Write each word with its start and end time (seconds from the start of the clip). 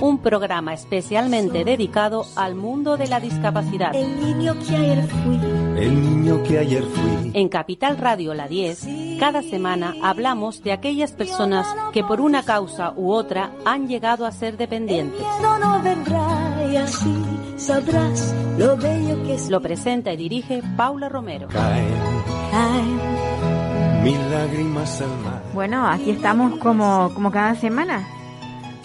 Un 0.00 0.18
programa 0.18 0.74
especialmente 0.74 1.64
dedicado 1.64 2.24
al 2.36 2.54
mundo 2.54 2.96
de 2.96 3.08
la 3.08 3.18
discapacidad. 3.18 3.94
El 3.94 4.20
niño 4.20 4.54
que 4.54 4.76
ayer 4.76 5.08
fui. 5.08 5.36
El 5.76 6.00
niño 6.00 6.42
que 6.44 6.58
ayer 6.58 6.84
fui. 6.84 7.30
En 7.34 7.48
Capital 7.48 7.98
Radio 7.98 8.32
La 8.32 8.46
10, 8.46 8.86
cada 9.18 9.42
semana 9.42 9.94
hablamos 10.02 10.62
de 10.62 10.72
aquellas 10.72 11.12
personas 11.12 11.66
que 11.92 12.04
por 12.04 12.20
una 12.20 12.44
causa 12.44 12.92
u 12.96 13.10
otra 13.10 13.50
han 13.64 13.88
llegado 13.88 14.24
a 14.24 14.30
ser 14.30 14.56
dependientes. 14.56 15.20
No, 15.42 15.58
no 15.58 15.82
vendrá 15.82 16.64
y 16.72 16.76
así 16.76 17.14
sabrás 17.56 18.34
lo 18.56 18.76
bello 18.76 19.22
que 19.24 19.34
es. 19.34 19.50
Lo 19.50 19.60
presenta 19.60 20.12
y 20.12 20.16
dirige 20.16 20.62
Paula 20.76 21.08
Romero. 21.08 21.48
Caen 21.48 22.28
Ay, 22.52 24.02
mil 24.04 24.30
lágrimas 24.30 25.00
al 25.00 25.18
mar. 25.24 25.42
Bueno, 25.52 25.86
aquí 25.86 26.10
estamos 26.10 26.56
como, 26.58 27.10
como 27.14 27.30
cada 27.30 27.54
semana. 27.56 28.06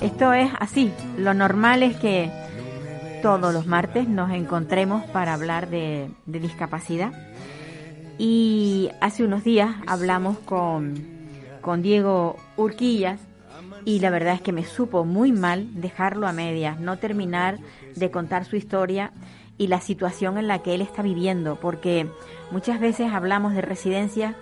Esto 0.03 0.33
es 0.33 0.51
así. 0.59 0.91
Lo 1.17 1.33
normal 1.33 1.81
es 1.81 1.95
que 1.95 2.29
todos 3.21 3.53
los 3.53 3.67
martes 3.67 4.05
nos 4.05 4.31
encontremos 4.31 5.05
para 5.05 5.33
hablar 5.33 5.69
de, 5.69 6.09
discapacidad. 6.25 7.13
Y 8.17 8.89
hace 8.99 9.23
unos 9.23 9.45
días 9.45 9.73
hablamos 9.87 10.37
con, 10.39 10.95
con 11.61 11.81
Diego 11.81 12.35
Urquillas 12.57 13.21
y 13.85 14.01
la 14.01 14.09
verdad 14.09 14.33
es 14.33 14.41
que 14.41 14.51
me 14.51 14.65
supo 14.65 15.05
muy 15.05 15.31
mal 15.31 15.69
dejarlo 15.79 16.27
a 16.27 16.33
medias, 16.33 16.81
no 16.81 16.97
terminar 16.97 17.59
de 17.95 18.11
contar 18.11 18.43
su 18.43 18.57
historia 18.57 19.13
y 19.57 19.67
la 19.67 19.79
situación 19.79 20.37
en 20.37 20.49
la 20.49 20.59
que 20.59 20.75
él 20.75 20.81
está 20.81 21.01
viviendo, 21.01 21.55
porque 21.61 22.09
muchas 22.51 22.81
veces 22.81 23.13
hablamos 23.13 23.53
de 23.53 23.61
residencias, 23.61 24.35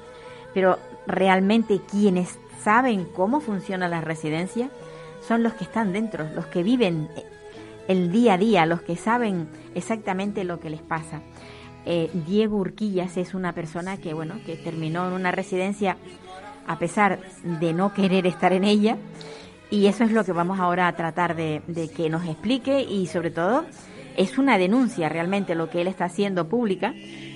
pero 0.56 0.80
realmente 1.06 1.82
quienes 1.88 2.40
saben 2.64 3.06
cómo 3.06 3.42
funciona 3.42 3.88
la 3.88 4.02
residencia 4.02 4.72
son 5.32 5.44
los 5.44 5.54
que 5.54 5.64
están 5.64 5.94
dentro, 5.94 6.28
los 6.36 6.48
que 6.48 6.62
viven 6.62 7.08
el 7.88 8.12
día 8.12 8.34
a 8.34 8.38
día, 8.38 8.66
los 8.66 8.82
que 8.82 8.98
saben 8.98 9.48
exactamente 9.76 10.44
lo 10.44 10.60
que 10.60 10.70
les 10.70 10.82
pasa. 10.82 11.22
Eh, 11.86 12.10
Diego 12.28 12.58
Urquillas 12.58 13.16
es 13.16 13.34
una 13.34 13.54
persona 13.54 13.96
que, 13.96 14.14
bueno, 14.14 14.42
que 14.46 14.58
terminó 14.58 15.08
en 15.08 15.14
una 15.14 15.32
residencia 15.32 15.96
a 16.68 16.78
pesar 16.78 17.20
de 17.46 17.72
no 17.72 17.94
querer 17.94 18.28
estar 18.28 18.52
en 18.52 18.66
ella. 18.66 18.98
Y 19.70 19.86
eso 19.86 20.04
es 20.04 20.12
lo 20.12 20.26
que 20.26 20.34
vamos 20.34 20.60
ahora 20.60 20.90
a 20.90 20.98
tratar 20.98 21.34
de, 21.38 21.62
de 21.66 21.88
que 21.88 22.10
nos 22.10 22.28
explique 22.28 22.82
y 22.82 23.08
sobre 23.08 23.32
todo 23.32 23.64
es 24.18 24.38
una 24.38 24.58
denuncia 24.58 25.08
realmente 25.08 25.56
lo 25.56 25.70
que 25.70 25.80
él 25.80 25.88
está 25.88 26.04
haciendo 26.04 26.50
pública 26.50 26.94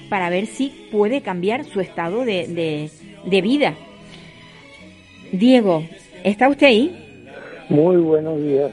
para 0.10 0.30
ver 0.30 0.48
si 0.48 0.90
puede 0.92 1.22
cambiar 1.22 1.64
su 1.64 1.80
estado 1.80 2.26
de, 2.26 2.46
de, 2.46 2.92
de 3.26 3.42
vida. 3.42 3.74
Diego, 5.32 5.86
¿está 6.26 6.50
usted 6.50 6.68
ahí? 6.68 7.02
Muy 7.70 7.98
buenos 7.98 8.42
días. 8.42 8.72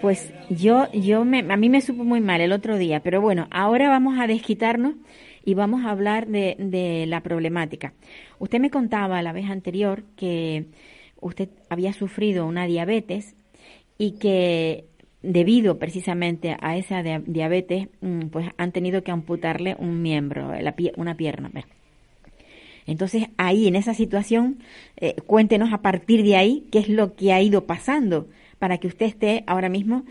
Pues 0.00 0.32
yo, 0.50 0.90
yo 0.92 1.24
me, 1.24 1.38
a 1.40 1.56
mí 1.56 1.68
me 1.68 1.80
supo 1.80 2.04
muy 2.04 2.20
mal 2.20 2.40
el 2.40 2.52
otro 2.52 2.76
día, 2.76 3.00
pero 3.00 3.20
bueno, 3.20 3.48
ahora 3.50 3.88
vamos 3.88 4.18
a 4.18 4.26
desquitarnos 4.26 4.94
y 5.44 5.54
vamos 5.54 5.84
a 5.84 5.90
hablar 5.90 6.26
de, 6.26 6.56
de 6.58 7.06
la 7.06 7.22
problemática. 7.22 7.94
Usted 8.38 8.60
me 8.60 8.70
contaba 8.70 9.22
la 9.22 9.32
vez 9.32 9.48
anterior 9.48 10.02
que 10.16 10.66
usted 11.20 11.48
había 11.70 11.92
sufrido 11.92 12.46
una 12.46 12.66
diabetes 12.66 13.34
y 13.96 14.12
que 14.18 14.84
debido 15.22 15.78
precisamente 15.78 16.56
a 16.60 16.76
esa 16.76 17.02
dia- 17.02 17.22
diabetes, 17.26 17.88
mm, 18.02 18.26
pues 18.26 18.48
han 18.58 18.72
tenido 18.72 19.02
que 19.02 19.10
amputarle 19.12 19.76
un 19.78 20.02
miembro, 20.02 20.52
la 20.60 20.76
pie- 20.76 20.92
una 20.96 21.16
pierna. 21.16 21.50
Entonces, 22.86 23.24
ahí, 23.36 23.66
en 23.68 23.76
esa 23.76 23.94
situación, 23.94 24.58
eh, 24.96 25.14
cuéntenos 25.26 25.72
a 25.72 25.78
partir 25.82 26.24
de 26.24 26.36
ahí 26.36 26.66
qué 26.70 26.78
es 26.78 26.88
lo 26.88 27.14
que 27.16 27.32
ha 27.32 27.40
ido 27.42 27.66
pasando 27.66 28.26
para 28.58 28.78
que 28.78 28.86
usted 28.86 29.06
esté 29.06 29.44
ahora 29.46 29.68
mismo 29.68 30.04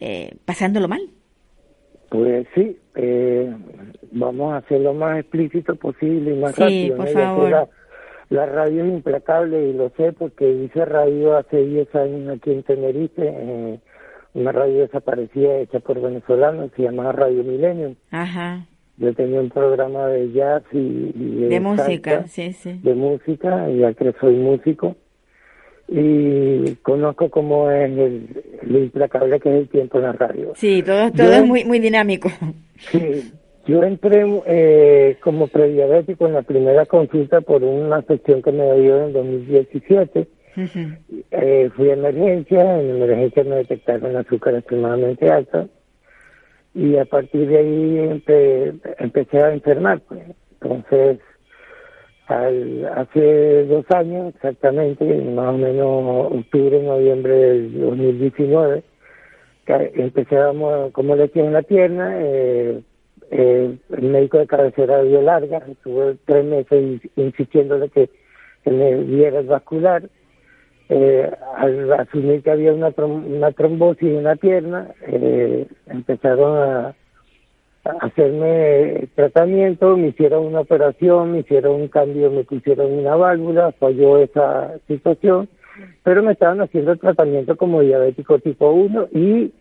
eh, 0.00 0.34
pasándolo 0.44 0.88
mal. 0.88 1.02
Pues 2.08 2.46
sí, 2.54 2.76
eh, 2.96 3.54
vamos 4.10 4.52
a 4.52 4.58
hacer 4.58 4.80
lo 4.80 4.92
más 4.94 5.18
explícito 5.18 5.76
posible 5.76 6.34
y 6.34 6.38
más 6.38 6.54
Sí, 6.54 6.60
rápido. 6.62 6.96
por 6.96 7.08
favor. 7.08 7.50
La, 7.50 7.68
la 8.30 8.46
radio 8.46 8.84
es 8.84 8.92
implacable 8.92 9.68
y 9.68 9.72
lo 9.72 9.90
sé 9.96 10.12
porque 10.12 10.50
hice 10.50 10.84
radio 10.84 11.36
hace 11.36 11.58
10 11.64 11.94
años 11.94 12.36
aquí 12.36 12.50
en 12.50 12.62
Tenerife, 12.64 13.22
eh, 13.24 13.78
una 14.34 14.52
radio 14.52 14.80
desaparecida 14.80 15.58
hecha 15.58 15.80
por 15.80 16.00
venezolanos, 16.00 16.70
se 16.76 16.82
llamaba 16.82 17.12
Radio 17.12 17.44
Milenio. 17.44 17.94
Ajá, 18.10 18.66
Yo 18.98 19.12
tenía 19.14 19.40
un 19.40 19.48
programa 19.48 20.06
de 20.08 20.30
jazz 20.32 20.62
y, 20.72 20.78
y 21.14 21.46
de 21.48 21.60
música, 21.60 22.26
sí, 22.28 22.52
sí. 22.52 22.78
de 22.82 22.94
música, 22.94 23.68
ya 23.70 23.92
que 23.94 24.12
soy 24.20 24.34
músico, 24.36 24.96
y 25.88 26.74
conozco 26.82 27.28
cómo 27.30 27.70
es 27.70 27.90
el, 27.90 28.28
lo 28.62 28.78
implacable 28.78 29.40
que 29.40 29.48
es 29.50 29.54
el 29.62 29.68
tiempo 29.68 29.98
en 29.98 30.04
la 30.04 30.12
radio. 30.12 30.52
Sí, 30.54 30.82
todo, 30.82 31.10
todo 31.10 31.26
Yo- 31.26 31.32
es 31.32 31.44
muy, 31.46 31.64
muy 31.64 31.78
dinámico. 31.80 32.30
Sí, 32.78 33.32
yo 33.66 33.82
entré 33.82 34.24
eh, 34.46 35.16
como 35.22 35.46
prediabético 35.48 36.26
en 36.26 36.34
la 36.34 36.42
primera 36.42 36.86
consulta 36.86 37.40
por 37.40 37.62
una 37.62 37.96
afección 37.96 38.42
que 38.42 38.52
me 38.52 38.64
dio 38.80 38.98
en 38.98 39.04
el 39.04 39.12
2017. 39.12 40.28
Ujú. 40.56 40.78
Eh, 41.30 41.70
fui 41.74 41.90
a 41.90 41.94
emergencia, 41.94 42.80
en 42.80 42.90
emergencia 42.90 43.44
me 43.44 43.56
detectaron 43.56 44.16
azúcar 44.16 44.54
extremadamente 44.54 45.30
alta 45.30 45.66
y 46.74 46.96
a 46.96 47.04
partir 47.04 47.48
de 47.48 47.58
ahí 47.58 47.96
empe- 47.98 48.80
empecé 48.98 49.38
a 49.42 49.52
enfermar. 49.52 50.00
Pues. 50.08 50.22
Entonces, 50.60 51.18
al, 52.26 52.84
hace 52.96 53.64
dos 53.66 53.84
años 53.90 54.34
exactamente, 54.34 55.04
más 55.04 55.54
o 55.54 55.58
menos 55.58 56.32
octubre, 56.32 56.82
noviembre 56.82 57.34
del 57.34 57.80
2019, 57.80 58.82
ca- 59.64 59.82
empecé 59.94 60.38
a 60.38 60.52
mo- 60.52 60.90
como 60.92 61.16
lesión 61.16 61.46
en 61.48 61.52
la 61.52 61.62
pierna, 61.62 62.16
eh, 62.20 62.80
eh, 63.30 63.76
el 63.96 64.02
médico 64.02 64.38
de 64.38 64.46
cabecera 64.46 65.02
dio 65.02 65.20
larga, 65.22 65.58
estuve 65.68 66.16
tres 66.26 66.44
meses 66.44 66.72
ins- 66.82 67.10
insistiéndole 67.16 67.88
que, 67.88 68.08
que 68.64 68.70
me 68.70 68.94
diera 69.04 69.40
el 69.40 69.46
vascular, 69.46 70.08
eh, 70.88 71.30
al 71.56 71.92
asumir 71.92 72.42
que 72.42 72.50
había 72.50 72.72
una, 72.72 72.92
una 72.96 73.52
trombosis 73.52 74.08
en 74.08 74.24
la 74.24 74.36
pierna, 74.36 74.88
eh, 75.06 75.66
empezaron 75.86 76.56
a, 76.56 76.94
a 77.84 77.90
hacerme 78.06 79.08
tratamiento, 79.14 79.96
me 79.96 80.08
hicieron 80.08 80.46
una 80.46 80.60
operación, 80.60 81.32
me 81.32 81.40
hicieron 81.40 81.80
un 81.80 81.88
cambio, 81.88 82.30
me 82.30 82.44
pusieron 82.44 82.92
una 82.92 83.16
válvula, 83.16 83.72
falló 83.72 84.18
esa 84.18 84.78
situación, 84.86 85.48
pero 86.02 86.22
me 86.22 86.32
estaban 86.32 86.60
haciendo 86.60 86.96
tratamiento 86.96 87.56
como 87.56 87.80
diabético 87.80 88.38
tipo 88.38 88.70
1 88.70 89.08
y 89.12 89.52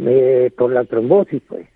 eh, 0.00 0.50
por 0.56 0.70
la 0.72 0.84
trombosis, 0.84 1.42
pues. 1.48 1.66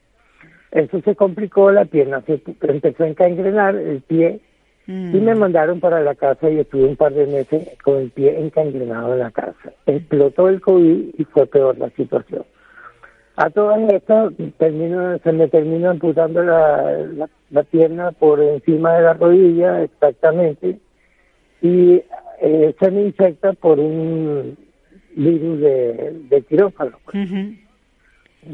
Eso 0.70 1.00
se 1.02 1.14
complicó, 1.14 1.70
la 1.70 1.84
pierna 1.84 2.22
se 2.22 2.40
empezó 2.62 3.04
a 3.04 3.08
encangrenar, 3.08 3.76
el 3.76 4.00
pie, 4.00 4.40
Mm. 4.86 5.14
y 5.16 5.20
me 5.20 5.34
mandaron 5.36 5.78
para 5.78 6.00
la 6.00 6.14
casa 6.16 6.50
y 6.50 6.58
estuve 6.58 6.84
un 6.86 6.96
par 6.96 7.12
de 7.14 7.26
meses 7.26 7.68
con 7.84 7.98
el 7.98 8.10
pie 8.10 8.40
encangrenado 8.40 9.12
en 9.12 9.20
la 9.20 9.30
casa. 9.30 9.72
Explotó 9.86 10.48
el 10.48 10.60
COVID 10.60 11.14
y 11.18 11.24
fue 11.26 11.46
peor 11.46 11.78
la 11.78 11.88
situación. 11.90 12.44
A 13.36 13.48
todas 13.50 13.80
estas 13.92 14.32
termino, 14.58 15.18
se 15.18 15.32
me 15.32 15.48
termina 15.48 15.90
amputando 15.90 16.42
la, 16.42 16.98
la, 17.14 17.28
la 17.50 17.62
pierna 17.62 18.10
por 18.12 18.40
encima 18.42 18.94
de 18.96 19.02
la 19.02 19.14
rodilla 19.14 19.82
exactamente 19.84 20.78
y 21.62 22.02
eh, 22.40 22.74
se 22.78 22.90
me 22.90 23.02
infecta 23.02 23.52
por 23.52 23.78
un 23.78 24.56
virus 25.14 25.60
de, 25.60 26.12
de 26.28 26.42
quirófano, 26.42 26.98
Ujú. 27.08 27.54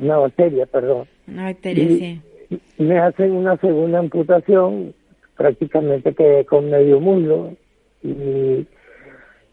una 0.02 0.19
bacteria, 0.19 0.67
perdón. 0.67 1.06
Una 1.26 1.44
bacteria, 1.44 1.85
Y- 1.85 1.99
sí. 1.99 2.61
me 2.79 2.99
hacen 2.99 3.32
una 3.32 3.56
segunda 3.56 3.99
amputación, 3.99 4.93
prácticamente 5.38 6.14
quedé 6.14 6.44
con 6.44 6.69
medio 6.69 7.00
muslo 7.00 7.55
y 8.02 8.67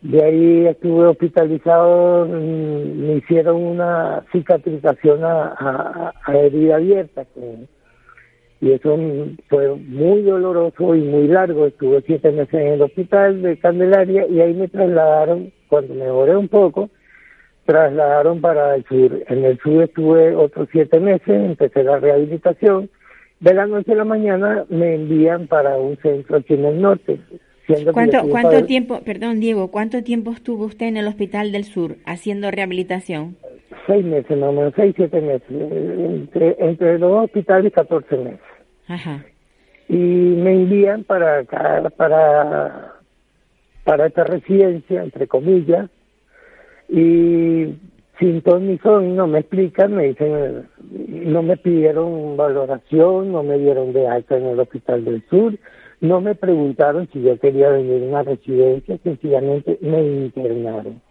de 0.01 0.23
ahí 0.23 0.67
estuve 0.67 1.07
hospitalizado, 1.07 2.25
mm, 2.25 3.07
me 3.07 3.13
hicieron 3.13 3.63
una 3.63 4.25
cicatrización 4.31 5.23
a, 5.23 6.11
a, 6.25 6.37
herida 6.37 6.75
abierta 6.75 7.25
y 8.61 8.71
eso 8.71 8.97
fue 9.47 9.75
muy 9.75 10.23
doloroso 10.23 10.95
y 10.95 11.01
muy 11.01 11.27
largo, 11.27 11.67
estuve 11.67 12.01
siete 12.05 12.31
meses 12.31 12.53
en 12.53 12.67
el 12.73 12.81
hospital 12.81 13.41
de 13.41 13.57
Candelaria 13.57 14.27
y 14.27 14.41
ahí 14.41 14.53
me 14.53 14.67
trasladaron, 14.67 15.51
cuando 15.69 15.93
mejoré 15.93 16.35
un 16.35 16.47
poco, 16.47 16.89
trasladaron 17.65 18.41
para 18.41 18.75
el 18.75 18.85
sur. 18.85 19.23
En 19.27 19.45
el 19.45 19.59
sur 19.59 19.83
estuve 19.83 20.35
otros 20.35 20.67
siete 20.71 20.99
meses, 20.99 21.29
empecé 21.29 21.83
la 21.83 21.99
rehabilitación. 21.99 22.89
De 23.39 23.53
la 23.53 23.65
noche 23.67 23.91
a 23.91 23.95
la 23.95 24.05
mañana 24.05 24.65
me 24.69 24.95
envían 24.95 25.47
para 25.47 25.77
un 25.77 25.97
centro 25.97 26.37
aquí 26.37 26.53
en 26.53 26.65
el 26.65 26.81
norte. 26.81 27.19
¿Cuánto, 27.93 28.27
cuánto 28.29 28.49
padre- 28.51 28.63
tiempo, 28.63 29.01
perdón 29.03 29.39
Diego, 29.39 29.71
cuánto 29.71 30.03
tiempo 30.03 30.31
estuvo 30.31 30.65
usted 30.65 30.85
en 30.87 30.97
el 30.97 31.07
Hospital 31.07 31.51
del 31.51 31.63
Sur 31.63 31.95
haciendo 32.05 32.51
rehabilitación? 32.51 33.37
Seis 33.87 34.05
meses, 34.05 34.37
más 34.37 34.49
o 34.49 34.51
menos, 34.51 34.73
seis, 34.75 34.93
siete 34.95 35.19
meses. 35.21 35.49
Entre, 35.49 36.55
entre 36.59 36.99
los 36.99 37.11
dos 37.11 37.25
hospitales, 37.25 37.73
14 37.73 38.17
meses. 38.17 38.39
Ajá. 38.87 39.25
y 39.89 39.95
me 39.95 40.53
envían 40.53 41.03
para 41.03 41.39
acá, 41.39 41.91
para 41.97 42.93
para 43.83 44.07
esta 44.07 44.23
residencia 44.23 45.03
entre 45.03 45.27
comillas 45.27 45.89
y 46.89 47.75
sin 48.19 48.41
ton 48.41 48.67
ni 48.67 48.77
son 48.79 49.15
no 49.15 49.27
me 49.27 49.39
explican 49.39 49.93
me 49.95 50.05
dicen 50.09 50.67
no 51.33 51.41
me 51.43 51.57
pidieron 51.57 52.37
valoración 52.37 53.31
no 53.31 53.43
me 53.43 53.57
dieron 53.57 53.93
de 53.93 54.07
alta 54.07 54.37
en 54.37 54.45
el 54.45 54.59
hospital 54.59 55.03
del 55.05 55.23
sur 55.29 55.53
no 56.01 56.21
me 56.21 56.35
preguntaron 56.35 57.07
si 57.11 57.21
yo 57.21 57.37
quería 57.39 57.69
venir 57.69 58.03
a 58.03 58.05
una 58.07 58.23
residencia 58.23 58.97
sencillamente 59.03 59.77
me 59.81 60.01
internaron 60.01 61.01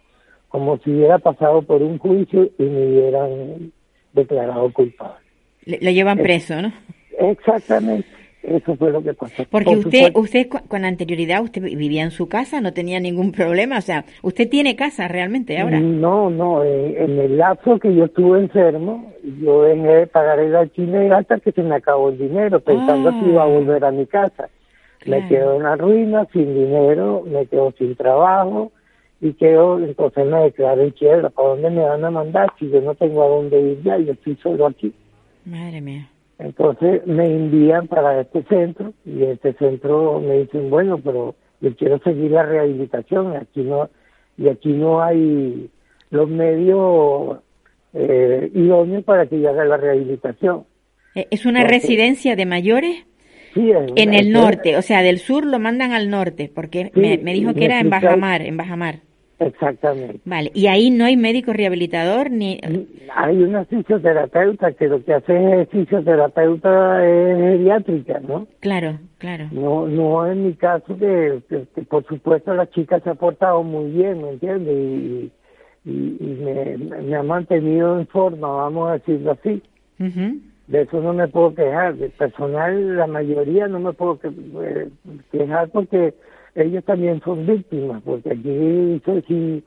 como 0.49 0.77
si 0.79 0.91
hubiera 0.91 1.19
pasado 1.19 1.61
por 1.63 1.81
un 1.81 1.97
juicio 1.97 2.49
y 2.57 2.63
me 2.63 2.87
hubieran 2.87 3.71
declarado 4.13 4.71
culpable 4.71 5.17
Le- 5.65 5.79
lo 5.81 5.91
llevan 5.91 6.17
preso, 6.19 6.61
¿no? 6.61 6.71
Exactamente, 7.19 8.07
eso 8.47 8.75
fue 8.75 8.91
lo 8.91 9.01
que 9.03 9.13
pasó. 9.13 9.43
Porque 9.49 9.65
Por 9.71 9.77
usted, 9.77 10.07
supuesto, 10.07 10.19
usted 10.19 10.47
con 10.67 10.85
anterioridad 10.85 11.41
usted 11.43 11.61
vivía 11.61 12.03
en 12.03 12.11
su 12.11 12.27
casa, 12.27 12.61
no 12.61 12.73
tenía 12.73 12.99
ningún 12.99 13.31
problema, 13.31 13.77
o 13.77 13.81
sea, 13.81 14.05
usted 14.21 14.49
tiene 14.49 14.75
casa 14.75 15.07
realmente 15.07 15.59
ahora. 15.59 15.79
No, 15.79 16.29
no, 16.29 16.63
en, 16.63 16.95
en 16.97 17.19
el 17.19 17.37
lapso 17.37 17.79
que 17.79 17.93
yo 17.95 18.05
estuve 18.05 18.39
enfermo, 18.39 19.11
yo 19.41 19.63
dejé 19.63 19.87
de 19.87 20.07
pagar 20.07 20.39
el 20.39 20.55
alquiler 20.55 21.13
hasta 21.13 21.39
que 21.39 21.51
se 21.51 21.63
me 21.63 21.75
acabó 21.75 22.09
el 22.09 22.17
dinero, 22.17 22.59
pensando 22.59 23.09
Ah. 23.09 23.19
que 23.21 23.29
iba 23.29 23.43
a 23.43 23.47
volver 23.47 23.83
a 23.85 23.91
mi 23.91 24.05
casa. 24.05 24.49
Me 25.05 25.27
quedo 25.27 25.57
en 25.57 25.63
la 25.63 25.75
ruina, 25.75 26.25
sin 26.33 26.53
dinero, 26.55 27.23
me 27.27 27.45
quedo 27.45 27.71
sin 27.77 27.95
trabajo 27.95 28.71
y 29.21 29.33
quedo, 29.33 29.77
entonces 29.77 30.25
me 30.25 30.39
declaro 30.41 30.81
en 30.81 30.89
quiebra. 30.91 31.29
¿Para 31.29 31.49
dónde 31.49 31.69
me 31.69 31.81
van 31.83 32.03
a 32.03 32.09
mandar 32.09 32.51
si 32.57 32.69
yo 32.71 32.81
no 32.81 32.95
tengo 32.95 33.21
a 33.23 33.27
dónde 33.27 33.59
ir 33.61 33.83
ya? 33.83 33.97
Yo 33.99 34.13
estoy 34.13 34.35
solo 34.41 34.65
aquí. 34.65 34.91
Madre 35.45 35.79
mía. 35.81 36.09
Entonces 36.39 37.05
me 37.07 37.25
envían 37.25 37.87
para 37.87 38.19
este 38.21 38.43
centro 38.43 38.93
y 39.05 39.23
este 39.23 39.53
centro 39.53 40.19
me 40.19 40.39
dicen, 40.39 40.69
bueno, 40.69 40.97
pero 41.03 41.35
yo 41.61 41.75
quiero 41.75 41.99
seguir 41.99 42.31
la 42.31 42.43
rehabilitación 42.43 43.33
y 43.33 43.35
aquí 43.37 43.61
no, 43.61 43.89
y 44.37 44.49
aquí 44.49 44.73
no 44.73 45.01
hay 45.01 45.69
los 46.09 46.29
medios 46.29 47.37
eh, 47.93 48.51
idóneos 48.53 49.03
para 49.05 49.25
que 49.27 49.39
yo 49.39 49.49
haga 49.49 49.63
la 49.65 49.77
rehabilitación. 49.77 50.65
Eh, 51.15 51.27
¿Es 51.31 51.45
una 51.45 51.61
Porque- 51.61 51.75
residencia 51.75 52.35
de 52.35 52.45
mayores? 52.45 53.05
Sí, 53.53 53.71
En 53.95 54.13
el 54.13 54.33
norte, 54.33 54.75
o 54.75 54.81
sea, 54.81 55.01
del 55.01 55.17
sur 55.19 55.45
lo 55.45 55.59
mandan 55.59 55.93
al 55.93 56.09
norte, 56.09 56.51
porque 56.53 56.91
Sí, 56.93 56.99
me, 56.99 57.17
me 57.19 57.33
dijo 57.33 57.53
que 57.53 57.61
me 57.61 57.65
era 57.67 57.79
en 57.79 57.89
Bajamar, 57.89 58.41
en 58.41 58.57
Bajamar. 58.57 58.95
Exactamente. 59.39 60.19
Vale, 60.25 60.51
y 60.53 60.67
ahí 60.67 60.89
no 60.91 61.05
hay 61.05 61.17
médico 61.17 61.51
rehabilitador 61.53 62.31
ni... 62.31 62.59
Hay 63.13 63.43
una 63.43 63.65
fisioterapeuta 63.65 64.71
que 64.73 64.87
lo 64.87 65.03
que 65.03 65.13
hace 65.13 65.61
es 65.61 65.69
fisioterapeuta 65.69 67.05
es 67.05 67.37
geriátrica, 67.37 68.19
¿no? 68.19 68.47
Claro, 68.59 68.99
claro. 69.17 69.47
No, 69.51 69.87
no 69.87 70.25
en 70.29 70.45
mi 70.47 70.53
caso 70.53 70.97
que, 70.97 71.41
que- 71.49 71.65
que 71.75 71.81
por 71.83 72.05
supuesto 72.05 72.53
la 72.53 72.69
chica 72.69 72.99
se 73.01 73.09
ha 73.09 73.15
portado 73.15 73.63
muy 73.63 73.91
bien, 73.91 74.21
¿me 74.21 74.29
entiendes? 74.31 74.73
Y, 74.75 75.31
y, 75.85 76.17
y 76.19 76.39
me, 76.43 76.77
me 77.01 77.15
ha 77.15 77.23
mantenido 77.23 77.99
en 77.99 78.07
forma, 78.07 78.47
vamos 78.47 78.89
a 78.89 78.93
decirlo 78.93 79.31
así. 79.31 79.61
Ujú. 79.99 80.39
De 80.67 80.81
eso 80.81 80.99
no 81.01 81.13
me 81.13 81.27
puedo 81.27 81.53
quejar. 81.53 81.95
De 81.95 82.09
personal, 82.09 82.97
la 82.97 83.05
mayoría 83.07 83.67
no 83.67 83.79
me 83.79 83.93
puedo 83.93 84.19
eh, 84.23 84.89
quejar 85.31 85.69
porque 85.69 86.13
ellos 86.55 86.83
también 86.85 87.21
son 87.21 87.45
víctimas, 87.45 88.01
porque 88.03 88.31
aquí 88.31 89.01
si 89.27 89.63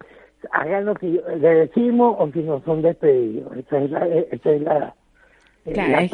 hagan 0.53 0.87
lo 0.87 0.95
que 0.95 1.07
le 1.07 1.49
decimos 1.49 2.17
o 2.19 2.31
si 2.33 2.41
no 2.41 2.63
son 2.65 2.83
despedidos. 2.83 3.57
Esa 3.57 3.79
es 3.79 3.91
la, 3.91 4.07
esa 4.07 4.51
es 4.51 4.63
la, 4.63 4.95
eh, 5.65 5.73
Claro, 5.73 5.91
la 5.91 6.03
es 6.03 6.11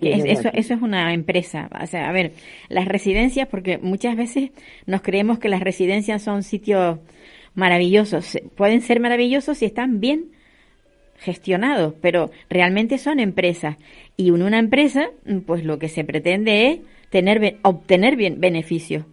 que, 0.00 0.10
es 0.12 0.24
eso, 0.24 0.50
eso 0.52 0.74
es 0.74 0.82
una 0.82 1.12
empresa. 1.12 1.68
O 1.80 1.86
sea, 1.86 2.08
a 2.08 2.12
ver, 2.12 2.32
las 2.68 2.86
residencias, 2.86 3.46
porque 3.48 3.78
muchas 3.78 4.16
veces 4.16 4.50
nos 4.86 5.02
creemos 5.02 5.38
que 5.38 5.48
las 5.48 5.60
residencias 5.60 6.22
son 6.22 6.42
sitios 6.42 6.98
maravillosos. 7.54 8.38
Pueden 8.56 8.80
ser 8.80 9.00
maravillosos 9.00 9.58
si 9.58 9.66
están 9.66 10.00
bien 10.00 10.32
gestionados, 11.18 11.94
pero 12.00 12.30
realmente 12.48 12.98
son 12.98 13.20
empresas. 13.20 13.76
Y 14.16 14.28
en 14.28 14.42
una 14.42 14.58
empresa, 14.58 15.10
pues 15.46 15.64
lo 15.64 15.78
que 15.78 15.88
se 15.88 16.04
pretende 16.04 16.68
es 16.68 16.80
tener, 17.10 17.58
obtener 17.62 18.16
bien, 18.16 18.40
beneficios. 18.40 19.04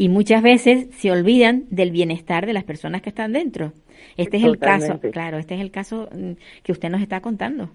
Y 0.00 0.08
muchas 0.08 0.44
veces 0.44 0.86
se 0.94 1.10
olvidan 1.10 1.64
del 1.70 1.90
bienestar 1.90 2.46
de 2.46 2.52
las 2.52 2.62
personas 2.62 3.02
que 3.02 3.08
están 3.08 3.32
dentro. 3.32 3.72
Este 4.16 4.36
es 4.36 4.44
el 4.44 4.56
caso, 4.56 5.00
claro, 5.10 5.38
este 5.38 5.56
es 5.56 5.60
el 5.60 5.72
caso 5.72 6.08
mm, 6.12 6.32
que 6.62 6.70
usted 6.70 6.88
nos 6.88 7.02
está 7.02 7.20
contando. 7.20 7.70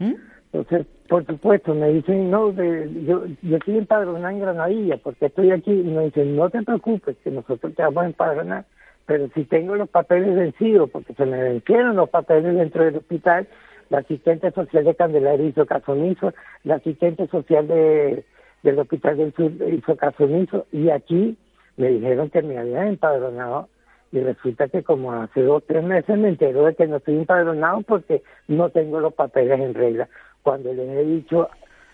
¿Mm? 0.00 0.14
Entonces, 0.52 0.84
por 1.08 1.24
supuesto, 1.26 1.76
me 1.76 1.92
dicen, 1.92 2.28
no, 2.28 2.50
de- 2.50 2.90
yo, 3.06 3.24
yo 3.42 3.56
estoy 3.56 3.78
empadronada 3.78 4.32
en 4.32 4.40
Granadilla, 4.40 4.96
porque 4.96 5.26
estoy 5.26 5.52
aquí, 5.52 5.70
y 5.70 5.84
me 5.84 6.06
dicen, 6.06 6.34
no 6.34 6.50
te 6.50 6.60
preocupes, 6.64 7.16
que 7.22 7.30
nosotros 7.30 7.72
te 7.72 7.82
vamos 7.82 8.02
a 8.02 8.06
empadronar, 8.06 8.64
pero 9.06 9.28
si 9.32 9.44
tengo 9.44 9.76
los 9.76 9.88
papeles 9.88 10.34
vencidos, 10.34 10.90
porque 10.90 11.14
se 11.14 11.24
me 11.24 11.40
vencieron 11.40 11.94
los 11.94 12.10
papeles 12.10 12.52
dentro 12.56 12.84
del 12.84 12.96
hospital, 12.96 13.46
la 13.90 13.98
asistente 13.98 14.50
social 14.50 14.84
de 14.84 14.96
Candelaria 14.96 15.46
hizo 15.46 15.64
caso 15.66 15.92
omiso, 15.92 16.34
la 16.64 16.74
asistente 16.76 17.28
social 17.28 17.68
de, 17.68 18.24
del 18.62 18.78
Hospital 18.78 19.16
del 19.16 19.34
Sur 19.34 19.52
hizo 19.72 19.96
caso 19.96 20.24
omiso, 20.24 20.66
y 20.72 20.90
aquí 20.90 21.36
me 21.76 21.88
dijeron 21.88 22.30
que 22.30 22.42
me 22.42 22.58
habían 22.58 22.88
empadronado, 22.88 23.68
y 24.10 24.20
resulta 24.20 24.68
que 24.68 24.82
como 24.82 25.12
hace 25.12 25.42
dos 25.42 25.58
o 25.58 25.64
tres 25.66 25.84
meses 25.84 26.18
me 26.18 26.28
entero 26.28 26.64
de 26.64 26.74
que 26.74 26.86
no 26.86 26.96
estoy 26.96 27.16
empadronado 27.16 27.82
porque 27.82 28.22
no 28.46 28.70
tengo 28.70 29.00
los 29.00 29.12
papeles 29.12 29.60
en 29.60 29.74
regla. 29.74 30.08
Cuando 30.42 30.72
les 30.72 30.88
he 30.88 31.04
dicho 31.04 31.48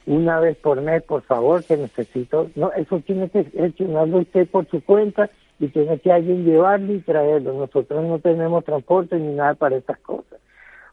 una 0.07 0.39
vez 0.39 0.57
por 0.59 0.81
mes, 0.81 1.03
por 1.03 1.23
favor, 1.23 1.65
que 1.65 1.77
necesito, 1.77 2.51
no, 2.55 2.73
eso 2.73 3.01
tiene 3.01 3.29
que 3.31 3.45
gestionarlo 3.45 4.19
usted 4.19 4.47
por 4.49 4.67
su 4.69 4.85
cuenta 4.85 5.29
y 5.59 5.69
tiene 5.69 5.99
que 5.99 6.13
alguien 6.13 6.45
llevarlo 6.45 6.93
y 6.93 7.01
traerlo. 7.01 7.55
Nosotros 7.55 8.05
no 8.05 8.19
tenemos 8.19 8.65
transporte 8.65 9.17
ni 9.17 9.35
nada 9.35 9.55
para 9.55 9.77
esas 9.77 9.99
cosas. 9.99 10.41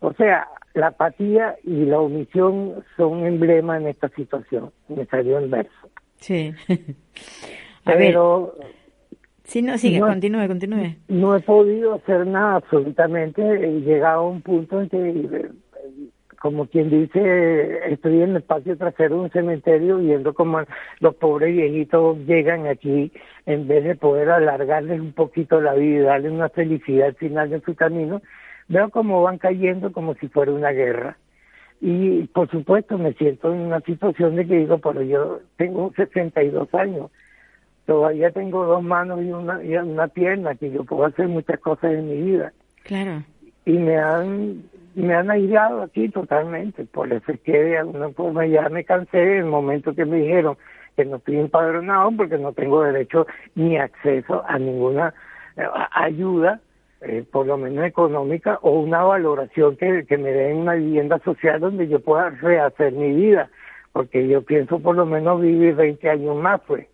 O 0.01 0.13
sea, 0.13 0.47
la 0.73 0.87
apatía 0.87 1.55
y 1.63 1.85
la 1.85 1.99
omisión 1.99 2.83
son 2.97 3.25
emblema 3.25 3.77
en 3.77 3.87
esta 3.87 4.09
situación. 4.09 4.71
Me 4.89 5.05
salió 5.05 5.39
en 5.39 5.49
verso. 5.49 5.89
Sí. 6.17 6.53
A 7.85 7.91
ver, 7.91 7.97
Pero 7.97 8.55
si 9.43 9.61
no, 9.61 9.77
sigue, 9.77 9.99
no- 9.99 10.07
continúe, 10.07 10.47
continúe. 10.47 10.95
no 11.07 11.35
he 11.35 11.39
podido 11.41 11.95
hacer 11.95 12.27
nada 12.27 12.55
absolutamente. 12.57 13.41
He 13.41 13.81
llegado 13.81 14.21
a 14.21 14.27
un 14.29 14.41
punto 14.41 14.81
en 14.81 14.89
que, 14.89 15.49
como 16.39 16.65
quien 16.67 16.89
dice, 16.89 17.79
estoy 17.91 18.21
en 18.21 18.35
el 18.35 18.41
patio 18.43 18.77
trasero 18.77 19.15
de 19.15 19.21
un 19.21 19.29
cementerio 19.31 19.97
viendo 19.97 20.33
como 20.33 20.61
los 20.99 21.15
pobres 21.15 21.53
viejitos 21.55 22.17
llegan 22.25 22.65
aquí 22.67 23.11
en 23.45 23.67
vez 23.67 23.83
de 23.83 23.95
poder 23.95 24.29
alargarles 24.29 24.99
un 24.99 25.13
poquito 25.13 25.59
la 25.61 25.73
vida 25.73 25.99
y 25.99 26.03
darles 26.03 26.31
una 26.31 26.49
felicidad 26.49 27.07
al 27.09 27.15
final 27.15 27.49
de 27.49 27.61
su 27.61 27.75
camino. 27.75 28.21
Veo 28.71 28.89
cómo 28.89 29.21
van 29.21 29.37
cayendo 29.37 29.91
como 29.91 30.15
si 30.15 30.29
fuera 30.29 30.53
una 30.53 30.71
guerra. 30.71 31.17
Y 31.81 32.23
por 32.27 32.49
supuesto 32.49 32.97
me 32.97 33.13
siento 33.13 33.53
en 33.53 33.59
una 33.59 33.81
situación 33.81 34.37
de 34.37 34.47
que 34.47 34.59
digo, 34.59 34.77
pero 34.77 35.01
yo 35.01 35.39
tengo 35.57 35.91
62 35.95 36.73
años, 36.73 37.11
todavía 37.85 38.31
tengo 38.31 38.65
dos 38.65 38.81
manos 38.81 39.21
y 39.21 39.31
una, 39.31 39.61
y 39.63 39.75
una 39.75 40.07
pierna, 40.07 40.55
que 40.55 40.71
yo 40.71 40.85
puedo 40.85 41.05
hacer 41.05 41.27
muchas 41.27 41.59
cosas 41.59 41.91
en 41.93 42.07
mi 42.07 42.21
vida. 42.21 42.53
Claro. 42.83 43.23
Y 43.65 43.73
me 43.73 43.97
han 43.97 44.63
me 44.95 45.13
han 45.13 45.31
aislado 45.31 45.81
aquí 45.83 46.09
totalmente, 46.09 46.85
por 46.85 47.11
eso 47.11 47.31
es 47.31 47.39
que 47.41 47.51
de 47.51 47.77
alguna 47.77 48.09
forma 48.09 48.45
ya 48.45 48.69
me 48.69 48.83
cansé 48.83 49.21
en 49.21 49.37
el 49.39 49.45
momento 49.45 49.93
que 49.93 50.05
me 50.05 50.17
dijeron 50.17 50.57
que 50.95 51.05
no 51.05 51.17
estoy 51.17 51.37
empadronado 51.37 52.11
porque 52.15 52.37
no 52.37 52.53
tengo 52.53 52.83
derecho 52.83 53.25
ni 53.55 53.77
acceso 53.77 54.43
a 54.47 54.57
ninguna 54.59 55.13
eh, 55.57 55.63
ayuda, 55.91 56.59
eh, 57.01 57.23
por 57.31 57.45
lo 57.47 57.57
menos 57.57 57.85
económica, 57.85 58.59
o 58.61 58.79
una 58.79 59.03
valoración 59.03 59.75
que, 59.77 60.05
que 60.07 60.17
me 60.17 60.31
den 60.31 60.57
una 60.57 60.75
vivienda 60.75 61.19
social 61.25 61.59
donde 61.59 61.87
yo 61.87 61.99
pueda 61.99 62.29
rehacer 62.29 62.93
mi 62.93 63.11
vida, 63.13 63.49
porque 63.91 64.27
yo 64.27 64.41
pienso 64.43 64.79
por 64.79 64.95
lo 64.95 65.05
menos 65.05 65.41
vivir 65.41 65.75
20 65.75 66.09
años 66.09 66.35
más, 66.37 66.61
pues, 66.67 66.87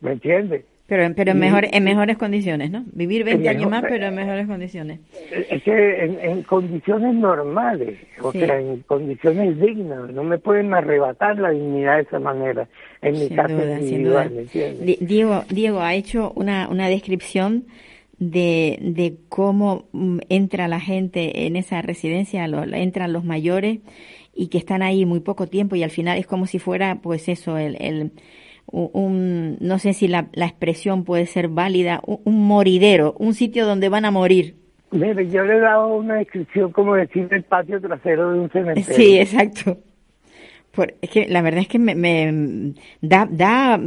¿me 0.00 0.12
entiendes? 0.12 0.64
Pero, 0.86 1.14
pero 1.14 1.30
en, 1.30 1.38
mejor, 1.38 1.66
en 1.70 1.84
mejores 1.84 2.18
condiciones, 2.18 2.68
¿no? 2.72 2.82
Vivir 2.92 3.22
20 3.22 3.48
En 3.48 3.56
años 3.56 3.70
más, 3.70 3.84
pero 3.88 4.06
en 4.06 4.14
mejores 4.16 4.48
condiciones. 4.48 4.98
Es 5.48 5.62
que 5.62 6.04
en, 6.04 6.18
en 6.18 6.42
condiciones 6.42 7.14
normales, 7.14 7.96
o 8.20 8.32
Sí. 8.32 8.40
sea, 8.40 8.58
en 8.58 8.80
condiciones 8.82 9.56
dignas, 9.60 10.10
no 10.10 10.24
me 10.24 10.38
pueden 10.38 10.74
arrebatar 10.74 11.38
la 11.38 11.50
dignidad 11.50 11.94
de 11.98 12.02
esa 12.02 12.18
manera, 12.18 12.66
en 13.02 13.12
mi 13.12 13.28
Sin 13.28 13.36
caso 13.36 13.54
duda, 13.54 13.78
individual. 13.78 14.30
¿me 14.32 14.40
entiendes? 14.42 14.84
Di- 14.84 14.98
Diego, 15.00 15.44
Diego 15.48 15.80
ha 15.80 15.94
hecho 15.94 16.32
una, 16.34 16.68
una 16.68 16.88
descripción 16.88 17.66
de, 18.20 18.78
de 18.80 19.16
cómo 19.28 19.88
mm, 19.92 20.18
entra 20.28 20.68
la 20.68 20.78
gente 20.78 21.46
en 21.46 21.56
esa 21.56 21.82
residencia, 21.82 22.46
lo- 22.46 22.62
entran 22.62 23.12
los 23.12 23.24
mayores 23.24 23.80
y 24.34 24.46
que 24.48 24.58
están 24.58 24.82
ahí 24.82 25.04
muy 25.06 25.20
poco 25.20 25.48
tiempo 25.48 25.74
y 25.74 25.82
al 25.82 25.90
final 25.90 26.18
es 26.18 26.26
como 26.26 26.46
si 26.46 26.58
fuera, 26.60 27.00
pues 27.02 27.28
eso, 27.28 27.58
el, 27.58 27.76
el- 27.80 28.12
un, 28.72 29.56
no 29.60 29.80
sé 29.80 29.94
si 29.94 30.06
la, 30.06 30.28
la, 30.32 30.46
expresión 30.46 31.02
puede 31.02 31.26
ser 31.26 31.48
válida, 31.48 32.00
un, 32.04 32.46
moridero, 32.46 33.16
un 33.18 33.34
sitio 33.34 33.66
donde 33.66 33.88
van 33.88 34.04
a 34.04 34.12
morir. 34.12 34.54
Mire, 34.92 35.28
yo 35.28 35.42
le 35.44 35.56
he 35.56 35.60
dado 35.60 35.88
una 35.88 36.16
descripción 36.16 36.70
como 36.70 36.94
decir 36.94 37.26
el 37.32 37.42
patio 37.42 37.80
trasero 37.80 38.32
de 38.32 38.38
un 38.40 38.50
cementerio. 38.50 38.94
Sí, 38.94 39.18
exacto. 39.18 39.78
Por, 40.72 40.94
es 41.00 41.10
que 41.10 41.26
la 41.26 41.42
verdad 41.42 41.62
es 41.62 41.68
que 41.68 41.80
me, 41.80 41.96
me 41.96 42.74
da, 43.00 43.26
da 43.28 43.80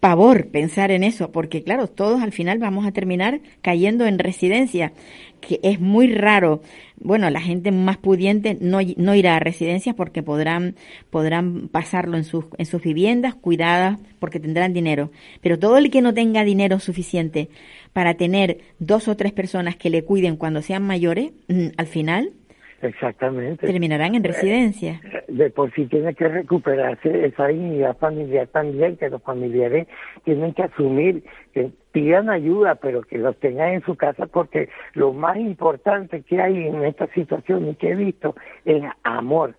pavor 0.00 0.48
pensar 0.48 0.90
en 0.90 1.04
eso, 1.04 1.30
porque 1.30 1.62
claro, 1.62 1.86
todos 1.86 2.22
al 2.22 2.32
final 2.32 2.58
vamos 2.58 2.86
a 2.86 2.92
terminar 2.92 3.40
cayendo 3.60 4.06
en 4.06 4.18
residencia, 4.18 4.92
que 5.40 5.60
es 5.62 5.78
muy 5.78 6.12
raro. 6.12 6.62
Bueno, 6.98 7.28
la 7.30 7.40
gente 7.40 7.70
más 7.70 7.98
pudiente 7.98 8.56
no, 8.60 8.78
no 8.96 9.14
irá 9.14 9.36
a 9.36 9.40
residencias 9.40 9.94
porque 9.94 10.22
podrán, 10.22 10.74
podrán 11.10 11.68
pasarlo 11.68 12.16
en 12.16 12.24
sus, 12.24 12.46
en 12.56 12.66
sus 12.66 12.82
viviendas 12.82 13.34
cuidadas 13.34 13.98
porque 14.18 14.40
tendrán 14.40 14.72
dinero. 14.72 15.10
Pero 15.42 15.58
todo 15.58 15.76
el 15.76 15.90
que 15.90 16.00
no 16.00 16.14
tenga 16.14 16.44
dinero 16.44 16.80
suficiente 16.80 17.50
para 17.92 18.14
tener 18.14 18.58
dos 18.78 19.06
o 19.06 19.16
tres 19.16 19.32
personas 19.32 19.76
que 19.76 19.90
le 19.90 20.04
cuiden 20.04 20.36
cuando 20.36 20.62
sean 20.62 20.82
mayores, 20.82 21.32
mm, 21.48 21.68
al 21.76 21.86
final 21.86 22.32
Exactamente. 22.82 23.66
Terminarán 23.66 24.14
en 24.14 24.24
residencia. 24.24 25.00
Eh, 25.04 25.24
de 25.28 25.50
por 25.50 25.72
sí 25.74 25.84
tiene 25.86 26.14
que 26.14 26.28
recuperarse 26.28 27.26
esa 27.26 27.48
dignidad 27.48 27.96
familiar 27.98 28.46
también, 28.48 28.96
que 28.96 29.10
los 29.10 29.22
familiares 29.22 29.86
tienen 30.24 30.54
que 30.54 30.62
asumir, 30.62 31.22
que 31.52 31.70
pidan 31.92 32.30
ayuda, 32.30 32.76
pero 32.76 33.02
que 33.02 33.18
los 33.18 33.36
tengan 33.38 33.74
en 33.74 33.82
su 33.82 33.96
casa, 33.96 34.26
porque 34.26 34.70
lo 34.94 35.12
más 35.12 35.36
importante 35.36 36.22
que 36.22 36.40
hay 36.40 36.68
en 36.68 36.84
esta 36.84 37.06
situación 37.08 37.68
y 37.68 37.74
que 37.74 37.90
he 37.90 37.94
visto 37.96 38.34
es 38.64 38.82
amor, 39.02 39.56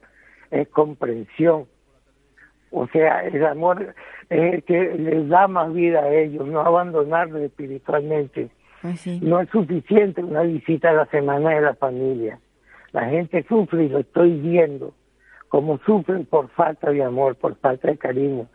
es 0.49 0.67
comprensión. 0.69 1.65
O 2.71 2.87
sea, 2.87 3.27
el 3.27 3.45
amor 3.45 3.93
es 4.29 4.53
el 4.53 4.63
que 4.63 4.95
les 4.97 5.27
da 5.27 5.47
más 5.47 5.71
vida 5.73 5.99
a 5.99 6.11
ellos, 6.11 6.47
no 6.47 6.61
abandonarlos 6.61 7.41
espiritualmente. 7.41 8.49
Pues 8.81 9.21
no 9.21 9.39
es 9.39 9.49
suficiente 9.49 10.23
una 10.23 10.41
visita 10.41 10.89
a 10.89 10.93
la 10.93 11.05
semana 11.07 11.51
de 11.51 11.61
la 11.61 11.75
familia 11.75 12.39
la 12.93 13.05
gente 13.05 13.45
sufre 13.47 13.85
y 13.85 13.89
lo 13.89 13.99
estoy 13.99 14.31
viendo, 14.39 14.93
como 15.47 15.77
sufren 15.79 16.25
por 16.25 16.49
falta 16.49 16.91
de 16.91 17.03
amor, 17.03 17.35
por 17.35 17.55
falta 17.57 17.87
de 17.87 17.97
cariño. 17.97 18.47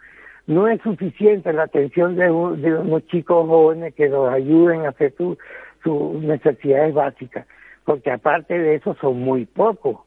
No 0.47 0.69
es 0.69 0.81
suficiente 0.83 1.52
la 1.52 1.64
atención 1.64 2.14
de, 2.16 2.31
unos 2.31 3.07
chicos 3.07 3.47
jóvenes 3.49 3.95
que 3.95 4.09
los 4.09 4.33
ayuden 4.33 4.87
a 4.87 4.90
hacer 4.90 5.14
sus 5.83 6.23
necesidades 6.23 6.95
básicas, 6.95 7.47
porque 7.85 8.11
aparte 8.11 8.57
de 8.57 8.76
eso 8.76 8.97
son 9.00 9.21
muy 9.21 9.45
pocos. 9.47 9.99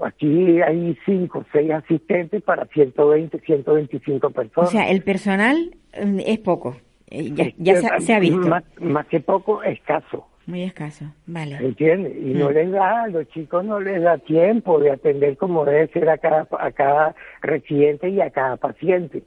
Aquí 0.00 0.60
hay 0.60 0.98
cinco, 1.04 1.44
seis 1.52 1.70
asistentes 1.70 2.42
para 2.42 2.66
120, 2.66 3.38
125 3.38 4.30
personas. 4.30 4.68
O 4.68 4.72
sea, 4.72 4.90
el 4.90 5.02
personal 5.02 5.76
mm, 6.02 6.18
es 6.26 6.38
poco, 6.38 6.76
eh, 7.08 7.54
ya, 7.58 7.76
se, 8.00 8.14
ha 8.14 8.18
visto. 8.18 8.48
más 8.80 9.06
que 9.06 9.20
poco, 9.20 9.62
escaso. 9.62 10.26
Muy 10.46 10.62
escaso, 10.62 11.06
vale. 11.26 11.56
¿Entiendes? 11.56 12.16
Y 12.16 12.34
no 12.34 12.50
mm. 12.50 12.52
les 12.52 12.70
da, 12.70 13.04
a 13.04 13.08
los 13.08 13.28
chicos 13.28 13.64
no 13.64 13.80
les 13.80 14.02
da 14.02 14.18
tiempo 14.18 14.78
de 14.78 14.90
atender 14.90 15.36
como 15.36 15.64
debe 15.64 15.88
ser 15.88 16.08
a 16.08 16.18
cada, 16.18 16.46
a 16.58 16.70
cada 16.72 17.14
residente 17.40 18.08
y 18.10 18.20
a 18.20 18.30
cada 18.30 18.56
paciente, 18.56 19.22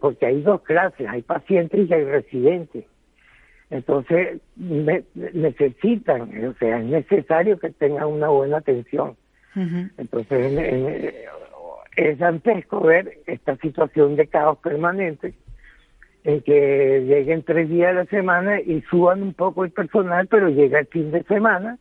porque 0.00 0.26
hay 0.26 0.42
dos 0.42 0.62
clases, 0.62 1.08
hay 1.08 1.22
pacientes 1.22 1.88
y 1.88 1.94
hay 1.94 2.04
residentes. 2.04 2.84
Entonces, 3.70 4.40
necesitan, 4.56 6.22
o 6.46 6.54
sea, 6.54 6.78
es 6.78 6.84
necesario 6.84 7.58
que 7.58 7.70
tengan 7.70 8.06
una 8.06 8.28
buena 8.28 8.58
atención. 8.58 9.16
Entonces, 9.96 11.14
es 11.96 12.18
dantesco 12.18 12.80
ver 12.80 13.18
esta 13.26 13.56
situación 13.56 14.16
de 14.16 14.28
caos 14.28 14.58
permanente 14.58 15.34
en 16.24 16.40
que 16.42 17.04
lleguen 17.06 17.42
tres 17.42 17.68
días 17.68 17.90
a 17.90 17.94
la 17.94 18.04
semana 18.06 18.60
y 18.60 18.82
suban 18.90 19.22
un 19.22 19.34
poco 19.34 19.64
el 19.64 19.70
personal, 19.70 20.26
pero 20.26 20.48
llega 20.48 20.80
el 20.80 20.86
fin 20.86 21.10
de 21.10 21.22
semana 21.24 21.78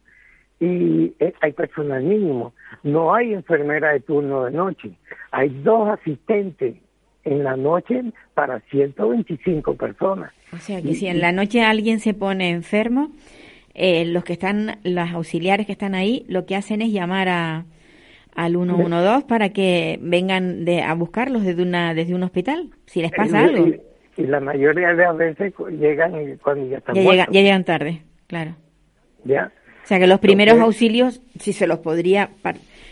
y 0.60 1.13
eh, 1.20 1.34
hay 1.41 1.51
personal 1.53 2.03
mínimo. 2.03 2.53
No 2.84 3.13
hay 3.13 3.34
enfermera 3.34 3.91
de 3.91 4.00
turno 4.00 4.46
de 4.46 4.51
noche. 4.51 4.91
Hay 5.32 5.50
dos 5.50 5.89
asistentes 5.89 6.75
en 7.24 7.44
la 7.44 7.58
noche 7.58 8.03
para 8.34 8.60
125 8.72 9.75
personas. 9.75 10.32
O 10.53 10.58
sea 10.58 10.82
que 10.82 10.94
si 10.94 11.08
en 11.08 11.20
la 11.20 11.32
noche 11.32 11.63
alguien 11.63 12.00
se 12.00 12.13
pone 12.13 12.51
enfermo, 12.51 13.12
eh, 13.74 14.06
los 14.06 14.24
que 14.24 14.34
están, 14.34 14.79
las 14.84 15.13
auxiliares 15.13 15.65
que 15.65 15.74
están 15.74 15.94
ahí, 15.94 16.25
lo 16.29 16.46
que 16.46 16.56
hacen 16.56 16.82
es 16.82 16.91
llamar 16.91 17.29
a 17.29 17.65
al 18.34 18.51
112 18.53 19.25
para 19.27 19.50
que 19.50 19.98
vengan 20.00 20.63
de, 20.63 20.84
a 20.84 20.94
buscarlos 20.94 21.44
desde 21.44 21.63
una 21.63 21.96
desde 21.96 22.13
un 22.13 22.22
hospital, 22.22 22.70
si 22.86 23.01
les 23.01 23.12
pasa 23.12 23.46
algo 23.46 23.65
y 24.18 24.24
la 24.24 24.40
mayoría 24.40 24.94
de 24.94 25.04
las 25.04 25.18
veces 25.18 25.54
llegan 25.80 26.38
cuando 26.44 26.68
ya 26.68 26.78
están 26.80 26.96
ya, 26.96 27.28
ya 27.30 27.42
llegan 27.42 27.64
tarde, 27.64 28.02
claro. 28.28 28.56
¿Ya? 29.24 29.52
O 29.84 29.88
sea 29.88 30.00
que 30.00 30.08
los 30.08 30.20
primeros 30.20 30.60
auxilios, 30.60 31.22
si 31.40 31.54
se 31.54 31.66
los 31.66 31.80
podría 31.80 32.30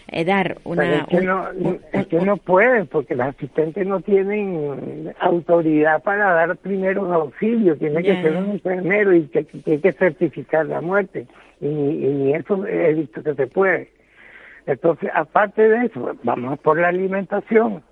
eh, 0.07 0.23
dar 0.23 0.59
una... 0.63 0.99
Es 0.99 1.05
que, 1.07 1.21
no, 1.21 1.47
es 1.91 2.07
que 2.07 2.19
no 2.19 2.37
pueden, 2.37 2.87
porque 2.87 3.15
los 3.15 3.27
asistentes 3.27 3.85
no 3.85 3.99
tienen 3.99 5.13
autoridad 5.19 6.01
para 6.03 6.31
dar 6.31 6.55
primeros 6.55 7.11
auxilios, 7.11 7.79
tiene 7.79 8.01
que 8.01 8.21
ser 8.21 8.37
un 8.37 8.51
enfermero 8.51 9.13
y 9.13 9.23
que, 9.27 9.43
tiene 9.43 9.81
que 9.81 9.91
certificar 9.91 10.67
la 10.67 10.79
muerte, 10.79 11.27
y, 11.59 11.67
y 11.67 12.33
eso 12.33 12.65
he 12.65 12.93
visto 12.93 13.21
que 13.21 13.33
se 13.33 13.47
puede. 13.47 13.89
Entonces, 14.65 15.09
aparte 15.13 15.67
de 15.67 15.87
eso, 15.87 16.15
vamos 16.23 16.59
por 16.59 16.79
la 16.79 16.87
alimentación 16.87 17.83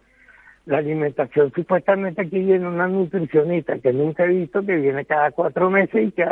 la 0.66 0.78
alimentación 0.78 1.52
supuestamente 1.54 2.22
aquí 2.22 2.40
viene 2.40 2.68
una 2.68 2.88
nutricionista 2.88 3.78
que 3.80 3.92
nunca 3.92 4.24
he 4.24 4.30
visto 4.30 4.66
que 4.66 4.78
viene 4.78 5.06
cada 5.06 5.32
cuatro 5.32 5.70
meses 5.70 6.08
y 6.08 6.12
que 6.12 6.26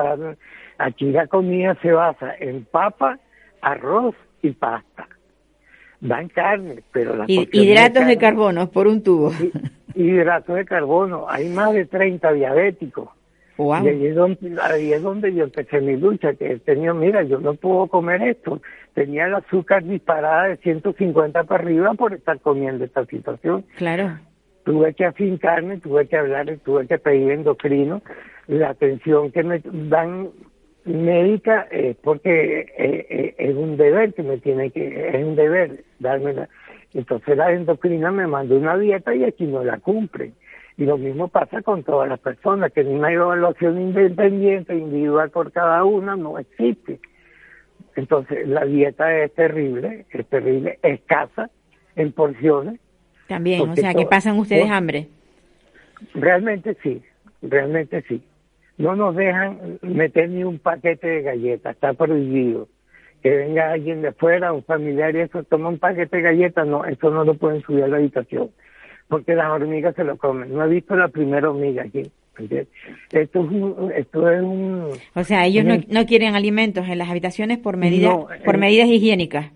aquí 0.78 1.12
la 1.12 1.28
comida 1.28 1.78
se 1.82 1.92
basa 1.92 2.34
en 2.40 2.66
papa, 2.66 3.20
arroz 3.62 4.16
y 4.42 4.52
pasta. 4.52 5.08
Dan 6.00 6.30
carne, 6.30 6.82
pero 6.92 7.16
la 7.16 7.26
hidratos 7.28 8.08
de, 8.08 8.18
carbono 8.18 8.72
por 8.72 8.88
un 8.88 9.04
tubo. 9.04 9.32
Hidratos 9.94 10.56
de 10.56 10.66
carbono, 10.66 11.26
hay 11.30 11.50
más 11.50 11.74
de 11.74 11.86
30 11.86 12.32
diabéticos. 12.34 13.10
Y 13.84 13.88
ahí 13.88 14.08
es, 14.08 14.16
donde, 14.16 14.58
ahí 14.62 14.94
es 14.94 15.02
donde 15.02 15.34
yo 15.34 15.44
empecé 15.44 15.82
mi 15.82 15.96
lucha, 15.96 16.34
que 16.34 16.54
he 16.54 16.60
tenido, 16.60 16.96
mira, 16.96 17.24
yo 17.24 17.40
no 17.40 17.54
puedo 17.54 17.88
comer 17.88 18.22
esto. 18.24 18.62
Tenía 18.94 19.28
el 19.28 19.36
azúcar 19.36 19.84
disparada 19.84 20.48
de 20.48 20.58
150 20.58 21.44
para 21.44 21.64
arriba 21.64 21.94
por 21.94 22.14
estar 22.14 22.40
comiendo 22.40 22.84
esta 22.84 23.06
situación. 23.06 23.64
Claro. 23.78 24.18
Tuve 24.64 24.94
que 24.94 25.06
afincarme, 25.06 25.78
tuve 25.78 26.08
que 26.08 26.18
hablar, 26.18 26.58
tuve 26.64 26.88
que 26.88 26.98
pedir 26.98 27.32
endocrino. 27.32 28.02
La 28.48 28.70
atención 28.70 29.32
que 29.32 29.44
me 29.44 29.62
dan 29.64 30.30
médica 30.86 31.68
es 31.72 31.96
porque 31.98 32.60
eh, 32.78 33.06
eh, 33.10 33.36
es 33.38 33.56
un 33.56 33.78
deber 33.78 34.14
que 34.14 34.24
me 34.24 34.38
tiene 34.38 34.72
que, 34.72 35.10
es 35.10 35.24
un 35.24 35.36
deber 35.36 35.84
dármela. 36.00 36.50
Entonces 36.94 37.38
la 37.38 37.52
endocrina 37.52 38.12
me 38.12 38.28
mandó 38.28 38.58
una 38.58 38.78
dieta 38.78 39.16
y 39.16 39.24
aquí 39.24 39.46
no 39.46 39.64
la 39.64 39.78
cumplen. 39.78 40.34
Y 40.82 40.86
lo 40.86 40.98
mismo 40.98 41.28
pasa 41.28 41.62
con 41.62 41.84
todas 41.84 42.10
las 42.10 42.20
personas, 42.20 42.72
que 42.72 42.82
una 42.82 43.14
evaluación 43.14 43.80
independiente, 43.80 44.76
individual 44.76 45.30
por 45.30 45.52
cada 45.52 45.84
una, 45.84 46.16
no 46.16 46.40
existe. 46.40 47.00
Entonces, 47.96 48.48
la 48.48 48.66
dieta 48.66 49.16
es 49.16 49.32
terrible, 49.36 50.08
es 50.10 50.26
terrible, 50.26 50.80
escasa 50.82 51.52
en 51.96 52.12
porciones. 52.12 52.80
También, 53.28 53.70
o 53.70 53.76
sea, 53.76 53.94
que 53.94 54.08
pasan 54.08 54.40
ustedes 54.40 54.72
hambre. 54.72 55.08
Realmente 56.16 56.76
sí, 56.82 57.04
realmente 57.44 58.04
sí. 58.08 58.24
No 58.80 58.96
nos 58.96 59.16
dejan 59.16 59.78
meter 59.84 60.32
ni 60.32 60.44
un 60.44 60.58
paquete 60.58 61.08
de 61.08 61.22
galletas, 61.22 61.76
está 61.76 61.94
prohibido. 61.94 62.70
Que 63.22 63.30
venga 63.30 63.72
alguien 63.72 64.02
de 64.02 64.08
afuera, 64.08 64.52
un 64.52 64.64
familiar 64.64 65.16
y 65.16 65.20
eso, 65.20 65.44
toma 65.44 65.70
un 65.70 65.78
paquete 65.78 66.18
de 66.18 66.24
galletas, 66.24 66.66
no, 66.66 66.86
eso 66.86 67.12
no 67.12 67.24
lo 67.24 67.36
pueden 67.36 67.62
subir 67.62 67.84
a 67.84 67.88
la 67.88 67.98
habitación 67.98 68.50
porque 69.12 69.36
las 69.36 69.50
hormigas 69.50 69.94
se 69.94 70.06
lo 70.06 70.16
comen. 70.16 70.54
No 70.54 70.64
he 70.64 70.70
visto 70.70 70.96
la 70.96 71.10
primera 71.10 71.50
hormiga 71.50 71.84
aquí. 71.84 72.10
Esto 72.40 72.66
es 73.12 73.36
un, 73.36 73.92
esto 73.94 74.32
es 74.32 74.42
un 74.42 74.88
o 75.14 75.24
sea, 75.26 75.46
ellos 75.46 75.66
no, 75.66 75.76
no 75.90 76.06
quieren 76.06 76.34
alimentos 76.34 76.88
en 76.88 76.98
las 76.98 77.10
habitaciones 77.10 77.58
por 77.58 77.76
medidas 77.76 78.16
por 78.46 78.56
eh, 78.56 78.58
medidas 78.58 78.88
higiénicas. 78.88 79.52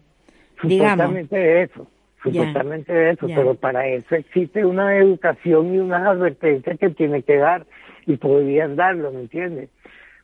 Supuestamente 0.60 1.62
eso, 1.64 1.88
supuestamente 2.22 3.12
eso, 3.12 3.28
pero 3.28 3.56
para 3.56 3.88
eso 3.88 4.16
existe 4.16 4.66
una 4.66 4.98
educación 4.98 5.74
y 5.74 5.80
unas 5.80 6.06
advertencias 6.06 6.78
que 6.78 6.90
tiene 6.90 7.24
que 7.24 7.38
dar 7.38 7.66
y 8.06 8.18
podrían 8.18 8.76
darlo, 8.76 9.14
¿me 9.14 9.22
entiendes? 9.22 9.70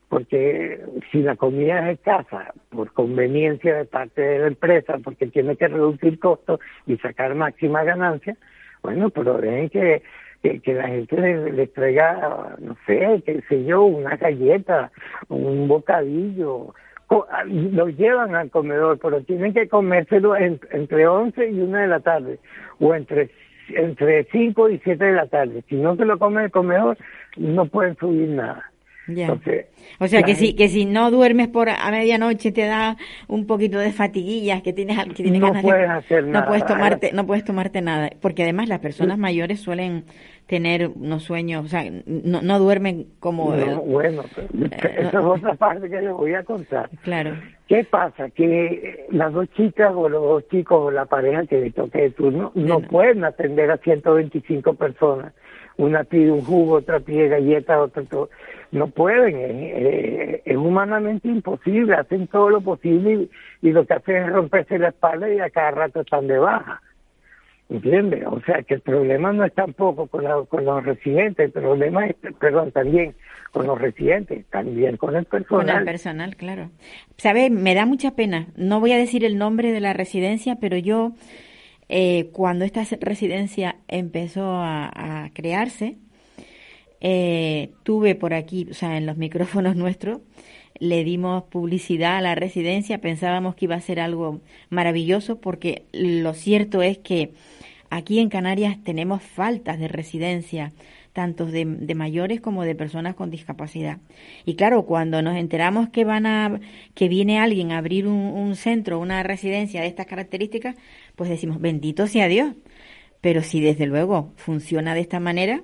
Porque 0.10 0.82
si 1.10 1.22
la 1.22 1.38
comida 1.38 1.90
es 1.90 2.00
escasa 2.00 2.54
por 2.70 2.92
conveniencia 2.92 3.78
de 3.78 3.86
parte 3.86 4.22
de 4.22 4.40
la 4.40 4.48
empresa, 4.48 5.00
porque 5.02 5.28
tiene 5.28 5.56
que 5.56 5.70
reducir 5.70 6.20
costos 6.20 6.60
y 6.86 6.98
sacar 6.98 7.34
máxima 7.34 7.86
ganancia, 7.86 8.36
bueno, 8.82 9.10
pero 9.10 9.38
dejen 9.38 9.70
que, 9.70 10.02
que, 10.42 10.74
la 10.74 10.88
gente 10.88 11.52
les, 11.52 11.72
traiga, 11.74 12.56
no 12.60 12.76
sé, 12.86 13.22
qué 13.26 13.42
sé 13.48 13.64
yo, 13.66 13.84
una 13.84 14.18
galleta, 14.18 14.92
un 15.30 15.68
bocadillo, 15.68 16.74
ah, 17.10 17.44
lo 17.46 17.90
llevan 17.90 18.36
al 18.36 18.50
comedor, 18.50 19.00
pero 19.00 19.22
tienen 19.22 19.54
que 19.54 19.68
comérselo 19.68 20.36
entre 20.36 21.08
11 21.08 21.50
y 21.50 21.62
1 21.62 21.78
de 21.78 21.88
la 21.88 22.00
tarde, 22.00 22.40
o 22.80 22.96
entre 22.96 23.30
entre 23.76 24.26
5 24.26 24.70
y 24.70 24.80
7 24.80 25.04
de 25.04 25.14
la 25.14 25.28
tarde. 25.28 25.64
Si 25.70 25.76
no 25.76 25.96
se 25.96 26.06
lo 26.06 26.20
come 26.20 26.46
el 26.46 26.52
comedor, 26.52 26.98
no 27.38 27.66
pueden 27.68 27.96
subir 27.98 28.30
nada. 28.30 28.71
Ya. 29.08 29.36
o 30.00 30.08
sea 30.08 30.22
que 30.22 30.36
si 30.36 30.54
que 30.54 30.70
si 30.70 30.86
no 30.86 31.10
duermes 31.10 31.48
por 31.48 31.70
a 31.70 31.90
medianoche 31.92 32.52
te 32.52 32.66
da 32.66 32.98
un 33.28 33.48
poquito 33.48 33.80
de 33.80 33.92
fatiguillas 33.92 34.62
que 34.62 34.74
tienes 34.74 34.98
que 35.08 35.24
tienes 35.24 35.42
no 35.42 35.48
ganas 35.48 35.64
puedes 35.64 35.82
de, 35.82 35.88
hacer 35.88 36.24
no 36.26 36.32
nada. 36.34 36.48
puedes 36.48 36.66
tomarte 36.66 37.12
no 37.12 37.26
puedes 37.26 37.44
tomarte 37.44 37.82
nada 37.82 38.12
porque 38.22 38.44
además 38.44 38.70
las 38.70 38.80
personas 38.80 39.18
mayores 39.18 39.60
suelen 39.60 40.06
tener 40.46 40.88
unos 40.88 41.24
sueños 41.24 41.66
o 41.66 41.68
sea 41.68 41.84
no, 42.06 42.42
no 42.44 42.60
duermen 42.60 43.08
como 43.20 43.56
No, 43.56 43.82
bueno, 43.82 44.24
esa 44.98 45.08
es 45.08 45.16
otra 45.16 45.56
parte 45.56 45.90
que 45.90 46.00
les 46.02 46.12
voy 46.14 46.36
a 46.36 46.44
contar. 46.44 46.90
claro 47.02 47.36
¿Qué 47.68 47.86
pasa? 47.86 48.30
Que 48.30 49.08
las 49.12 49.32
dos 49.32 49.48
chicas 49.54 49.94
o 49.96 50.10
los 50.10 50.22
dos 50.22 50.48
chicos 50.50 50.78
o 50.78 50.92
la 50.92 51.06
pareja 51.06 51.46
que 51.46 51.62
le 51.62 51.72
toque 51.72 52.02
de 52.02 52.10
turno 52.12 52.52
no 52.54 52.80
no. 52.80 52.82
pueden 52.82 53.24
atender 53.24 53.72
a 53.72 53.78
125 53.78 54.74
personas. 54.74 55.34
Una 55.78 56.04
pide 56.04 56.32
un 56.32 56.42
jugo, 56.42 56.76
otra 56.76 57.00
pide 57.00 57.28
galletas, 57.30 57.78
otra 57.78 58.04
todo. 58.04 58.30
No 58.72 58.88
pueden, 58.88 59.36
es, 59.38 59.74
es- 60.36 60.42
es 60.46 60.58
humanamente 60.58 61.28
imposible. 61.28 61.94
Hacen 61.96 62.28
todo 62.28 62.50
lo 62.50 62.62
posible 62.62 63.28
y, 63.62 63.68
y 63.68 63.72
lo 63.72 63.86
que 63.86 63.94
hacen 63.94 64.16
es 64.18 64.30
romperse 64.32 64.78
la 64.80 64.90
espalda 64.90 65.30
y 65.34 65.40
a 65.40 65.50
cada 65.50 65.72
rato 65.72 66.02
están 66.02 66.28
de 66.28 66.38
baja. 66.38 66.82
¿Entiendes? 67.70 68.26
O 68.28 68.42
sea 68.42 68.64
que 68.64 68.74
el 68.74 68.82
problema 68.82 69.32
no 69.32 69.46
es 69.46 69.54
tampoco 69.54 70.08
con, 70.08 70.26
la- 70.26 70.44
con 70.50 70.66
los 70.66 70.84
residentes, 70.84 71.46
el 71.46 71.52
problema 71.54 72.06
es, 72.08 72.16
perdón, 72.38 72.72
también 72.72 73.16
con 73.54 73.66
los 73.66 73.80
residentes, 73.80 74.46
también 74.48 74.98
con 74.98 75.16
el 75.16 75.24
personal. 75.26 75.66
con 75.68 75.78
el 75.78 75.86
personal 75.86 76.36
claro 76.36 76.70
sabe 77.18 77.50
me 77.50 77.76
da 77.76 77.86
mucha 77.86 78.12
pena 78.16 78.48
no 78.56 78.80
voy 78.80 78.94
a 78.94 78.98
decir 78.98 79.26
el 79.26 79.38
nombre 79.38 79.72
de 79.74 79.82
la 79.82 79.92
residencia 79.94 80.56
pero 80.62 80.78
yo 80.78 81.12
eh, 81.92 82.30
cuando 82.32 82.66
esta 82.66 82.84
residencia 83.00 83.76
empezó 83.88 84.46
a, 84.46 85.26
a 85.26 85.30
crearse 85.34 85.98
eh, 87.02 87.72
tuve 87.82 88.14
por 88.14 88.36
aquí, 88.36 88.68
o 88.70 88.74
sea, 88.76 88.96
en 88.98 89.08
los 89.08 89.18
micrófonos 89.18 89.76
nuestros, 89.76 90.22
le 90.80 91.04
dimos 91.04 91.44
publicidad 91.44 92.18
a 92.18 92.22
la 92.22 92.36
residencia, 92.36 93.02
pensábamos 93.02 93.56
que 93.56 93.66
iba 93.66 93.76
a 93.76 93.82
ser 93.82 94.00
algo 94.00 94.42
maravilloso 94.70 95.42
porque 95.42 95.86
lo 95.92 96.34
cierto 96.34 96.82
es 96.82 96.98
que 96.98 97.34
aquí 97.90 98.20
en 98.20 98.30
Canarias 98.30 98.78
tenemos 98.84 99.22
faltas 99.22 99.80
de 99.80 99.88
residencia, 99.88 100.72
tanto 101.14 101.46
de, 101.46 101.66
mayores 101.96 102.42
como 102.42 102.64
de 102.64 102.76
personas 102.76 103.16
con 103.16 103.30
discapacidad. 103.30 104.00
Y 104.46 104.56
claro, 104.56 104.86
cuando 104.86 105.22
nos 105.22 105.36
enteramos 105.36 105.90
que 105.90 106.06
van 106.06 106.26
a, 106.26 106.60
que 106.94 107.10
viene 107.10 107.40
alguien 107.40 107.72
a 107.72 107.78
abrir 107.78 108.08
un, 108.08 108.16
un 108.16 108.56
centro, 108.56 109.00
una 109.00 109.24
residencia 109.24 109.82
de 109.82 109.88
estas 109.88 110.06
características, 110.06 110.76
pues 111.16 111.30
decimos, 111.30 111.60
bendito 111.60 112.08
sea 112.08 112.28
Dios. 112.28 112.56
Pero 113.20 113.44
si 113.44 113.62
desde 113.62 113.86
luego 113.86 114.34
funciona 114.36 114.96
de 114.96 115.02
esta 115.02 115.20
manera, 115.20 115.62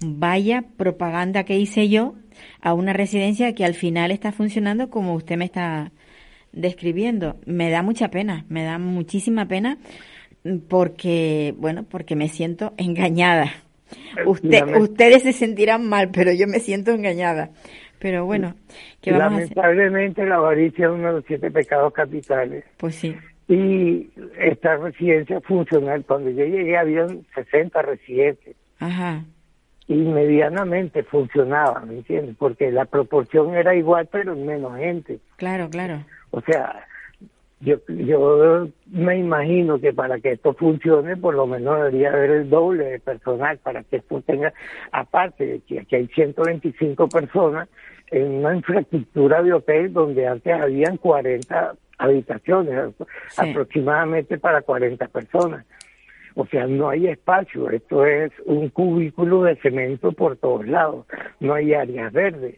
vaya 0.00 0.64
propaganda 0.76 1.44
que 1.44 1.58
hice 1.58 1.88
yo 1.88 2.14
a 2.60 2.74
una 2.74 2.92
residencia 2.92 3.54
que 3.54 3.64
al 3.64 3.74
final 3.74 4.10
está 4.10 4.32
funcionando 4.32 4.90
como 4.90 5.14
usted 5.14 5.36
me 5.36 5.44
está 5.44 5.92
describiendo. 6.52 7.38
Me 7.44 7.70
da 7.70 7.82
mucha 7.82 8.08
pena, 8.08 8.44
me 8.48 8.64
da 8.64 8.78
muchísima 8.78 9.46
pena 9.46 9.78
porque, 10.68 11.54
bueno, 11.58 11.84
porque 11.84 12.16
me 12.16 12.28
siento 12.28 12.72
engañada. 12.76 13.65
Usted, 14.24 14.76
ustedes 14.76 15.22
se 15.22 15.32
sentirán 15.32 15.88
mal, 15.88 16.10
pero 16.12 16.32
yo 16.32 16.46
me 16.46 16.60
siento 16.60 16.90
engañada. 16.92 17.50
Pero 17.98 18.26
bueno, 18.26 18.54
¿qué 19.00 19.12
vamos 19.12 19.40
a 19.40 19.44
hacer? 19.44 19.56
Lamentablemente 19.56 20.26
la 20.26 20.36
avaricia 20.36 20.86
es 20.86 20.92
uno 20.92 21.08
de 21.08 21.12
los 21.14 21.24
siete 21.26 21.50
pecados 21.50 21.92
capitales. 21.92 22.64
Pues 22.76 22.94
sí, 22.96 23.16
Y 23.48 24.10
esta 24.38 24.76
residencia 24.76 25.40
funcional, 25.40 26.04
cuando 26.04 26.30
yo 26.30 26.44
llegué 26.44 26.76
habían 26.76 27.24
60 27.34 27.82
residentes 27.82 28.56
ajá, 28.80 29.24
y 29.88 29.94
medianamente 29.94 31.04
funcionaba, 31.04 31.80
¿me 31.80 31.94
entiendes? 31.94 32.36
Porque 32.38 32.70
la 32.70 32.84
proporción 32.84 33.54
era 33.54 33.74
igual 33.74 34.08
pero 34.10 34.34
menos 34.36 34.76
gente. 34.78 35.20
claro, 35.36 35.70
claro. 35.70 36.04
O 36.32 36.40
sea, 36.42 36.86
yo, 37.60 37.76
yo 37.88 38.68
me 38.86 39.18
imagino 39.18 39.80
que 39.80 39.92
para 39.92 40.20
que 40.20 40.32
esto 40.32 40.52
funcione, 40.54 41.16
por 41.16 41.34
lo 41.34 41.46
menos 41.46 41.76
debería 41.78 42.10
haber 42.10 42.30
el 42.30 42.50
doble 42.50 42.84
de 42.84 43.00
personal 43.00 43.58
para 43.58 43.82
que 43.82 43.96
esto 43.96 44.20
tenga, 44.22 44.52
aparte 44.92 45.46
de 45.46 45.60
que 45.60 45.80
aquí 45.80 45.96
hay 45.96 46.06
125 46.08 47.08
personas 47.08 47.68
en 48.10 48.30
una 48.30 48.54
infraestructura 48.54 49.42
de 49.42 49.52
hotel 49.54 49.92
donde 49.92 50.26
antes 50.26 50.52
habían 50.52 50.96
40 50.98 51.74
habitaciones, 51.98 52.94
aproximadamente 53.36 54.38
para 54.38 54.62
40 54.62 55.08
personas. 55.08 55.64
O 56.34 56.46
sea, 56.46 56.66
no 56.66 56.90
hay 56.90 57.08
espacio, 57.08 57.70
esto 57.70 58.04
es 58.04 58.30
un 58.44 58.68
cubículo 58.68 59.44
de 59.44 59.56
cemento 59.56 60.12
por 60.12 60.36
todos 60.36 60.66
lados, 60.68 61.06
no 61.40 61.54
hay 61.54 61.72
áreas 61.72 62.12
verdes. 62.12 62.56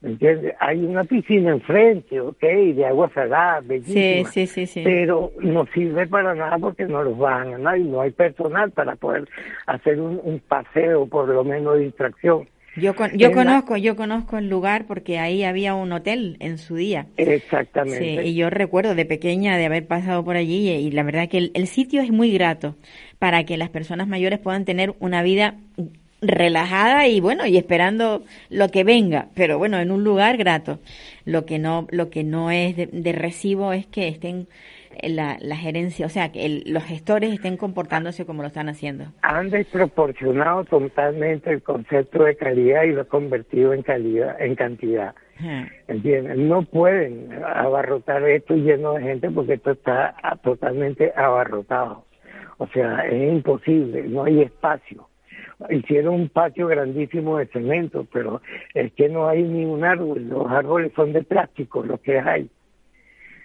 ¿Me 0.00 0.10
entiendes? 0.10 0.54
Hay 0.60 0.78
una 0.84 1.02
piscina 1.04 1.50
enfrente, 1.50 2.20
ok, 2.20 2.40
de 2.40 2.86
agua 2.86 3.10
salada, 3.12 3.60
bellísima. 3.62 4.30
sí, 4.30 4.46
sí, 4.46 4.66
sí. 4.66 4.82
Pero 4.84 5.32
no 5.40 5.66
sirve 5.74 6.06
para 6.06 6.34
nada 6.36 6.56
porque 6.58 6.84
no 6.84 7.02
los 7.02 7.18
bajan 7.18 7.54
a 7.54 7.58
nadie, 7.58 7.82
no 7.84 8.00
hay 8.00 8.12
personal 8.12 8.70
para 8.70 8.94
poder 8.94 9.28
hacer 9.66 10.00
un, 10.00 10.20
un 10.22 10.38
paseo, 10.38 11.06
por 11.06 11.28
lo 11.28 11.42
menos 11.42 11.74
de 11.78 11.84
distracción. 11.86 12.48
Yo, 12.76 12.94
con- 12.94 13.10
yo 13.18 13.30
la- 13.30 13.34
conozco, 13.34 13.76
yo 13.76 13.96
conozco 13.96 14.38
el 14.38 14.48
lugar 14.48 14.84
porque 14.86 15.18
ahí 15.18 15.42
había 15.42 15.74
un 15.74 15.90
hotel 15.90 16.36
en 16.38 16.58
su 16.58 16.76
día. 16.76 17.06
Exactamente. 17.16 18.22
Sí, 18.22 18.28
y 18.28 18.34
yo 18.36 18.50
recuerdo 18.50 18.94
de 18.94 19.04
pequeña 19.04 19.56
de 19.56 19.66
haber 19.66 19.86
pasado 19.88 20.24
por 20.24 20.36
allí 20.36 20.70
y, 20.70 20.74
y 20.76 20.90
la 20.92 21.02
verdad 21.02 21.28
que 21.28 21.38
el, 21.38 21.50
el 21.54 21.66
sitio 21.66 22.02
es 22.02 22.12
muy 22.12 22.32
grato 22.32 22.76
para 23.18 23.42
que 23.44 23.56
las 23.56 23.70
personas 23.70 24.06
mayores 24.06 24.38
puedan 24.38 24.64
tener 24.64 24.94
una 25.00 25.22
vida 25.24 25.56
relajada 26.20 27.06
y 27.06 27.20
bueno 27.20 27.46
y 27.46 27.56
esperando 27.56 28.22
lo 28.50 28.68
que 28.70 28.82
venga 28.84 29.28
pero 29.34 29.58
bueno 29.58 29.78
en 29.78 29.90
un 29.90 30.02
lugar 30.04 30.36
grato 30.36 30.80
lo 31.24 31.46
que 31.46 31.58
no 31.58 31.86
lo 31.90 32.10
que 32.10 32.24
no 32.24 32.50
es 32.50 32.76
de, 32.76 32.86
de 32.86 33.12
recibo 33.12 33.72
es 33.72 33.86
que 33.86 34.08
estén 34.08 34.48
eh, 35.00 35.10
la, 35.10 35.36
la 35.40 35.56
gerencia 35.56 36.06
o 36.06 36.08
sea 36.08 36.32
que 36.32 36.44
el- 36.44 36.64
los 36.66 36.82
gestores 36.82 37.32
estén 37.32 37.56
comportándose 37.56 38.26
como 38.26 38.42
lo 38.42 38.48
están 38.48 38.68
haciendo 38.68 39.04
Han 39.22 39.50
desproporcionado 39.50 40.64
totalmente 40.64 41.50
el 41.50 41.62
concepto 41.62 42.24
de 42.24 42.36
calidad 42.36 42.82
y 42.82 42.92
lo 42.92 43.02
han 43.02 43.06
convertido 43.06 43.72
en 43.72 43.82
calidad, 43.82 44.40
en 44.40 44.54
cantidad. 44.56 45.14
Ajá. 45.38 45.68
¿Entiendes? 45.86 46.36
No 46.36 46.62
pueden 46.64 47.28
abarrotar 47.44 48.28
esto 48.28 48.54
lleno 48.56 48.94
de 48.94 49.02
gente 49.02 49.30
porque 49.30 49.54
esto 49.54 49.70
está 49.70 50.16
totalmente 50.42 51.12
abarrotado. 51.14 52.06
O 52.56 52.66
sea, 52.68 53.06
es 53.06 53.32
imposible, 53.34 54.02
no 54.08 54.24
hay 54.24 54.42
espacio. 54.42 55.07
Hicieron 55.70 56.14
un 56.14 56.28
patio 56.28 56.68
grandísimo 56.68 57.38
de 57.38 57.46
cemento, 57.46 58.06
pero 58.12 58.40
es 58.74 58.92
que 58.92 59.08
no 59.08 59.28
hay 59.28 59.42
ni 59.42 59.64
un 59.64 59.84
árbol. 59.84 60.28
Los 60.28 60.46
árboles 60.48 60.92
son 60.94 61.12
de 61.12 61.22
plástico, 61.24 61.82
lo 61.82 61.98
que 61.98 62.18
hay. 62.18 62.48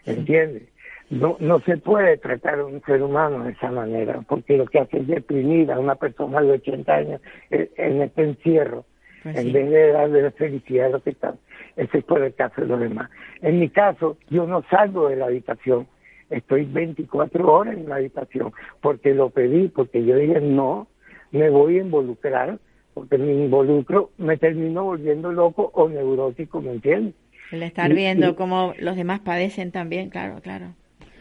¿Entiendes? 0.06 0.64
No, 1.10 1.38
no 1.40 1.60
se 1.62 1.78
puede 1.78 2.18
tratar 2.18 2.60
a 2.60 2.66
un 2.66 2.82
ser 2.84 3.02
humano 3.02 3.44
de 3.44 3.52
esa 3.52 3.72
manera, 3.72 4.22
porque 4.28 4.58
lo 4.58 4.66
que 4.66 4.80
hace 4.80 5.00
es 5.00 5.08
deprimir 5.08 5.72
a 5.72 5.80
una 5.80 5.96
persona 5.96 6.42
de 6.42 6.52
80 6.52 6.94
años 6.94 7.22
eh, 7.52 7.70
en 7.78 8.02
este 8.02 8.24
encierro 8.24 8.86
Pues 9.22 9.36
en 9.38 9.44
sí. 9.44 9.52
vez 9.52 9.70
de 9.70 9.92
darle 9.92 10.22
la 10.22 10.32
felicidad 10.32 10.88
a 10.88 10.90
los 10.90 11.04
que 11.04 11.12
están. 11.12 11.36
Ese 11.76 12.00
es 12.00 12.04
por 12.04 12.24
el 12.24 12.34
caso 12.36 12.62
de 12.62 12.68
los 12.68 12.80
demás. 12.80 13.10
En 13.42 13.60
mi 13.60 13.70
caso, 13.70 14.18
yo 14.30 14.46
no 14.48 14.64
salgo 14.70 15.10
de 15.10 15.16
la 15.18 15.26
habitación. 15.26 15.88
Estoy 16.30 16.66
24 16.66 17.52
horas 17.52 17.76
en 17.76 17.90
la 17.90 17.96
habitación 17.96 18.54
porque 18.82 19.14
lo 19.14 19.30
pedí, 19.30 19.68
porque 19.68 20.04
yo 20.04 20.16
dije 20.16 20.42
no, 20.42 20.88
me 21.34 21.50
voy 21.50 21.78
a 21.78 21.82
involucrar, 21.82 22.58
porque 22.94 23.18
me 23.18 23.34
involucro, 23.34 24.12
me 24.18 24.38
termino 24.38 24.84
volviendo 24.86 25.32
loco 25.32 25.70
o 25.74 25.90
neurótico, 25.90 26.62
¿me 26.62 26.72
entiendes? 26.72 27.14
el 27.52 27.62
estar 27.64 27.92
Y- 27.92 27.96
viendo 27.96 28.30
y- 28.30 28.34
cómo 28.36 28.74
los 28.80 28.96
demás 28.96 29.20
padecen 29.20 29.72
también 29.72 30.10
claro 30.10 30.40
claro 30.42 30.68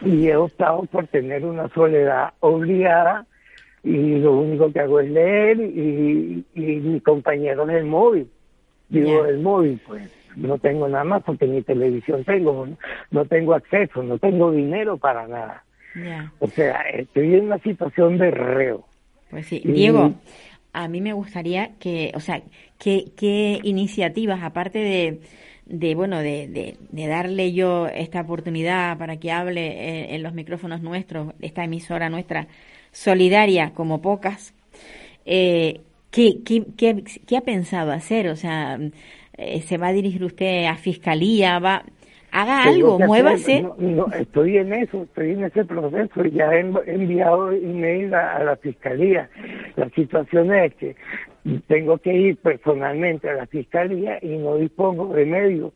y 0.05 0.29
he 0.29 0.37
optado 0.37 0.83
por 0.85 1.07
tener 1.09 1.45
una 1.45 1.69
soledad 1.75 2.33
obligada 2.41 3.27
y 3.85 4.17
lo 4.19 4.33
único 4.39 4.73
que 4.73 4.81
hago 4.81 5.01
es 5.01 5.11
leer 5.11 5.61
y, 5.61 6.45
y 6.55 6.61
mi 6.61 7.01
compañero 7.01 7.69
es 7.69 7.77
el 7.77 7.85
móvil. 7.85 8.29
Digo, 8.89 9.25
Ya. 9.25 9.31
el 9.31 9.39
móvil, 9.41 9.81
pues 9.87 10.09
no 10.37 10.59
tengo 10.59 10.89
nada 10.89 11.05
más 11.05 11.23
porque 11.25 11.47
ni 11.47 11.63
televisión 11.63 12.25
tengo, 12.25 12.67
no, 12.67 12.77
no 13.11 13.25
tengo 13.27 13.55
acceso, 13.55 14.03
no 14.03 14.19
tengo 14.19 14.51
dinero 14.53 14.97
para 14.97 15.27
nada. 15.29 15.65
O 16.41 16.49
sea, 16.49 16.81
estoy 16.95 17.35
en 17.35 17.45
una 17.47 17.59
situación 17.59 18.19
de 18.19 18.31
reo. 18.31 18.85
Pues 19.33 19.47
sí, 19.49 19.63
Diego, 19.65 20.15
a 20.75 20.89
mí 20.89 21.01
me 21.01 21.15
gustaría 21.15 21.73
que, 21.81 22.13
o 22.15 22.21
sea, 22.21 22.43
¿qué, 22.79 23.13
qué 23.17 23.61
iniciativas, 23.65 24.43
aparte 24.45 24.79
de, 24.79 25.21
de 25.67 25.95
bueno, 25.97 26.19
de, 26.21 26.49
de, 26.49 26.77
de 26.91 27.07
darle 27.09 27.53
yo 27.55 27.89
esta 27.89 28.21
oportunidad 28.21 28.99
para 28.99 29.17
que 29.19 29.33
hable 29.33 30.15
en 30.15 30.23
los 30.23 30.35
micrófonos 30.35 30.83
nuestros, 30.83 31.35
esta 31.41 31.65
emisora 31.65 32.11
nuestra, 32.11 32.49
solidaria 32.93 33.73
como 33.75 34.03
pocas, 34.03 34.55
eh, 35.25 35.81
¿qué, 36.11 36.43
qué, 36.45 36.67
qué, 36.77 37.05
qué 37.27 37.37
ha 37.39 37.43
pensado 37.43 37.93
hacer? 37.93 38.29
O 38.29 38.37
sea, 38.37 38.79
eh, 39.39 39.63
¿se 39.63 39.79
va 39.79 39.89
a 39.89 39.93
dirigir 39.95 40.25
usted 40.25 40.67
a 40.67 40.77
fiscalía? 40.77 41.59
¿Va, 41.61 41.85
haga 42.33 42.65
algo, 42.65 42.99
muévase. 42.99 43.63
No, 43.63 43.77
no, 43.79 44.07
estoy 44.13 44.57
en 44.59 44.73
eso, 44.73 45.03
estoy 45.05 45.33
en 45.33 45.45
ese 45.45 45.65
proceso. 45.65 46.25
Ya 46.25 46.53
he 46.55 46.65
env- 46.65 46.83
enviado 46.87 47.53
email 47.53 48.13
a, 48.15 48.37
a 48.37 48.45
la 48.45 48.57
fiscalía. 48.57 49.29
La 49.77 49.89
situación 49.91 50.53
es 50.55 50.75
que 50.75 50.97
tengo 51.69 51.99
que 51.99 52.13
ir 52.15 52.37
personalmente 52.39 53.29
a 53.29 53.35
la 53.35 53.47
fiscalía 53.47 54.19
y 54.23 54.37
no 54.39 54.57
dispongo 54.57 55.13
de 55.15 55.27
medios 55.27 55.73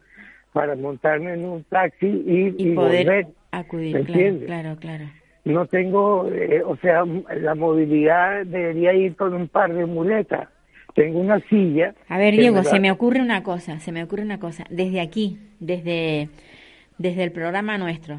para 0.53 0.75
montarme 0.75 1.35
en 1.35 1.45
un 1.45 1.64
taxi 1.64 2.07
y, 2.07 2.55
y 2.57 2.71
y 2.71 2.75
poder 2.75 3.05
volver. 3.07 3.27
acudir, 3.53 3.95
¿me 3.95 4.05
claro, 4.05 4.37
claro, 4.47 4.77
claro. 4.81 5.05
No 5.45 5.66
tengo, 5.66 6.29
eh, 6.33 6.62
o 6.64 6.77
sea, 6.79 7.05
la 7.40 7.55
movilidad 7.55 8.45
debería 8.47 8.92
ir 8.95 9.14
con 9.14 9.33
un 9.35 9.47
par 9.49 9.73
de 9.73 9.87
muletas. 9.87 10.49
Tengo 10.97 11.21
una 11.21 11.39
silla. 11.49 11.95
A 12.09 12.19
ver, 12.19 12.35
Diego, 12.35 12.57
me 12.57 12.65
se 12.65 12.81
me 12.81 12.91
ocurre 12.91 13.21
una 13.21 13.43
cosa, 13.45 13.79
se 13.79 13.93
me 13.93 14.03
ocurre 14.03 14.23
una 14.23 14.41
cosa. 14.41 14.65
Desde 14.71 15.01
aquí, 15.01 15.39
desde, 15.61 16.29
desde 16.99 17.23
el 17.23 17.31
programa 17.33 17.77
nuestro, 17.79 18.19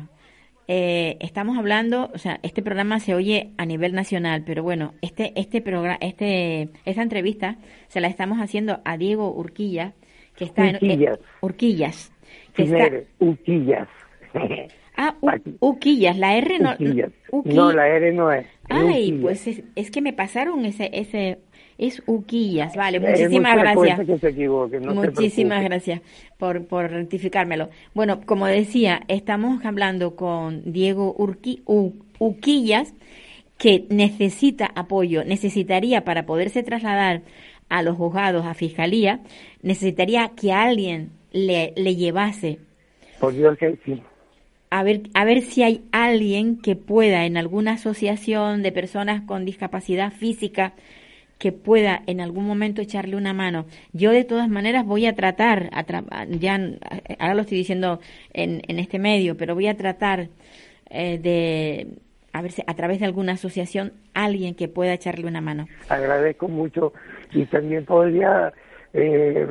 eh, 0.68 1.18
estamos 1.20 1.58
hablando, 1.58 2.12
o 2.13 2.18
sea, 2.20 2.40
este 2.44 2.62
programa 2.62 3.00
se 3.00 3.16
oye 3.16 3.50
a 3.58 3.66
nivel 3.66 3.94
nacional, 3.94 4.44
pero 4.46 4.62
bueno, 4.63 4.94
este, 5.02 5.34
este 5.36 5.60
programa, 5.62 5.98
este, 6.02 6.70
esta 6.86 7.02
entrevista 7.02 7.58
se 7.88 8.00
la 8.00 8.08
estamos 8.10 8.38
haciendo 8.40 8.80
a 8.86 8.96
Diego 8.98 9.34
Urquilla, 9.34 9.94
que 10.36 10.46
está 10.46 10.68
en 10.70 10.76
Urquillas. 10.76 11.18
eh, 11.18 11.22
Urquillas, 11.42 12.12
que 12.54 12.63
está, 12.63 12.76
Tinere, 12.78 13.08
Uquillas. 13.20 13.88
ah, 14.98 15.16
U- 15.22 15.32
Uquillas, 15.70 16.18
la 16.18 16.38
R 16.38 16.60
no, 16.60 16.74
Uquillas. 16.74 17.12
Uqui- 17.32 17.54
No, 17.54 17.72
la 17.72 17.88
R 17.88 18.13
no 18.13 18.32
es. 18.32 18.46
es 18.46 18.52
Ay, 18.70 18.86
Uquillas. 19.13 19.22
pues 19.22 19.48
es, 19.48 19.63
es 19.76 19.90
que 19.90 20.02
me 20.02 20.13
pasaron 20.13 20.63
ese, 20.66 20.90
ese, 20.94 21.40
es 21.78 22.02
Uquillas, 22.08 22.76
vale, 22.76 23.00
muchísimas 23.00 23.56
gracias. 23.58 24.00
que 24.06 24.18
se 24.18 24.30
equivoque, 24.30 24.80
no 24.80 24.92
se 24.94 25.12
Muchísimas 25.12 25.63
gracias 25.63 26.02
por, 26.38 26.66
por 26.66 26.90
rectificármelo. 26.90 27.70
Bueno, 27.94 28.22
como 28.26 28.48
decía, 28.48 29.02
estamos 29.08 29.63
hablando 29.66 30.16
con 30.16 30.72
Diego 30.72 31.13
Urqui, 31.18 31.62
U- 31.66 31.94
Uquillas, 32.20 32.94
que 33.58 33.86
necesita 33.90 34.72
apoyo, 34.76 35.24
necesitaría 35.24 36.04
para 36.04 36.26
poderse 36.26 36.63
trasladar 36.63 37.22
a 37.70 37.82
los 37.84 37.98
juzgados, 37.98 38.46
a 38.46 38.54
fiscalía, 38.54 39.20
necesitaría 39.62 40.30
que 40.30 40.54
alguien 40.54 41.10
le, 41.32 41.74
le 41.76 41.96
llevase 41.96 42.60
Por 43.20 43.34
Dios 43.34 43.58
que 43.58 43.78
sí. 43.84 44.02
a 44.70 44.84
ver, 44.84 45.02
a 45.13 45.26
ver 45.26 45.42
si 45.42 45.63
hay 45.63 45.82
alguien 45.92 46.58
que 46.62 46.76
pueda 46.76 47.26
en 47.26 47.36
alguna 47.38 47.74
asociación 47.74 48.63
de 48.63 48.72
personas 48.72 49.22
con 49.24 49.46
discapacidad 49.46 50.12
física 50.13 50.74
que 51.38 51.52
pueda 51.52 52.02
en 52.08 52.19
algún 52.21 52.45
momento 52.47 52.82
echarle 52.82 53.15
una 53.15 53.34
mano. 53.34 53.65
Yo 53.93 54.12
de 54.12 54.23
todas 54.23 54.50
maneras 54.50 54.86
voy 54.86 55.06
a 55.06 55.13
tratar, 55.15 55.69
a 55.71 55.86
tra- 55.86 56.06
a- 56.10 56.26
ya 56.26 56.60
ahora 57.19 57.36
lo 57.36 57.41
estoy 57.41 57.58
diciendo 57.60 58.00
en, 58.34 58.62
en 58.67 58.80
este 58.80 58.97
medio, 59.00 59.38
pero 59.38 59.54
voy 59.54 59.67
a 59.67 59.78
tratar 59.78 60.30
eh, 60.89 61.17
de 61.19 61.88
a 62.34 62.41
ver 62.41 62.52
si 62.52 62.62
a 62.67 62.73
través 62.76 63.00
de 63.00 63.06
alguna 63.06 63.34
asociación 63.34 63.93
alguien 64.13 64.54
que 64.56 64.67
pueda 64.67 64.93
echarle 64.93 65.28
una 65.28 65.41
mano. 65.41 65.67
Agradezco 65.89 66.47
mucho 66.47 66.93
y 67.34 67.45
también 67.45 67.84
podría 67.86 68.54
eh, 68.93 69.47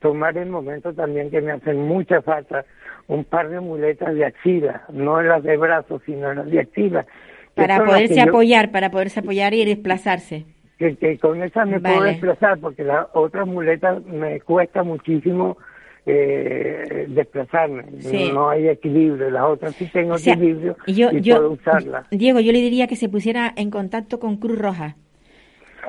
tomar 0.00 0.36
el 0.38 0.48
momento 0.48 0.92
también 0.92 1.30
que 1.30 1.40
me 1.40 1.52
hacen 1.52 1.76
mucha 1.86 2.22
falta 2.22 2.64
un 3.08 3.24
par 3.24 3.48
de 3.48 3.60
muletas 3.60 4.14
de 4.14 4.24
axila, 4.24 4.82
no 4.92 5.22
las 5.22 5.42
de 5.42 5.56
brazos, 5.56 6.02
sino 6.06 6.32
las 6.34 6.50
de 6.50 6.60
axila. 6.60 7.06
Para 7.54 7.84
poderse 7.84 8.16
yo- 8.16 8.22
apoyar, 8.24 8.70
para 8.70 8.90
poderse 8.90 9.20
apoyar 9.20 9.54
y 9.54 9.64
desplazarse. 9.64 10.44
Que, 10.78 10.96
que 10.96 11.18
con 11.18 11.42
esas 11.42 11.66
me 11.66 11.80
puedo 11.80 12.02
desplazar 12.02 12.58
porque 12.58 12.84
las 12.84 13.06
otras 13.14 13.46
muletas 13.46 14.04
me 14.04 14.40
cuesta 14.40 14.82
muchísimo 14.82 15.56
eh, 16.04 17.06
desplazarme 17.08 17.84
Sí. 18.00 18.30
no 18.32 18.48
hay 18.50 18.68
equilibrio 18.68 19.28
las 19.30 19.42
otras 19.44 19.74
sí 19.74 19.88
tengo 19.92 20.14
O 20.14 20.18
sea, 20.18 20.34
equilibrio 20.34 20.76
yo, 20.86 21.10
y 21.12 21.20
yo- 21.20 21.36
puedo 21.36 21.50
usarlas 21.52 22.06
Diego, 22.10 22.40
yo 22.40 22.52
le 22.52 22.60
diría 22.60 22.86
que 22.86 22.96
se 22.96 23.08
pusiera 23.08 23.52
en 23.56 23.70
contacto 23.70 24.18
con 24.20 24.36
Cruz 24.36 24.58
Roja. 24.58 24.96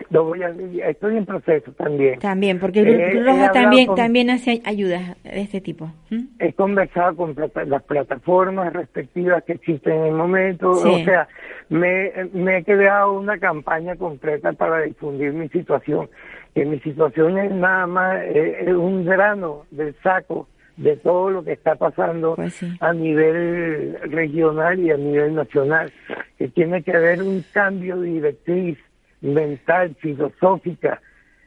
Lo 0.10 0.25
voy 0.25 0.43
a, 0.43 0.53
estoy 0.89 1.17
en 1.17 1.25
proceso 1.25 1.71
también 1.73 2.19
También, 2.19 2.60
porque 2.60 2.81
Eh, 2.81 3.12
Cruz 3.12 3.25
Roja 3.25 3.51
también, 3.51 3.88
con- 3.88 3.95
también 3.95 4.29
hace 4.29 4.62
ayudas 4.65 5.15
de 5.23 5.41
este 5.41 5.62
tipo. 5.62 5.91
he 6.39 6.53
conversado 6.53 7.15
con 7.15 7.33
plata- 7.36 7.65
las 7.65 7.83
plataformas 7.83 8.73
respectivas 8.73 9.43
que 9.43 9.53
existen 9.53 9.93
en 9.93 10.05
el 10.05 10.13
momento, 10.13 10.73
Sí. 10.75 10.89
o 10.89 11.05
sea, 11.05 11.27
me, 11.69 12.12
me 12.33 12.57
he 12.57 12.63
creado 12.63 13.13
una 13.19 13.38
campaña 13.39 13.95
completa 13.95 14.53
para 14.53 14.81
difundir 14.81 15.33
mi 15.33 15.49
situación, 15.49 16.10
que 16.55 16.65
mi 16.65 16.79
situación 16.79 17.38
es 17.38 17.51
nada 17.51 17.88
más 17.88 18.17
eh, 18.23 18.57
es 18.67 18.73
un 18.73 19.05
grano 19.05 19.65
del 19.71 19.95
saco 20.03 20.47
de 20.77 20.95
todo 20.97 21.31
lo 21.31 21.43
que 21.43 21.53
está 21.53 21.75
pasando 21.75 22.36
Pues 22.36 22.53
sí. 22.53 22.67
a 22.79 22.93
nivel 22.93 23.97
regional 24.12 24.79
y 24.79 24.91
a 24.91 24.97
nivel 24.97 25.33
nacional, 25.36 25.91
que 26.38 26.47
tiene 26.49 26.83
que 26.83 26.95
haber 26.95 27.23
un 27.23 27.43
cambio 27.51 27.97
de 27.99 28.10
directriz 28.10 28.77
mental, 29.21 29.95
filosófica, 29.99 31.01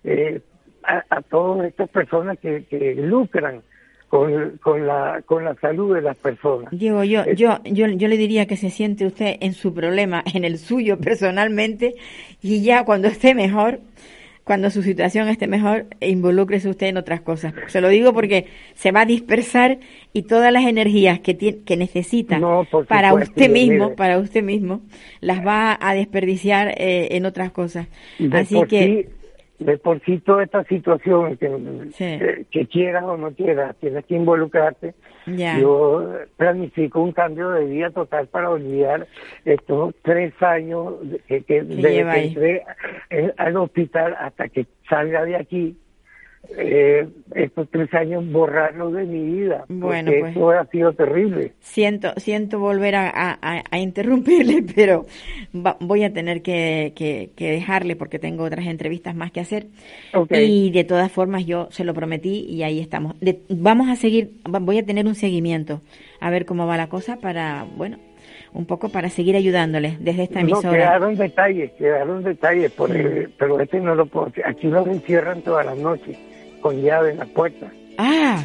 eh, 0.04 0.40
a, 0.83 1.04
a 1.11 1.22
todas 1.22 1.66
estas 1.68 1.88
personas 1.90 2.38
que, 2.38 2.64
que 2.64 2.94
lucran 2.94 3.62
con, 4.09 4.59
con, 4.59 4.87
la, 4.87 5.22
con 5.24 5.44
la 5.44 5.54
salud 5.56 5.94
de 5.94 6.02
las 6.02 6.16
personas. 6.16 6.70
Diego, 6.72 7.04
yo, 7.04 7.24
yo, 7.33 7.61
yo, 7.64 7.87
yo 7.87 8.09
le 8.09 8.16
diría 8.16 8.46
que 8.46 8.56
se 8.56 8.70
siente 8.70 9.06
usted 9.06 9.37
en 9.40 9.52
su 9.52 9.72
problema, 9.72 10.24
en 10.35 10.44
el 10.44 10.59
suyo 10.59 10.98
personalmente, 10.98 11.94
y 12.42 12.62
ya 12.62 12.85
cuando 12.85 13.06
esté 13.06 13.35
mejor, 13.35 13.78
cuando 14.50 14.68
su 14.70 14.82
situación 14.82 15.28
esté 15.28 15.46
mejor, 15.46 15.86
involúcrese 16.00 16.68
usted 16.68 16.88
en 16.88 16.96
otras 16.96 17.20
cosas. 17.20 17.54
Se 17.68 17.80
lo 17.80 17.88
digo 17.88 18.12
porque 18.12 18.46
se 18.74 18.90
va 18.90 19.02
a 19.02 19.06
dispersar 19.06 19.78
y 20.12 20.22
todas 20.22 20.52
las 20.52 20.64
energías 20.64 21.20
que 21.20 21.34
tiene, 21.34 21.62
que 21.62 21.76
necesita 21.76 22.40
No, 22.40 22.64
para 22.88 23.10
supuesto, 23.10 23.30
usted 23.30 23.48
mire. 23.48 23.68
mismo, 23.68 23.94
para 23.94 24.18
usted 24.18 24.42
mismo, 24.42 24.80
las 25.20 25.46
va 25.46 25.78
a 25.80 25.94
desperdiciar 25.94 26.74
eh, 26.78 27.10
en 27.12 27.26
otras 27.26 27.52
cosas. 27.52 27.86
de 28.18 28.36
Así 28.38 28.60
que 28.68 29.04
sí, 29.04 29.19
de 29.61 29.77
por 29.79 30.01
sí 30.01 30.18
toda 30.18 30.42
esta 30.42 30.64
situación 30.64 31.37
que, 31.37 31.49
Sí. 31.92 32.18
que, 32.18 32.46
que 32.51 32.66
quieras 32.66 33.05
o 33.05 33.16
no 33.16 33.31
quieras, 33.33 33.77
tienes 33.79 34.05
que 34.07 34.16
involucrarte. 34.16 34.94
Yo 35.61 36.12
planifico 36.37 37.01
un 37.03 37.12
cambio 37.12 37.51
de 37.51 37.66
vida 37.66 37.90
total 37.90 38.27
para 38.29 38.51
olvidar 38.51 39.07
estos 39.44 39.94
tres 40.03 40.33
años 40.42 40.94
que, 41.29 41.42
que 41.42 41.62
desde 41.62 41.83
que 41.83 42.25
entré 42.25 42.62
eh, 43.11 43.33
al 43.37 43.57
hospital 43.59 44.16
hasta 44.18 44.49
que 44.49 44.66
salga 44.88 45.25
de 45.25 45.37
aquí. 45.37 45.77
Eh, 46.57 47.07
estos 47.35 47.68
tres 47.70 47.92
años 47.92 48.24
borrarlos 48.33 48.94
de 48.94 49.05
mi 49.05 49.22
vida 49.40 49.66
Bueno, 49.68 50.07
porque 50.11 50.20
pues. 50.20 50.31
eso 50.37 50.50
ha 50.50 50.64
sido 50.66 50.92
terrible 50.94 51.53
Siento, 51.61 52.12
siento 52.16 52.59
volver 52.59 52.94
a, 52.96 53.09
a- 53.11 53.38
a- 53.42 53.62
a 53.70 53.79
interrumpirle, 53.79 54.64
pero 54.74 55.05
va- 55.55 55.76
voy 55.81 56.03
a 56.03 56.12
tener 56.12 56.40
que, 56.42 56.92
que- 56.96 57.31
que 57.37 57.50
dejarle 57.53 57.94
porque 57.94 58.18
tengo 58.18 58.42
otras 58.44 58.66
entrevistas 58.66 59.14
más 59.14 59.31
que 59.33 59.40
hacer. 59.40 59.66
Y 60.31 60.70
de 60.70 60.85
todas 60.85 61.12
formas 61.12 61.44
yo 61.44 61.68
se 61.70 61.85
lo 61.85 61.92
prometí 61.94 62.46
y 62.48 62.62
ahí 62.62 62.81
estamos. 62.81 63.20
De- 63.20 63.40
vamos 63.50 63.88
a 63.90 63.96
seguir, 63.96 64.31
voy 64.44 64.79
a 64.79 64.85
tener 64.87 65.07
un 65.07 65.14
seguimiento 65.14 65.83
a 66.20 66.31
ver 66.31 66.46
cómo 66.46 66.66
va 66.66 66.76
la 66.79 66.88
cosa 66.88 67.18
para, 67.18 67.66
bueno, 67.76 67.98
un 68.55 68.64
poco 68.64 68.88
para 68.88 69.09
seguir 69.11 69.37
ayudándole 69.37 69.98
desde 70.00 70.24
esta 70.24 70.40
no 70.42 70.48
emisora. 70.48 70.72
quedaron 70.72 71.14
detalles 71.16 71.70
quedaron 71.72 72.24
detalles 72.24 72.72
por 72.72 72.90
el- 72.96 73.31
pero 73.38 73.61
este 73.61 73.79
no 73.79 73.94
lo 73.94 74.07
puedo 74.07 74.33
aquí 74.44 74.66
los 74.66 74.87
encierran 74.88 75.42
todas 75.42 75.64
las 75.66 75.79
noches 75.79 76.18
con 76.61 76.81
llave 76.83 77.11
en 77.12 77.18
la 77.18 77.25
puerta 77.27 77.66
Ah, 77.99 78.42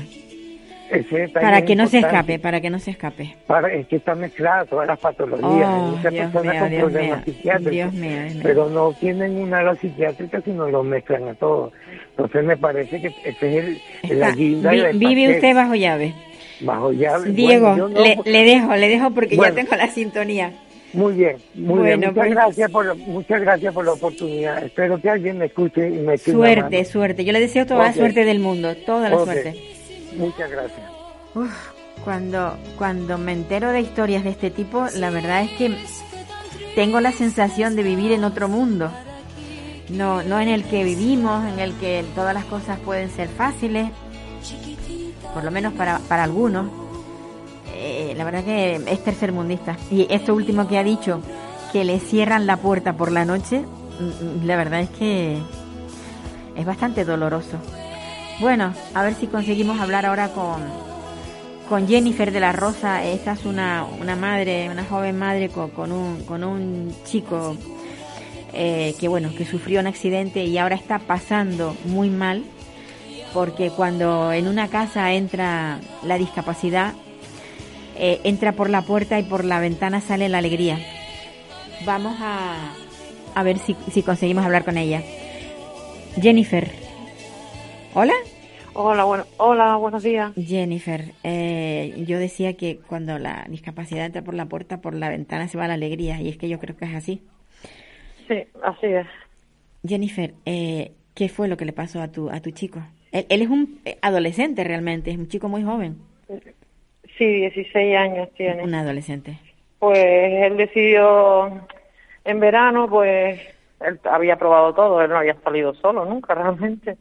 para 1.33 1.63
que 1.63 1.75
no 1.75 1.87
se 1.87 1.97
escape, 1.99 2.37
para 2.39 2.61
que 2.61 2.69
no 2.69 2.77
se 2.79 2.91
escape. 2.91 3.35
Para, 3.47 3.73
es 3.73 3.87
que 3.87 3.95
está 3.95 4.13
mezclada 4.15 4.65
todas 4.65 4.85
las 4.87 4.99
patologías. 4.99 5.67
Oh, 5.67 5.95
muchas 5.95 6.11
Dios 6.13 6.25
personas 6.31 6.53
mío, 6.53 6.61
con 6.61 6.69
Dios 6.69 6.83
problemas 6.83 7.17
mío, 7.17 7.25
psiquiátricos, 7.35 7.71
Dios 7.71 7.93
mío, 7.93 8.39
pero 8.43 8.69
no 8.69 8.93
tienen 8.93 9.35
una 9.37 9.59
ala 9.59 9.75
psiquiátrica, 9.75 10.41
sino 10.41 10.67
lo 10.69 10.83
mezclan 10.83 11.27
a 11.27 11.33
todo. 11.33 11.71
Entonces 12.11 12.43
me 12.43 12.55
parece 12.57 13.01
que 13.01 13.07
ese 13.07 13.57
es 13.57 13.81
el, 14.11 14.19
la 14.19 14.31
guinda 14.31 14.71
vi- 14.71 14.77
vive 14.97 15.23
pastel. 15.23 15.35
usted 15.35 15.55
bajo 15.55 15.75
llave. 15.75 16.13
bajo 16.61 16.91
llave. 16.93 17.31
Diego, 17.31 17.69
Bueno, 17.69 17.89
yo 17.89 17.99
no, 17.99 18.01
le, 18.03 18.17
le 18.31 18.43
dejo, 18.43 18.75
le 18.75 18.87
dejo 18.89 19.11
porque 19.11 19.35
Bueno. 19.37 19.55
ya 19.55 19.61
tengo 19.63 19.75
la 19.75 19.87
sintonía. 19.87 20.51
Muy 20.95 21.13
bien, 21.13 21.37
muy 21.55 21.83
bien. 21.83 21.99
Muchas 21.99 22.13
pues- 22.15 22.31
gracias 22.31 22.71
por 22.71 22.85
la- 22.85 22.93
muchas 22.93 23.41
gracias 23.41 23.73
por 23.73 23.85
la 23.85 23.91
oportunidad. 23.93 24.63
Espero 24.63 24.99
que 25.01 25.09
alguien 25.09 25.37
me 25.37 25.45
escuche 25.45 25.89
y 25.89 25.99
me 25.99 26.17
Suerte, 26.17 26.77
mano. 26.77 26.89
suerte. 26.89 27.25
Yo 27.25 27.33
le 27.33 27.39
deseo 27.41 27.65
toda 27.65 27.83
la 27.87 27.93
suerte 27.93 28.23
del 28.23 28.39
mundo, 28.39 28.75
toda 28.85 29.09
la 29.09 29.17
suerte. 29.23 29.55
Muchas 30.15 30.49
gracias. 30.49 30.81
Uf, 31.35 31.51
cuando, 32.03 32.57
cuando 32.77 33.17
me 33.17 33.33
entero 33.33 33.71
de 33.71 33.81
historias 33.81 34.23
de 34.23 34.29
este 34.29 34.49
tipo, 34.51 34.85
la 34.95 35.09
verdad 35.09 35.43
es 35.43 35.51
que 35.51 35.75
tengo 36.75 37.01
la 37.01 37.11
sensación 37.11 37.75
de 37.75 37.83
vivir 37.83 38.13
en 38.13 38.23
otro 38.23 38.47
mundo. 38.47 38.89
No, 39.89 40.23
no 40.23 40.39
en 40.39 40.47
el 40.47 40.63
que 40.63 40.83
vivimos, 40.83 41.45
en 41.53 41.59
el 41.59 41.73
que 41.75 42.03
todas 42.15 42.33
las 42.33 42.45
cosas 42.45 42.79
pueden 42.79 43.09
ser 43.09 43.27
fáciles, 43.27 43.89
por 45.33 45.43
lo 45.43 45.51
menos 45.51 45.73
para, 45.73 45.99
para 46.07 46.23
algunos. 46.23 46.67
Eh, 47.77 48.13
la 48.15 48.23
verdad 48.23 48.43
que 48.43 48.75
es 48.75 49.03
tercermundista. 49.03 49.77
Y 49.91 50.07
esto 50.09 50.33
último 50.33 50.67
que 50.67 50.77
ha 50.77 50.83
dicho, 50.83 51.21
que 51.73 51.83
le 51.83 51.99
cierran 51.99 52.47
la 52.47 52.57
puerta 52.57 52.93
por 52.93 53.11
la 53.11 53.25
noche, 53.25 53.59
mm, 53.59 54.43
mm, 54.43 54.45
la 54.45 54.55
verdad 54.55 54.79
es 54.79 54.89
que 54.91 55.37
es 56.55 56.65
bastante 56.65 57.03
doloroso. 57.03 57.57
Bueno, 58.39 58.73
a 58.93 59.03
ver 59.03 59.13
si 59.15 59.27
conseguimos 59.27 59.79
hablar 59.79 60.05
ahora 60.05 60.29
con, 60.29 60.61
con 61.67 61.87
Jennifer 61.87 62.31
de 62.31 62.39
la 62.39 62.53
Rosa. 62.53 63.03
Esta 63.03 63.33
es 63.33 63.45
una, 63.45 63.85
una 63.99 64.15
madre, 64.15 64.69
una 64.69 64.85
joven 64.85 65.19
madre 65.19 65.49
con, 65.49 65.69
con 65.71 65.91
un, 65.91 66.23
con 66.23 66.43
un 66.43 66.95
chico 67.03 67.57
eh, 68.53 68.95
que 68.97 69.09
bueno, 69.09 69.31
que 69.37 69.45
sufrió 69.45 69.81
un 69.81 69.87
accidente 69.87 70.45
y 70.45 70.57
ahora 70.57 70.75
está 70.75 70.99
pasando 70.99 71.75
muy 71.85 72.09
mal 72.09 72.45
porque 73.33 73.69
cuando 73.69 74.31
en 74.31 74.47
una 74.47 74.69
casa 74.69 75.11
entra 75.11 75.81
la 76.03 76.17
discapacidad, 76.17 76.93
eh, 77.97 78.21
entra 78.23 78.53
por 78.53 78.69
la 78.69 78.81
puerta 78.83 79.19
y 79.19 79.23
por 79.23 79.45
la 79.45 79.59
ventana 79.59 80.01
sale 80.01 80.29
la 80.29 80.39
alegría. 80.39 80.79
Vamos 81.85 82.15
a, 82.19 82.73
a 83.33 83.43
ver 83.43 83.57
si, 83.57 83.75
si 83.91 84.03
conseguimos 84.03 84.45
hablar 84.45 84.63
con 84.63 84.77
ella. 84.77 85.01
Jennifer. 86.21 86.69
¿Hola? 87.93 88.13
Hola, 88.73 89.05
bueno, 89.05 89.25
hola, 89.37 89.77
buenos 89.77 90.03
días. 90.03 90.33
Jennifer, 90.35 91.13
eh, 91.23 92.03
yo 92.05 92.19
decía 92.19 92.57
que 92.57 92.77
cuando 92.77 93.17
la 93.19 93.45
discapacidad 93.49 94.05
entra 94.05 94.21
por 94.21 94.33
la 94.33 94.47
puerta, 94.47 94.81
por 94.81 94.95
la 94.95 95.07
ventana 95.07 95.47
se 95.47 95.57
va 95.57 95.67
la 95.67 95.75
alegría, 95.75 96.19
y 96.19 96.27
es 96.27 96.37
que 96.37 96.49
yo 96.49 96.59
creo 96.59 96.75
que 96.75 96.83
es 96.83 96.93
así. 96.93 97.21
Sí, 98.27 98.35
así 98.63 98.87
es. 98.87 99.07
Jennifer, 99.87 100.33
eh, 100.45 100.91
¿qué 101.13 101.29
fue 101.29 101.47
lo 101.47 101.55
que 101.55 101.63
le 101.63 101.71
pasó 101.71 102.01
a 102.01 102.09
tu, 102.09 102.29
a 102.29 102.41
tu 102.41 102.51
chico? 102.51 102.81
Él, 103.13 103.25
él 103.29 103.41
es 103.43 103.49
un 103.49 103.79
eh, 103.85 103.97
adolescente 104.01 104.65
realmente, 104.65 105.11
es 105.11 105.17
un 105.17 105.29
chico 105.29 105.47
muy 105.47 105.63
joven. 105.63 105.97
Sí, 107.17 107.25
16 107.25 107.97
años 107.97 108.29
tiene. 108.35 108.63
Un 108.63 108.73
adolescente. 108.75 109.37
Pues 109.79 109.97
él 109.97 110.57
decidió 110.57 111.49
en 112.23 112.39
verano, 112.39 112.89
pues 112.89 113.39
él 113.81 113.99
había 114.05 114.35
probado 114.37 114.73
todo, 114.73 115.01
él 115.01 115.09
no 115.09 115.17
había 115.17 115.35
salido 115.43 115.73
solo 115.75 116.05
nunca 116.05 116.33
realmente, 116.35 116.97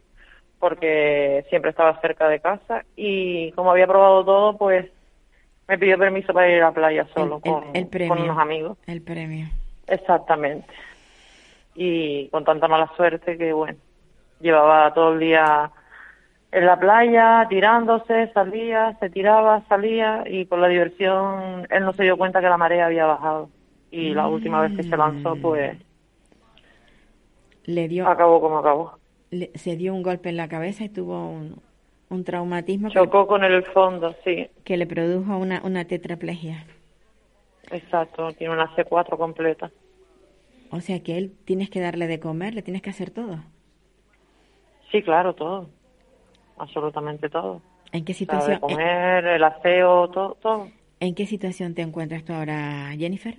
porque 0.59 1.45
siempre 1.49 1.71
estaba 1.71 1.99
cerca 2.01 2.27
de 2.29 2.39
casa 2.39 2.83
y 2.95 3.51
como 3.53 3.71
había 3.71 3.87
probado 3.87 4.23
todo, 4.23 4.57
pues 4.57 4.85
me 5.67 5.77
pidió 5.79 5.97
permiso 5.97 6.31
para 6.33 6.49
ir 6.49 6.61
a 6.61 6.67
la 6.67 6.71
playa 6.71 7.07
solo 7.13 7.41
El- 7.43 7.51
el- 7.51 7.59
con, 7.63 7.75
el 7.75 7.87
premio. 7.87 8.15
con 8.15 8.23
unos 8.23 8.37
amigos. 8.37 8.77
El 8.87 9.01
premio. 9.01 9.47
Exactamente. 9.87 10.67
Y 11.75 12.27
con 12.29 12.45
tanta 12.45 12.67
mala 12.67 12.89
suerte 12.95 13.37
que, 13.37 13.51
bueno, 13.51 13.77
llevaba 14.39 14.93
todo 14.93 15.13
el 15.13 15.19
día 15.19 15.69
en 16.55 16.65
la 16.65 16.79
playa, 16.79 17.45
tirándose, 17.49 18.31
salía, 18.33 18.97
se 18.99 19.09
tiraba, 19.09 19.65
salía 19.67 20.23
y 20.27 20.45
por 20.45 20.59
la 20.59 20.67
diversión 20.67 21.67
él 21.69 21.83
no 21.85 21.93
se 21.93 22.03
dio 22.03 22.17
cuenta 22.17 22.41
que 22.41 22.49
la 22.49 22.57
marea 22.57 22.85
había 22.87 23.05
bajado. 23.05 23.51
Y 23.91 24.13
la 24.13 24.27
última 24.27 24.61
vez 24.61 24.73
que 24.73 24.83
se 24.83 24.97
lanzó, 24.97 25.39
pues 25.39 25.77
Le 27.65 27.87
dio, 27.89 28.11
acabó 28.11 28.39
como 28.41 28.59
acabó. 28.59 28.99
le- 29.31 29.51
se 29.55 29.75
dio 29.77 29.93
un 29.93 30.01
golpe 30.03 30.29
en 30.29 30.37
la 30.37 30.47
cabeza 30.49 30.83
y 30.83 30.89
tuvo 30.89 31.29
un, 31.29 31.61
un 32.09 32.23
traumatismo 32.23 32.91
que, 32.93 33.03
Chocó 33.03 33.27
con 33.27 33.43
el 33.43 33.63
fondo, 33.63 34.15
sí, 34.23 34.49
que 34.65 34.75
le 34.75 34.85
produjo 34.85 35.37
una, 35.37 35.61
una 35.63 35.85
tetraplegia. 35.85 36.67
exacto, 37.69 38.33
tiene 38.33 38.53
una 38.55 38.73
C4 38.75 39.17
completa. 39.19 39.71
O 40.69 40.79
sea 40.79 41.01
que 41.01 41.17
él 41.17 41.35
tienes 41.43 41.71
que 41.71 41.79
darle 41.79 42.05
de 42.05 42.19
comer, 42.19 42.53
le 42.53 42.61
tienes 42.61 42.83
que 42.83 42.91
hacer 42.91 43.09
todo. 43.09 43.43
Sí, 44.91 45.03
claro, 45.03 45.35
todo, 45.35 45.74
absolutamente 46.57 47.29
todo. 47.29 47.61
¿En 47.91 48.03
qué 48.03 48.13
situación, 48.13 48.59
comer, 48.59 49.25
el 49.25 49.43
aseo, 49.43 50.09
todo, 50.09 50.35
todo. 50.41 50.67
en 50.99 51.15
qué 51.15 51.25
situación 51.25 51.73
te 51.73 51.81
encuentras 51.81 52.23
tú 52.25 52.33
ahora, 52.33 52.89
Jennifer? 52.97 53.35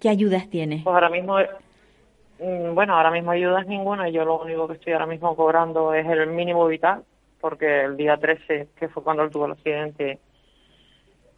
¿Qué 0.00 0.08
ayudas 0.08 0.48
tienes? 0.48 0.84
Pues 0.84 0.94
ahora 0.94 1.10
mismo, 1.10 1.36
mm, 1.38 2.74
bueno, 2.74 2.94
ahora 2.96 3.10
mismo 3.10 3.32
ayudas 3.32 3.66
ninguna. 3.66 4.08
Yo 4.08 4.24
lo 4.24 4.40
único 4.40 4.68
que 4.68 4.74
estoy 4.74 4.92
ahora 4.92 5.06
mismo 5.06 5.34
cobrando 5.34 5.92
es 5.92 6.06
el 6.06 6.28
mínimo 6.28 6.66
vital, 6.66 7.04
porque 7.40 7.84
el 7.84 7.96
día 7.96 8.16
13, 8.16 8.68
que 8.76 8.88
fue 8.88 9.02
cuando 9.02 9.24
él 9.24 9.30
tuvo 9.30 9.46
el 9.46 9.52
accidente, 9.52 10.18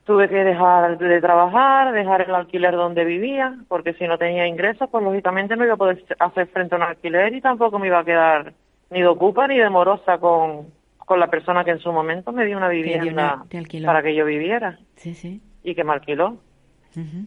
tuve 0.04 0.28
que 0.28 0.44
dejar 0.44 0.98
de 0.98 1.20
trabajar, 1.20 1.92
dejar 1.92 2.22
el 2.22 2.34
alquiler 2.34 2.74
donde 2.74 3.04
vivía, 3.04 3.56
porque 3.68 3.94
si 3.94 4.06
no 4.06 4.18
tenía 4.18 4.46
ingresos, 4.46 4.88
pues 4.90 5.04
lógicamente 5.04 5.56
no 5.56 5.64
iba 5.64 5.74
a 5.74 5.78
poder 5.78 6.04
hacer 6.18 6.48
frente 6.48 6.74
a 6.74 6.78
un 6.78 6.84
alquiler 6.84 7.34
y 7.34 7.40
tampoco 7.40 7.78
me 7.78 7.86
iba 7.86 8.00
a 8.00 8.04
quedar 8.04 8.52
ni 8.90 9.00
de 9.00 9.06
ocupa 9.06 9.46
ni 9.46 9.58
de 9.58 9.70
morosa 9.70 10.18
con, 10.18 10.66
con 11.10 11.18
la 11.18 11.26
persona 11.26 11.64
que 11.64 11.72
en 11.72 11.80
su 11.80 11.90
momento 11.90 12.30
me 12.30 12.46
dio 12.46 12.56
una 12.56 12.68
vivienda 12.68 13.44
para 13.84 14.00
que 14.00 14.14
yo 14.14 14.24
viviera 14.24 14.78
Sí, 14.94 15.12
sí. 15.14 15.40
y 15.64 15.74
que 15.74 15.82
me 15.82 15.92
alquiló 15.92 16.38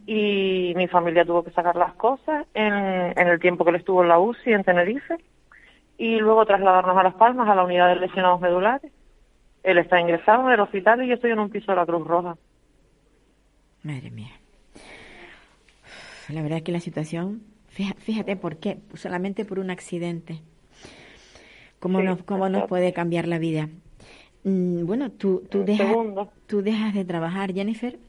y 0.08 0.72
mi 0.78 0.88
familia 0.88 1.26
tuvo 1.26 1.44
que 1.44 1.52
sacar 1.52 1.76
las 1.76 1.94
cosas 1.96 2.46
en, 2.54 2.74
en 2.74 3.28
el 3.28 3.42
tiempo 3.42 3.66
que 3.66 3.72
él 3.72 3.76
estuvo 3.76 4.02
en 4.02 4.08
la 4.08 4.20
UCI 4.20 4.54
en 4.54 4.64
Tenerife 4.64 5.18
y 5.98 6.16
luego 6.20 6.46
trasladarnos 6.46 6.96
a 6.98 7.04
Las 7.04 7.16
Palmas 7.16 7.50
a 7.50 7.56
la 7.56 7.66
unidad 7.66 7.90
de 7.90 7.98
lesionados 7.98 8.40
medulares. 8.40 8.90
Él 9.64 9.78
está 9.78 10.00
ingresado 10.00 10.48
en 10.48 10.54
el 10.54 10.60
hospital 10.62 11.04
y 11.04 11.08
yo 11.10 11.16
estoy 11.16 11.32
en 11.32 11.40
un 11.40 11.50
piso 11.50 11.74
de 11.74 11.76
la 11.76 11.86
Cruz 11.86 12.08
Roja. 12.08 12.38
Madre 13.84 14.12
mía. 14.12 14.32
La 16.30 16.42
verdad 16.42 16.60
es 16.60 16.64
que 16.64 16.72
la 16.72 16.80
situación, 16.80 17.42
fíjate 17.98 18.38
por 18.38 18.58
qué, 18.60 18.78
solamente 18.94 19.44
por 19.44 19.60
un 19.60 19.72
accidente. 19.72 20.40
¿Cómo, 21.84 22.00
Sí, 22.00 22.06
nos, 22.08 22.24
cómo 22.24 22.50
nos 22.50 22.64
puede 22.66 22.94
cambiar 22.94 23.28
la 23.28 23.40
vida? 23.40 23.70
Mm, 24.44 24.86
bueno, 24.86 25.12
tú, 25.12 25.44
tú, 25.50 25.64
dejas, 25.66 25.98
tú 26.48 26.62
dejas 26.64 26.94
de 26.94 27.06
trabajar, 27.06 27.54
Jennifer, 27.54 28.00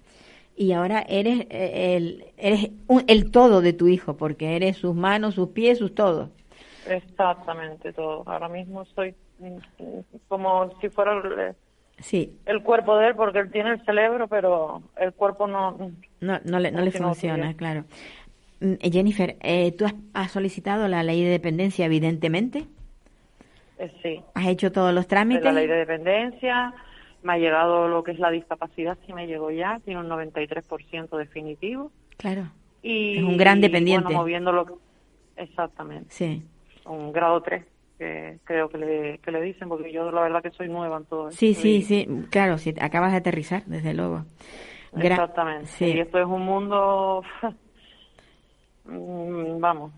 y 0.57 0.73
ahora 0.73 1.05
eres, 1.09 1.47
eh, 1.51 1.97
el, 1.97 2.27
eres 2.39 2.71
un- 2.89 3.05
el 3.09 3.31
todo 3.31 3.61
de 3.63 3.73
tu 3.75 3.89
hijo, 3.89 4.17
porque 4.17 4.57
eres 4.57 4.77
sus 4.79 4.95
manos, 4.95 5.35
sus 5.37 5.51
pies, 5.51 5.79
sus 5.79 5.95
todo. 5.95 6.31
Exactamente 6.85 7.93
todo. 7.93 8.23
Ahora 8.27 8.49
mismo 8.49 8.85
soy 8.87 9.15
mm, 9.39 9.59
como 10.29 10.71
si 10.81 10.89
fuera 10.91 11.13
el, 11.15 11.57
Sí, 11.99 12.39
el 12.47 12.63
cuerpo 12.63 12.97
de 12.99 13.09
él 13.09 13.17
porque 13.17 13.41
él 13.41 13.51
tiene 13.53 13.73
el 13.73 13.85
cerebro, 13.85 14.29
pero 14.29 14.83
el 14.97 15.15
cuerpo 15.15 15.47
no. 15.47 15.79
no, 16.21 16.41
no 16.45 16.59
le, 16.61 16.71
no 16.73 16.83
le 16.83 16.91
funciona, 16.91 17.55
claro. 17.57 17.85
Mm, 18.61 18.75
Jennifer, 18.93 19.37
eh, 19.43 19.73
¿tú 19.73 19.87
has, 19.87 19.95
has 20.15 20.33
solicitado 20.33 20.89
la 20.89 21.03
ley 21.03 21.25
de 21.25 21.31
dependencia, 21.31 21.87
evidentemente? 21.87 22.67
Eh, 23.79 23.93
sí. 24.03 24.23
¿Has 24.35 24.47
hecho 24.49 24.73
todos 24.73 24.93
los 24.95 25.05
de 25.05 25.09
trámites? 25.09 25.45
la 25.45 25.53
ley 25.53 25.67
de 25.67 25.77
dependencia, 25.77 26.75
me 27.23 27.33
ha 27.35 27.39
llegado 27.39 27.89
lo 27.89 28.03
que 28.05 28.13
es 28.13 28.19
la 28.19 28.31
discapacidad, 28.31 28.99
sí 29.07 29.13
me 29.13 29.27
llegó 29.27 29.51
ya, 29.51 29.81
tiene 29.85 30.01
un 30.01 30.09
93% 30.09 31.17
definitivo. 31.17 31.91
Claro, 32.17 32.49
Y, 32.83 33.19
Es 33.19 33.25
un 33.25 33.37
gran 33.37 33.61
dependiente. 33.61 34.05
Bueno, 34.05 34.21
moviéndolo, 34.21 34.79
exactamente, 35.37 36.07
sí. 36.11 36.43
un 36.87 37.13
grado 37.13 37.41
3, 37.43 37.65
que 37.99 38.39
creo 38.45 38.69
que 38.69 38.79
le, 38.79 39.19
que 39.19 39.31
le 39.33 39.41
dicen, 39.41 39.69
porque 39.69 39.93
yo 39.93 40.11
la 40.11 40.21
verdad 40.23 40.43
que 40.43 40.51
soy 40.51 40.69
nueva 40.69 40.99
en 40.99 41.05
todo 41.07 41.29
esto. 41.29 41.39
Sí, 41.39 41.55
sí, 41.55 41.83
sí, 41.83 42.07
claro, 42.31 42.59
si 42.59 42.75
acabas 42.81 43.13
de 43.13 43.19
aterrizar, 43.19 43.65
desde 43.67 43.95
luego. 43.95 44.25
Gra- 44.93 45.07
Exactamente. 45.13 45.67
Sí, 45.67 45.87
Y 45.87 45.99
esto 46.01 46.19
es 46.19 46.27
un 46.27 46.43
mundo, 46.43 47.23
mm, 48.85 49.61
vamos, 49.61 49.93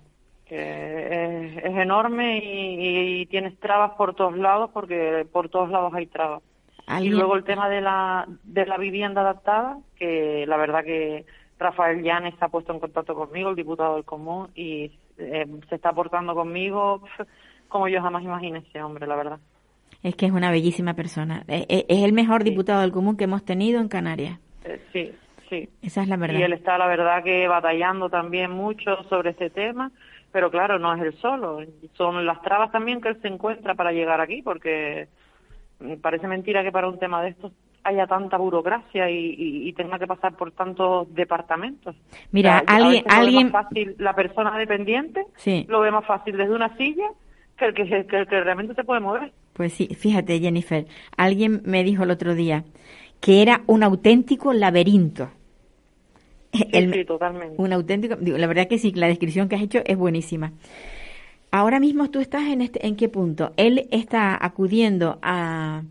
que 0.49 1.57
es, 1.57 1.65
es 1.65 1.77
enorme 1.77 2.39
y, 2.39 3.21
y 3.23 3.27
tienes 3.27 3.59
trabas 3.59 3.93
por 3.93 4.15
todos 4.15 4.37
lados, 4.37 4.71
porque 4.73 5.27
por 5.33 5.49
todos 5.49 5.71
lados 5.71 5.93
hay 5.95 6.07
trabas. 6.07 6.43
Y 6.79 6.83
¿Alguien- 6.87 7.15
luego 7.19 7.35
el 7.37 7.45
tema 7.45 7.69
de 7.69 7.81
la, 7.81 8.27
de 8.45 8.65
la 8.67 8.77
vivienda 8.79 9.23
adaptada, 9.23 9.79
que 9.99 10.45
la 10.47 10.57
verdad 10.57 10.85
que 10.85 11.25
Rafael 11.59 12.03
Llanes 12.03 12.35
ha 12.41 12.49
puesto 12.49 12.73
en 12.73 12.81
contacto 12.81 13.15
conmigo, 13.15 13.51
el 13.51 13.57
diputado 13.57 13.95
del 13.97 14.05
Común, 14.05 14.49
y 14.55 14.93
eh, 15.19 15.47
se 15.69 15.75
está 15.75 15.89
aportando 15.89 16.35
conmigo 16.35 17.03
como 17.69 17.89
yo 17.89 18.01
jamás 18.01 18.23
imaginé 18.23 18.59
ese 18.61 18.83
hombre, 18.83 19.07
la 19.07 19.17
verdad. 19.17 19.39
Es 20.03 20.15
que 20.15 20.27
es 20.27 20.33
una 20.33 20.51
bellísima 20.53 20.95
persona. 20.95 21.43
E- 21.49 21.67
e- 21.69 21.87
Es 21.89 22.05
el 22.05 22.13
mejor 22.13 22.45
diputado 22.45 22.83
del 22.83 22.93
común 22.93 23.17
que 23.17 23.25
hemos 23.25 23.45
tenido 23.45 23.81
en 23.81 23.89
Canarias. 23.89 24.39
Eh, 24.65 24.81
sí, 24.93 25.11
sí. 25.49 25.69
Esa 25.83 26.03
es 26.03 26.09
la 26.09 26.17
verdad. 26.17 26.39
Y 26.39 26.43
él 26.43 26.53
está, 26.53 26.79
la 26.79 26.87
verdad, 26.87 27.25
que 27.25 27.49
batallando 27.49 28.09
también 28.11 28.53
mucho 28.53 29.03
sobre 29.09 29.31
este 29.31 29.51
tema, 29.51 29.91
pero 30.33 30.51
claro, 30.51 30.79
no 30.79 30.95
es 30.95 31.03
él 31.03 31.15
solo. 31.21 31.61
Son 31.95 32.25
las 32.27 32.41
trabas 32.43 32.71
también 32.73 33.01
que 33.01 33.09
él 33.09 33.21
se 33.23 33.29
encuentra 33.29 33.75
para 33.75 33.93
llegar 33.93 34.21
aquí, 34.21 34.43
porque 34.43 35.09
parece 36.03 36.27
mentira 36.27 36.63
que 36.63 36.73
para 36.73 36.89
un 36.89 36.99
tema 36.99 37.23
de 37.23 37.31
estos 37.31 37.53
haya 37.85 38.07
tanta 38.09 38.37
burocracia 38.37 39.09
y, 39.11 39.17
y- 39.39 39.69
y 39.69 39.73
tenga 39.73 39.99
que 39.99 40.09
pasar 40.09 40.37
por 40.37 40.51
tantos 40.51 41.13
departamentos. 41.15 41.95
Mira, 42.33 42.63
O 42.63 42.65
sea, 42.65 42.75
a 42.75 42.77
alguien- 42.79 43.05
alguien- 43.09 43.53
más 43.53 43.65
fácil, 43.65 43.95
la 43.99 44.13
persona 44.15 44.59
dependiente 44.59 45.25
Sí. 45.37 45.65
lo 45.69 45.81
ve 45.81 45.93
más 45.93 46.05
fácil 46.05 46.37
desde 46.37 46.53
una 46.55 46.77
silla 46.77 47.05
que 47.57 47.67
el 47.67 47.75
que, 47.75 47.85
que 48.07 48.17
el 48.19 48.27
que 48.27 48.41
realmente 48.43 48.75
se 48.75 48.83
puede 48.83 49.01
mover. 49.01 49.33
Pues 49.53 49.73
sí, 49.73 49.87
fíjate, 49.95 50.41
Jennifer, 50.41 50.87
alguien 51.17 51.63
me 51.65 51.85
dijo 51.85 52.03
el 52.03 52.11
otro 52.11 52.35
día 52.35 52.65
que 53.21 53.41
era 53.41 53.61
un 53.67 53.83
auténtico 53.85 54.53
laberinto. 54.53 55.31
El- 56.73 56.93
sí, 56.93 57.05
totalmente. 57.05 57.55
Un 57.61 57.73
auténtico, 57.73 58.17
digo, 58.17 58.39
la 58.39 58.47
verdad 58.47 58.69
que 58.69 58.79
sí, 58.79 58.93
la 58.93 59.07
descripción 59.09 59.49
que 59.49 59.57
has 59.57 59.63
hecho 59.63 59.81
es 59.85 59.97
buenísima. 59.97 60.53
Ahora 61.53 61.81
mismo 61.81 62.11
tú 62.11 62.21
estás 62.21 62.43
en 62.49 62.61
este, 62.61 62.87
¿en 62.87 62.97
qué 62.97 63.09
punto? 63.09 63.53
Él 63.57 63.89
está 63.91 64.37
acudiendo 64.45 65.19
a, 65.23 65.83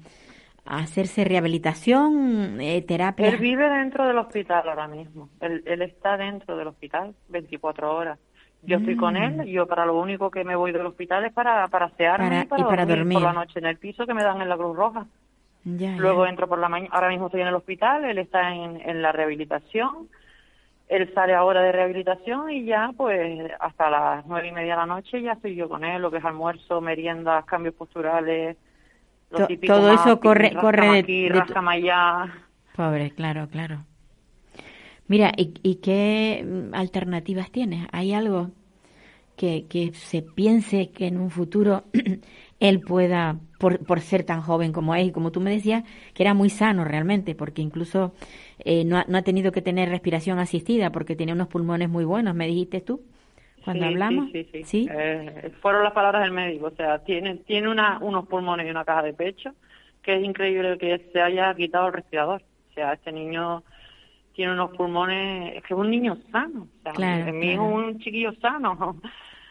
a 0.65 0.78
hacerse 0.80 1.23
rehabilitación, 1.23 2.60
eh, 2.62 2.82
terapia. 2.82 3.30
Él 3.30 3.38
vive 3.38 3.67
dentro 3.69 4.06
del 4.08 4.17
hospital 4.17 4.67
ahora 4.69 4.88
mismo. 4.88 5.30
Él, 5.39 5.63
él 5.65 5.82
está 5.82 6.17
dentro 6.17 6.56
del 6.58 6.67
hospital 6.67 7.15
24 7.30 7.95
horas. 7.95 8.19
Yo 8.63 8.78
estoy 8.78 8.95
con 8.95 9.15
él. 9.15 9.45
Yo 9.45 9.67
para 9.67 9.86
lo 9.86 9.99
único 9.99 10.32
que 10.32 10.43
me 10.43 10.56
voy 10.56 10.71
del 10.71 10.86
hospital 10.88 11.25
es 11.25 11.34
para, 11.34 11.67
para 11.67 11.86
asearme 11.86 12.25
Mm. 12.25 12.30
Para- 12.30 12.41
y 12.43 12.47
para, 12.47 12.62
y 12.62 12.65
para 12.65 12.86
dormir, 12.86 12.97
dormir. 12.97 13.17
por 13.19 13.23
la 13.23 13.34
noche 13.34 13.60
en 13.60 13.65
el 13.67 13.78
piso 13.78 14.06
que 14.08 14.13
me 14.13 14.23
dan 14.23 14.41
en 14.41 14.49
la 14.49 14.58
Cruz 14.58 14.75
Roja. 14.75 15.06
Ya, 15.63 15.91
ya. 15.91 15.97
Luego 15.97 16.25
entro 16.28 16.47
por 16.47 16.60
la 16.60 16.67
mañana, 16.69 16.89
ahora 16.93 17.10
mismo 17.10 17.28
estoy 17.28 17.41
en 17.41 17.47
el 17.47 17.56
hospital, 17.56 18.06
él 18.06 18.17
está 18.19 18.54
en, 18.54 18.82
en 18.88 19.01
la 19.01 19.12
rehabilitación, 19.12 20.10
él 20.89 21.12
sale 21.13 21.34
ahora 21.34 21.62
de 21.62 21.71
rehabilitación 21.71 22.52
y 22.52 22.65
ya 22.65 22.91
pues 22.95 23.52
hasta 23.60 23.89
las 23.89 24.26
nueve 24.28 24.50
y 24.50 24.52
media 24.52 24.74
de 24.74 24.78
la 24.82 24.86
noche 24.86 25.21
ya 25.21 25.34
estoy 25.34 25.56
yo 25.56 25.69
con 25.69 25.84
él, 25.84 26.02
lo 26.02 26.12
que 26.12 26.17
es 26.17 26.26
almuerzo, 26.26 26.82
meriendas, 26.82 27.45
cambios 27.45 27.76
posturales, 27.76 28.58
lo 29.32 29.41
típico 29.43 29.74
todo 29.74 29.89
eso 29.91 30.19
corre- 30.19 30.52
ráscame 30.52 30.62
corre 30.62 30.88
de- 30.89 31.04
aquí, 31.04 31.30
de 31.30 31.43
allá. 31.71 32.34
Pobre, 32.76 33.12
claro, 33.12 33.48
claro. 33.50 33.86
Mira, 35.08 35.32
¿y, 35.38 35.54
y 35.63 35.76
qué 35.76 36.45
alternativas 36.74 37.52
tienes? 37.52 37.88
¿Hay 37.91 38.13
algo 38.13 38.52
que, 39.38 39.65
que 39.69 39.93
se 39.93 40.21
piense 40.24 40.91
que 40.91 41.08
en 41.08 41.19
un 41.19 41.32
futuro 41.32 41.84
él 42.60 42.82
pueda, 42.82 43.38
por, 43.60 43.80
por 43.86 44.02
ser 44.02 44.24
tan 44.26 44.41
joven 44.41 44.74
como 44.74 44.95
es, 44.95 45.08
y 45.08 45.12
como 45.12 45.32
tú 45.32 45.41
me 45.41 45.52
decías, 45.52 45.84
que 46.13 46.24
era 46.24 46.34
muy 46.34 46.50
sano 46.50 46.86
realmente, 46.86 47.36
porque 47.36 47.62
incluso 47.62 48.13
eh, 48.65 48.86
no, 48.86 48.97
ha, 48.97 49.06
no 49.08 49.17
ha 49.19 49.23
tenido 49.23 49.51
que 49.54 49.62
tener 49.63 49.89
respiración 49.89 50.39
asistida 50.39 50.91
porque 50.91 51.15
tenía 51.15 51.36
unos 51.36 51.47
pulmones 51.49 51.89
muy 51.89 52.06
buenos, 52.06 52.36
me 52.36 52.47
dijiste 52.47 52.82
tú, 52.82 53.01
cuando 53.63 53.86
Sí, 53.86 53.89
hablamos. 53.93 54.32
Sí, 54.32 54.47
sí, 54.51 54.63
sí. 54.63 54.88
Eh, 54.91 55.51
fueron 55.62 55.84
las 55.84 55.93
palabras 55.93 56.23
del 56.23 56.34
médico. 56.34 56.67
O 56.67 56.71
sea, 56.75 56.99
tiene, 57.04 57.38
tiene 57.38 57.69
una, 57.69 57.99
unos 58.01 58.28
pulmones 58.28 58.67
y 58.67 58.71
una 58.71 58.86
caja 58.86 59.04
de 59.04 59.13
pecho 59.13 59.54
que 60.04 60.17
es 60.17 60.23
increíble 60.23 60.78
que 60.78 61.10
se 61.13 61.21
haya 61.21 61.54
quitado 61.56 61.88
el 61.88 61.93
respirador. 61.93 62.43
O 62.71 62.73
sea, 62.73 62.93
este 62.93 63.12
niño 63.12 63.63
tiene 64.34 64.54
unos 64.54 64.71
pulmones, 64.71 65.56
es 65.58 65.63
que 65.63 65.73
es 65.73 65.80
un 65.80 65.89
niño 65.89 66.17
sano. 66.32 66.63
O 66.63 66.82
sea, 66.84 66.93
Claro, 66.93 67.34
mi 67.34 67.54
hijo 67.54 67.63
claro. 67.65 67.80
es 67.80 67.95
un 67.95 67.99
chiquillo 67.99 68.34
sano. 68.41 69.01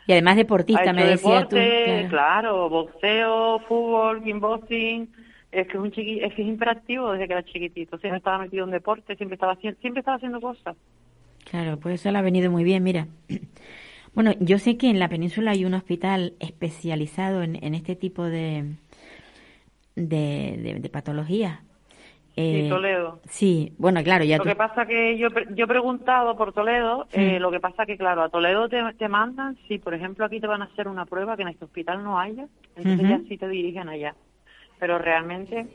Y 0.07 0.13
además 0.13 0.37
deportista, 0.37 0.93
me 0.93 1.05
decías 1.07 1.49
tú. 1.49 1.57
deporte, 1.57 2.07
claro. 2.09 2.09
claro, 2.09 2.69
boxeo, 2.71 3.61
fútbol, 3.61 4.23
kickboxing. 4.23 5.09
Es 5.55 5.67
que 5.69 5.75
es 5.79 5.83
un 5.83 5.91
chiqui, 5.93 6.21
es 6.21 6.35
que 6.35 6.43
es 6.43 6.49
imperactivo 6.49 7.13
desde 7.13 7.27
que 7.29 7.33
era 7.35 7.43
chiquitito. 7.45 7.97
Siempre 7.99 8.19
estaba 8.19 8.39
metido 8.39 8.65
en 8.65 8.71
deporte, 8.73 9.15
siempre 9.17 9.35
estaba 9.35 9.55
siempre 9.57 10.01
estaba 10.01 10.17
haciendo 10.17 10.41
cosas. 10.41 10.77
Claro, 11.51 11.79
pues 11.79 11.97
eso 12.01 12.11
le 12.11 12.19
ha 12.19 12.23
venido 12.23 12.51
muy 12.51 12.65
bien, 12.65 12.83
mira. 12.83 13.07
Bueno, 14.15 14.31
yo 14.39 14.59
sé 14.61 14.77
que 14.79 14.89
en 14.91 15.01
la 15.01 15.09
península 15.09 15.51
hay 15.51 15.65
un 15.65 15.75
hospital 15.75 16.35
especializado 16.39 17.43
en, 17.43 17.57
en 17.65 17.75
este 17.75 17.97
tipo 17.97 18.23
de, 18.23 18.77
de, 19.97 20.57
de, 20.63 20.75
de 20.81 20.89
patologías. 20.89 21.59
Sí, 21.61 21.67
Eh, 22.37 22.67
Toledo. 22.69 23.21
Sí, 23.29 23.73
bueno, 23.79 24.03
claro, 24.03 24.25
ya 24.25 24.39
Lo 24.39 24.45
tú- 24.45 24.51
que 24.51 24.57
pasa 24.57 24.87
que 24.87 25.17
yo, 25.19 25.29
yo 25.55 25.65
he 25.65 25.69
preguntado 25.69 26.37
por 26.37 26.53
Toledo, 26.53 27.07
eh, 27.13 27.39
Mm. 27.39 27.43
lo 27.43 27.51
que 27.53 27.61
pasa 27.61 27.87
que, 27.87 27.97
claro, 27.97 28.23
a 28.23 28.29
Toledo 28.29 28.69
te, 28.69 28.81
te 28.99 29.09
mandan, 29.09 29.57
si 29.69 29.79
por 29.79 29.95
ejemplo 29.95 30.25
aquí 30.25 30.41
te 30.41 30.47
van 30.49 30.63
a 30.63 30.67
hacer 30.67 30.89
una 30.89 31.07
prueba 31.07 31.37
que 31.37 31.43
en 31.43 31.49
este 31.49 31.65
hospital 31.65 32.03
no 32.03 32.19
haya, 32.19 32.47
entonces 32.77 32.99
Ujú. 33.05 33.09
ya 33.09 33.29
sí 33.29 33.37
te 33.39 33.49
dirigen 33.49 33.89
allá. 33.89 34.15
Pero 34.85 34.99
realmente 34.99 35.67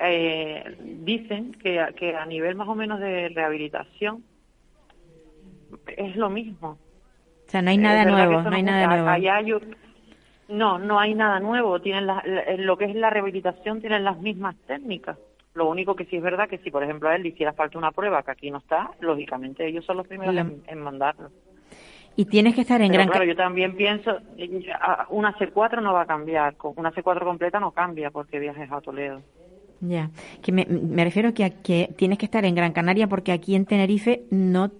eh, 0.00 0.64
dicen 1.04 1.52
que, 1.62 1.78
a- 1.78 1.92
que 1.92 2.16
a 2.16 2.24
nivel 2.24 2.54
más 2.54 2.66
o 2.68 2.74
menos 2.74 2.98
de 3.00 3.28
rehabilitación 3.28 4.24
es 5.88 6.16
lo 6.16 6.30
mismo. 6.30 6.78
o 7.46 7.50
sea, 7.50 7.60
no 7.60 7.68
hay 7.68 7.76
nada 7.76 8.06
nuevo, 8.06 8.40
no 8.40 8.56
hay 8.56 8.62
nada 8.62 8.86
nuevo. 8.86 9.08
Allá 9.10 9.42
yo, 9.42 9.60
no, 10.48 10.78
no 10.78 10.98
hay 10.98 11.14
nada 11.14 11.38
nuevo. 11.38 11.82
Tienen 11.82 12.06
la- 12.06 12.22
en 12.24 12.64
lo 12.64 12.78
que 12.78 12.86
es 12.86 12.94
la 12.94 13.10
rehabilitación 13.10 13.82
tienen 13.82 14.04
las 14.04 14.18
mismas 14.20 14.56
técnicas. 14.66 15.18
Lo 15.52 15.68
único 15.68 15.94
que 15.94 16.06
sí 16.06 16.16
es 16.16 16.22
verdad 16.22 16.48
que 16.48 16.56
si, 16.56 16.70
por 16.70 16.82
ejemplo, 16.82 17.10
a 17.10 17.14
él 17.16 17.24
le 17.24 17.28
hiciera 17.28 17.52
falta 17.52 17.76
una 17.76 17.92
prueba 17.92 18.22
que 18.22 18.30
aquí 18.30 18.50
no 18.50 18.56
está, 18.56 18.90
lógicamente 19.00 19.66
ellos 19.66 19.84
son 19.84 19.98
los 19.98 20.06
primeros 20.06 20.34
La- 20.34 20.40
en, 20.40 20.62
en 20.66 20.78
mandarlo. 20.80 21.30
Y 22.16 22.24
tienes 22.24 22.54
que 22.54 22.62
estar 22.62 22.80
en 22.80 22.88
Pero 22.88 22.98
gran... 23.02 23.08
claro, 23.08 23.24
yo 23.26 23.36
también 23.36 23.76
pienso, 23.76 24.16
una 25.10 25.36
C4 25.36 25.82
no 25.82 25.92
va 25.92 26.02
a 26.02 26.06
cambiar, 26.06 26.54
una 26.76 26.90
C4 26.92 27.24
completa 27.24 27.60
no 27.60 27.72
cambia 27.72 28.10
porque 28.10 28.38
viajes 28.38 28.70
a 28.72 28.80
Toledo. 28.80 29.20
Ya, 29.80 30.08
que 30.42 30.52
me, 30.52 30.64
me 30.64 31.04
refiero 31.04 31.34
que, 31.34 31.44
a- 31.44 31.50
que 31.62 31.90
tienes 31.98 32.16
que 32.18 32.24
estar 32.24 32.44
en 32.46 32.54
Gran 32.54 32.72
Canaria 32.72 33.06
porque 33.06 33.32
aquí 33.32 33.54
en 33.54 33.66
Tenerife 33.66 34.22
no, 34.30 34.70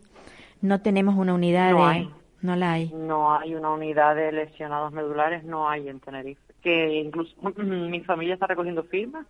no 0.62 0.81
tenemos 0.81 1.14
una 1.16 1.35
unidad 1.35 1.72
No 1.72 1.77
de... 1.79 1.83
hay. 1.85 2.11
No 2.40 2.55
la 2.57 2.72
hay. 2.72 2.92
No 2.94 3.35
hay 3.37 3.55
una 3.55 3.70
unidad 3.70 4.14
de 4.14 4.31
lesionados 4.33 4.92
medulares, 4.92 5.44
no 5.44 5.68
hay 5.68 5.88
en 5.88 6.01
Tenerife. 6.01 6.40
Que 6.62 7.01
incluso 7.01 7.35
mi 7.62 8.01
familia 8.01 8.35
está 8.35 8.46
recogiendo 8.46 8.83
firmas, 8.85 9.27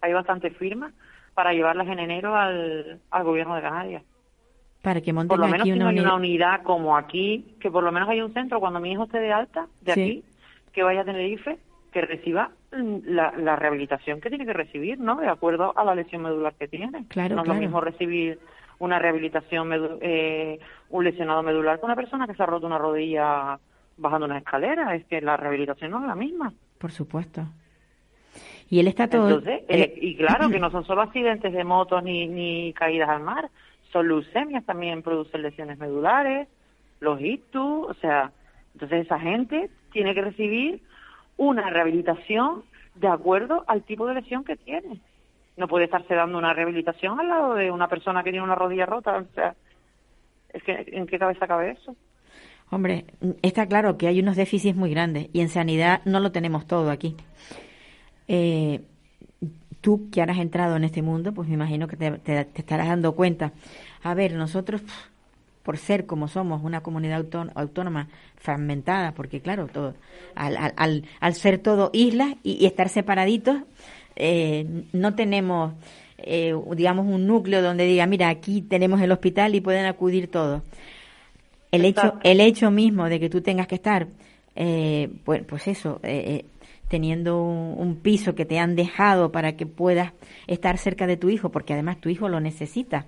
hay 0.00 0.12
bastantes 0.12 0.56
firmas 0.56 0.92
para 1.34 1.52
llevarlas 1.52 1.86
en 1.88 1.98
enero 1.98 2.34
al, 2.34 3.00
al 3.10 3.24
gobierno 3.24 3.54
de 3.56 3.62
Canarias. 3.62 4.02
Para 4.86 5.00
que 5.00 5.12
monten 5.12 5.26
Por 5.30 5.40
lo 5.40 5.46
menos 5.48 5.62
aquí 5.64 5.72
si 5.72 5.78
no 5.80 5.88
hay 5.88 5.98
una 5.98 6.14
unidad 6.14 6.62
como 6.62 6.96
aquí, 6.96 7.44
que 7.58 7.72
por 7.72 7.82
lo 7.82 7.90
menos 7.90 8.08
hay 8.08 8.20
un 8.20 8.32
centro 8.32 8.60
cuando 8.60 8.78
mi 8.78 8.92
hijo 8.92 9.02
esté 9.02 9.18
de 9.18 9.32
alta, 9.32 9.66
de 9.80 9.94
Sí. 9.94 10.00
aquí, 10.00 10.24
que 10.72 10.84
vaya 10.84 11.00
a 11.00 11.04
Tenerife, 11.04 11.58
que 11.90 12.02
reciba 12.02 12.52
mm, 12.70 12.98
la, 13.06 13.32
la 13.36 13.56
rehabilitación 13.56 14.20
que 14.20 14.28
tiene 14.28 14.46
que 14.46 14.52
recibir, 14.52 15.00
¿no? 15.00 15.16
De 15.16 15.26
acuerdo 15.26 15.76
a 15.76 15.82
la 15.82 15.96
lesión 15.96 16.22
medular 16.22 16.54
que 16.54 16.68
tiene. 16.68 17.04
Claro, 17.08 17.34
no 17.34 17.42
es 17.42 17.48
lo 17.48 17.54
mismo 17.54 17.80
recibir 17.80 18.38
una 18.78 19.00
rehabilitación, 19.00 19.70
eh, 20.02 20.60
un 20.90 21.02
lesionado 21.04 21.42
medular 21.42 21.80
que 21.80 21.86
una 21.86 21.96
persona 21.96 22.28
que 22.28 22.34
se 22.36 22.42
ha 22.44 22.46
roto 22.46 22.68
una 22.68 22.78
rodilla 22.78 23.58
bajando 23.96 24.26
una 24.26 24.38
escalera. 24.38 24.94
Es 24.94 25.04
que 25.06 25.20
la 25.20 25.36
rehabilitación 25.36 25.90
no 25.90 26.00
es 26.00 26.06
la 26.06 26.14
misma. 26.14 26.52
Por 26.78 26.92
supuesto. 26.92 27.42
Y 28.70 28.78
él 28.78 28.86
está 28.86 29.08
todo... 29.08 29.26
Entonces, 29.30 29.62
él- 29.68 29.80
eh, 29.82 29.94
y 30.00 30.14
claro 30.16 30.48
que 30.48 30.60
no 30.60 30.70
son 30.70 30.84
solo 30.84 31.02
accidentes 31.02 31.52
de 31.52 31.64
motos 31.64 32.04
ni, 32.04 32.28
ni 32.28 32.72
caídas 32.72 33.08
al 33.08 33.22
mar, 33.24 33.50
son 33.92 34.08
leucemias 34.08 34.64
también 34.64 35.02
producen 35.02 35.42
lesiones 35.42 35.78
medulares, 35.78 36.48
los 37.00 37.20
ictus, 37.20 37.88
o 37.88 37.94
sea, 38.00 38.32
entonces 38.74 39.06
esa 39.06 39.18
gente 39.18 39.70
tiene 39.92 40.14
que 40.14 40.22
recibir 40.22 40.82
una 41.36 41.70
rehabilitación 41.70 42.62
de 42.94 43.08
acuerdo 43.08 43.64
al 43.66 43.82
tipo 43.82 44.06
de 44.06 44.14
lesión 44.14 44.44
que 44.44 44.56
tiene. 44.56 45.00
No 45.56 45.68
puede 45.68 45.84
estarse 45.84 46.14
dando 46.14 46.38
una 46.38 46.52
rehabilitación 46.52 47.18
al 47.20 47.28
lado 47.28 47.54
de 47.54 47.70
una 47.70 47.88
persona 47.88 48.22
que 48.22 48.30
tiene 48.30 48.44
una 48.44 48.54
rodilla 48.54 48.86
rota, 48.86 49.18
o 49.18 49.34
sea, 49.34 49.54
es 50.52 50.62
que 50.62 50.84
¿en 50.92 51.06
qué 51.06 51.18
cabeza 51.18 51.46
cabe 51.46 51.72
eso? 51.72 51.94
Hombre, 52.70 53.04
está 53.42 53.66
claro 53.66 53.96
que 53.96 54.08
hay 54.08 54.20
unos 54.20 54.36
déficits 54.36 54.76
muy 54.76 54.90
grandes 54.90 55.28
y 55.32 55.40
en 55.40 55.48
sanidad 55.48 56.02
no 56.04 56.20
lo 56.20 56.32
tenemos 56.32 56.66
todo 56.66 56.90
aquí. 56.90 57.14
Eh, 58.28 58.80
tú 59.86 60.08
que 60.10 60.18
ahora 60.18 60.32
has 60.32 60.40
entrado 60.40 60.74
en 60.74 60.82
este 60.82 61.00
mundo, 61.00 61.32
pues 61.32 61.46
me 61.46 61.54
imagino 61.54 61.86
que 61.86 61.96
te, 61.96 62.10
te- 62.18 62.44
te 62.44 62.60
estarás 62.60 62.88
dando 62.88 63.12
cuenta. 63.14 63.52
A 64.02 64.14
ver, 64.14 64.32
nosotros, 64.32 64.82
por 65.62 65.76
ser 65.78 66.06
como 66.06 66.26
somos 66.26 66.64
una 66.64 66.80
comunidad 66.80 67.20
autón- 67.20 67.52
autónoma 67.54 68.08
fragmentada, 68.36 69.12
porque 69.12 69.40
claro, 69.40 69.68
todo, 69.72 69.94
al, 70.34 70.56
al, 70.76 71.04
al, 71.20 71.34
ser 71.34 71.58
todo 71.58 71.90
islas 71.92 72.34
y, 72.42 72.54
y 72.54 72.66
estar 72.66 72.88
separaditos, 72.88 73.58
eh, 74.16 74.66
no 74.92 75.14
tenemos, 75.14 75.74
eh, 76.18 76.52
digamos, 76.74 77.06
un 77.06 77.28
núcleo 77.28 77.62
donde 77.62 77.84
diga, 77.84 78.06
mira, 78.06 78.28
aquí 78.28 78.62
tenemos 78.62 79.00
el 79.00 79.12
hospital 79.12 79.54
y 79.54 79.60
pueden 79.60 79.86
acudir 79.86 80.28
todos. 80.28 80.62
El 81.70 81.84
hecho, 81.84 82.14
el 82.24 82.40
hecho 82.40 82.72
mismo 82.72 83.08
de 83.08 83.20
que 83.20 83.30
tú 83.30 83.40
tengas 83.40 83.68
que 83.68 83.76
estar, 83.76 84.08
eh, 84.56 85.10
pues, 85.24 85.44
pues 85.44 85.68
eso, 85.68 86.00
eh, 86.02 86.42
eh, 86.42 86.44
teniendo 86.88 87.42
un, 87.42 87.74
un 87.78 87.96
piso 87.96 88.34
que 88.34 88.44
te 88.44 88.58
han 88.58 88.76
dejado 88.76 89.32
para 89.32 89.56
que 89.56 89.66
puedas 89.66 90.12
estar 90.46 90.78
cerca 90.78 91.06
de 91.06 91.16
tu 91.16 91.28
hijo, 91.28 91.50
porque 91.50 91.72
además 91.72 92.00
tu 92.00 92.08
hijo 92.08 92.28
lo 92.28 92.40
necesita. 92.40 93.06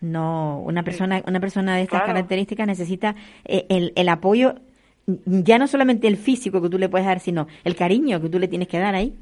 No, 0.00 0.60
una 0.64 0.82
persona, 0.82 1.22
una 1.26 1.40
persona 1.40 1.76
de 1.76 1.82
estas 1.82 2.00
Claro. 2.00 2.14
características 2.14 2.66
necesita 2.66 3.14
eh, 3.44 3.66
el, 3.68 3.92
el 3.96 4.08
apoyo, 4.08 4.54
ya 5.06 5.58
no 5.58 5.66
solamente 5.66 6.08
el 6.08 6.16
físico 6.16 6.62
que 6.62 6.70
tú 6.70 6.78
le 6.78 6.88
puedes 6.88 7.06
dar, 7.06 7.20
sino 7.20 7.46
el 7.64 7.76
cariño 7.76 8.20
que 8.20 8.28
tú 8.28 8.38
le 8.38 8.48
tienes 8.48 8.68
que 8.68 8.78
dar 8.78 8.94
ahí. 8.94 9.14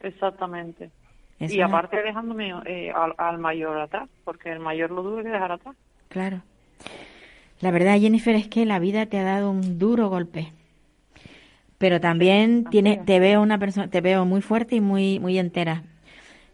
Exactamente. 0.00 0.90
Y 1.38 1.60
aparte 1.62 2.02
dejándome 2.02 2.52
eh, 2.66 2.90
al, 2.94 3.14
al 3.16 3.38
mayor 3.38 3.78
atrás, 3.80 4.08
porque 4.24 4.50
el 4.52 4.60
mayor 4.60 4.90
lo 4.90 5.02
tuve 5.02 5.22
que 5.22 5.30
dejar 5.30 5.52
atrás. 5.52 5.74
Claro. 6.08 6.42
La 7.60 7.70
verdad, 7.70 7.98
Jennifer, 7.98 8.34
es 8.34 8.48
que 8.48 8.66
la 8.66 8.78
vida 8.78 9.06
te 9.06 9.18
ha 9.18 9.22
dado 9.24 9.50
un 9.50 9.78
duro 9.78 10.08
golpe. 10.08 10.52
Pero 11.80 11.98
también 11.98 12.64
tiene, 12.64 12.98
te 12.98 13.18
veo 13.20 13.40
una 13.40 13.58
persona, 13.58 13.88
te 13.88 14.02
veo 14.02 14.26
muy 14.26 14.42
fuerte 14.42 14.76
y 14.76 14.82
muy, 14.82 15.18
muy 15.18 15.38
entera. 15.38 15.82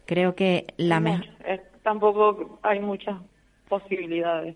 Creo 0.05 0.35
que 0.35 0.67
la 0.77 1.01
mejor, 1.01 1.25
tampoco 1.83 2.59
hay 2.63 2.79
muchas 2.79 3.17
posibilidades. 3.67 4.55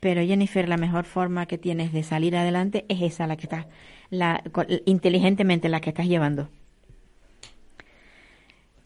pero 0.00 0.22
Jennifer, 0.22 0.66
la 0.66 0.78
mejor 0.78 1.04
forma 1.04 1.44
que 1.44 1.58
tienes 1.58 1.92
de 1.92 2.04
salir 2.04 2.34
adelante 2.34 2.86
es 2.88 3.02
esa, 3.02 3.26
la 3.26 3.36
que 3.36 3.42
estás, 3.42 3.66
la, 4.08 4.42
inteligentemente 4.86 5.68
la 5.68 5.82
que 5.82 5.90
estás 5.90 6.06
llevando. 6.06 6.48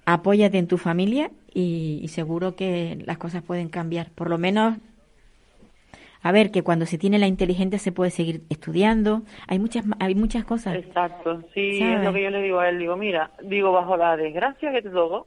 Apóyate 0.07 0.59
en 0.59 0.67
tu 0.67 0.77
familia 0.77 1.31
y, 1.55 2.01
y 2.03 2.09
seguro 2.09 2.57
que 2.57 2.99
las 3.07 3.19
cosas 3.19 3.45
pueden 3.45 3.69
cambiar. 3.69 4.11
Por 4.11 4.29
lo 4.29 4.39
menos 4.39 4.77
a 6.29 6.33
ver 6.33 6.51
que 6.51 6.63
cuando 6.63 6.87
se 6.87 6.99
tiene 6.99 7.19
la 7.19 7.27
inteligencia 7.27 7.79
se 7.79 7.93
puede 7.93 8.11
seguir 8.11 8.43
estudiando 8.51 9.23
hay 9.47 9.59
muchas 9.59 9.85
hay 10.01 10.15
muchas 10.15 10.45
cosas 10.45 10.75
Exacto, 10.77 11.43
sí, 11.55 11.79
¿Sabes? 11.79 11.99
es 11.99 12.05
lo 12.05 12.13
que 12.13 12.23
yo 12.23 12.31
le 12.31 12.43
digo 12.43 12.59
a 12.61 12.69
él. 12.69 12.79
Digo, 12.79 12.97
mira, 12.97 13.31
digo, 13.43 13.73
bajo 13.73 13.97
la 13.97 14.17
desgracia 14.17 14.73
que 14.73 14.83
te 14.83 14.91
tocó, 14.91 15.19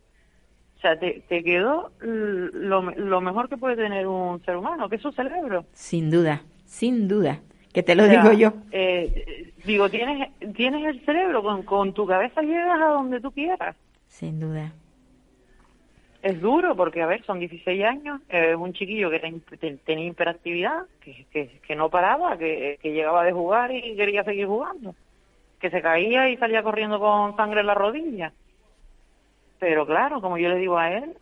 o 0.78 0.82
sea, 0.82 0.98
te, 0.98 1.24
te 1.28 1.44
quedó 1.44 1.92
lo, 2.02 2.82
lo 2.92 3.22
mejor 3.22 3.50
que 3.50 3.58
puede 3.58 3.76
tener 3.76 4.08
un 4.08 4.42
ser 4.46 4.56
humano, 4.58 4.88
que 4.90 4.96
es 4.98 5.02
su 5.02 5.12
cerebro. 5.12 5.66
sin 5.74 6.10
duda 6.12 6.42
sin 6.66 7.08
duda 7.08 7.40
que 7.74 7.84
te 7.84 7.96
lo 7.96 8.04
O 8.04 8.08
sea, 8.08 8.22
digo 8.22 8.34
yo 8.34 8.54
eh, 8.72 9.54
digo, 9.66 9.90
tienes, 9.90 10.30
tienes 10.56 10.86
el 10.86 11.04
cerebro, 11.06 11.42
con, 11.44 11.64
con 11.64 11.94
tu 11.94 12.06
cabeza 12.06 12.42
llegas 12.42 12.80
a 12.82 12.86
donde 12.94 13.20
tú 13.22 13.32
quieras. 13.32 13.76
sin 14.08 14.40
duda 14.40 14.72
Es 16.22 16.42
duro 16.42 16.76
porque, 16.76 17.02
a 17.02 17.06
ver, 17.06 17.24
son 17.26 17.40
16 17.40 17.84
años, 17.86 18.22
es 18.28 18.56
un 18.56 18.74
chiquillo 18.74 19.10
que 19.10 19.20
ten- 19.20 19.42
ten- 19.60 19.80
tenía 19.80 20.08
hiperactividad, 20.08 20.86
que, 21.02 21.26
que, 21.32 21.60
que 21.66 21.76
no 21.76 21.90
paraba, 21.90 22.38
que, 22.38 22.78
que 22.82 22.92
llegaba 22.92 23.24
de 23.24 23.32
jugar 23.32 23.72
y 23.72 23.96
quería 23.96 24.24
seguir 24.26 24.46
jugando, 24.48 24.96
que 25.62 25.70
se 25.70 25.82
caía 25.82 26.30
y 26.30 26.36
salía 26.38 26.62
corriendo 26.62 27.00
con 27.00 27.36
sangre 27.38 27.62
en 27.62 27.68
la 27.68 27.74
rodilla. 27.74 28.34
Pero 29.60 29.86
claro, 29.86 30.22
como 30.22 30.38
yo 30.38 30.50
le 30.50 30.56
digo 30.58 30.78
a 30.78 30.92
él, 30.92 31.16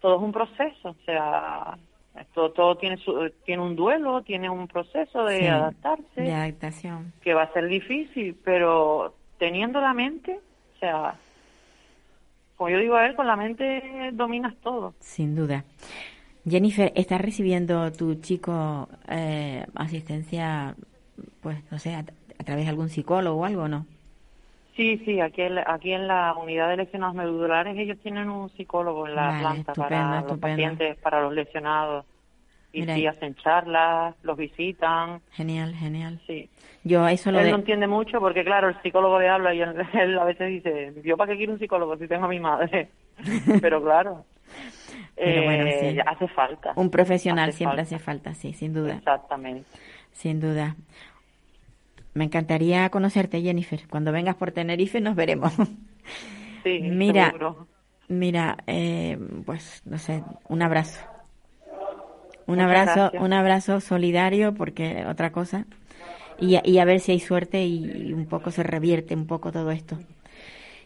todo 0.00 0.16
es 0.16 0.22
un 0.22 0.32
proceso, 0.32 0.90
o 0.90 0.96
sea, 1.04 1.78
esto 2.18 2.50
todo 2.52 2.76
tiene 2.76 2.96
su, 2.98 3.30
tiene 3.44 3.62
un 3.62 3.76
duelo, 3.76 4.22
tiene 4.22 4.50
un 4.50 4.66
proceso 4.68 5.24
de 5.24 5.38
Sí, 5.38 5.46
adaptarse 5.46 6.20
De 6.22 6.32
adaptación. 6.32 7.12
que 7.22 7.34
va 7.34 7.44
a 7.44 7.52
ser 7.52 7.66
difícil, 7.68 8.36
pero 8.44 9.14
teniendo 9.38 9.80
la 9.80 9.94
mente, 9.94 10.38
o 10.76 10.78
sea, 10.78 11.14
como 12.62 12.70
yo 12.70 12.78
digo 12.78 12.94
a 12.94 13.06
él, 13.06 13.16
con 13.16 13.26
la 13.26 13.34
mente 13.34 14.10
dominas 14.12 14.54
todo. 14.62 14.94
Sin 15.00 15.34
duda. 15.34 15.64
Jennifer, 16.48 16.92
¿estás 16.94 17.20
recibiendo 17.20 17.90
tu 17.92 18.14
chico 18.16 18.88
eh, 19.08 19.66
asistencia, 19.74 20.76
pues, 21.40 21.58
no 21.72 21.78
sé, 21.80 21.94
a, 21.94 22.00
a 22.38 22.44
través 22.44 22.64
de 22.64 22.70
algún 22.70 22.88
psicólogo 22.88 23.40
o 23.40 23.44
algo 23.44 23.66
no? 23.68 23.86
Sí, 24.76 24.98
sí, 25.04 25.20
aquí 25.20 25.42
en, 25.42 25.56
la- 25.56 25.64
aquí 25.66 25.92
en 25.92 26.08
la 26.08 26.34
unidad 26.34 26.68
de 26.70 26.78
lesionados 26.78 27.14
medulares 27.14 27.76
ellos 27.76 27.98
tienen 28.02 28.30
un 28.30 28.48
psicólogo 28.50 29.06
en 29.06 29.16
la 29.16 29.26
Vale, 29.28 29.38
planta 29.38 29.72
estupendo, 29.72 29.88
para 29.88 30.22
los 30.22 30.38
pacientes, 30.40 30.96
para 30.98 31.20
los 31.22 31.32
lesionados. 31.34 32.06
Y 32.72 32.80
Mira, 32.80 32.94
sí, 32.94 33.06
hacen 33.06 33.34
charlas, 33.36 34.14
los 34.22 34.36
visitan, 34.38 35.20
Genial, 35.32 35.74
genial. 35.74 36.20
sí. 36.26 36.48
Yo 36.84 37.06
eso 37.08 37.30
lo 37.30 37.38
Él 37.38 37.44
de... 37.46 37.50
no 37.52 37.58
entiende 37.58 37.86
mucho 37.86 38.18
porque, 38.20 38.44
claro, 38.44 38.68
el 38.68 38.82
psicólogo 38.82 39.18
le 39.20 39.28
habla 39.28 39.54
y 39.54 39.60
él, 39.62 39.74
a 40.18 40.24
veces 40.24 40.48
dice, 40.48 40.92
¿yo 41.04 41.16
para 41.16 41.30
qué 41.32 41.36
quiero 41.38 41.52
un 41.52 41.58
psicólogo 41.58 41.96
si 41.96 42.08
tengo 42.08 42.24
a 42.24 42.28
mi 42.28 42.40
madre? 42.40 42.88
Pero 43.60 43.82
claro, 43.82 44.24
Pero 45.14 45.42
bueno, 45.44 45.64
eh, 45.66 45.92
sí. 45.94 45.98
hace 46.04 46.28
falta. 46.28 46.72
Un 46.76 46.90
profesional 46.90 47.50
Hace 47.50 47.58
siempre 47.58 47.78
falta. 47.84 47.96
hace 47.96 47.98
falta, 48.04 48.34
sí, 48.34 48.52
sin 48.52 48.72
duda, 48.72 48.94
Exactamente. 48.94 49.68
sin 50.12 50.40
duda. 50.40 50.76
Me 52.14 52.24
encantaría 52.24 52.88
conocerte, 52.90 53.40
Jennifer. 53.40 53.80
Cuando 53.88 54.12
vengas 54.12 54.34
por 54.36 54.50
Tenerife 54.52 55.00
nos 55.00 55.14
veremos. 55.14 55.52
Sí, 56.62 56.80
Mira, 56.82 57.26
seguro. 57.26 57.66
Mira, 58.08 58.58
eh, 58.66 59.18
pues 59.46 59.82
no 59.86 59.98
sé, 59.98 60.22
un 60.48 60.62
abrazo. 60.62 61.00
Un 62.46 62.56
Muchas 62.56 62.64
abrazo, 62.66 63.00
gracias. 63.00 63.22
un 63.22 63.32
abrazo 63.32 63.80
solidario 63.80 64.52
porque 64.52 65.06
otra 65.06 65.30
cosa. 65.32 65.64
Y, 66.42 66.56
a- 66.56 66.62
y 66.64 66.78
a 66.78 66.84
ver 66.84 67.00
si 67.00 67.12
hay 67.12 67.20
suerte 67.20 67.64
y, 67.64 68.12
un 68.12 68.26
poco 68.26 68.50
se 68.50 68.62
revierte 68.62 69.14
un 69.14 69.26
poco 69.26 69.52
todo 69.52 69.70
esto. 69.70 69.98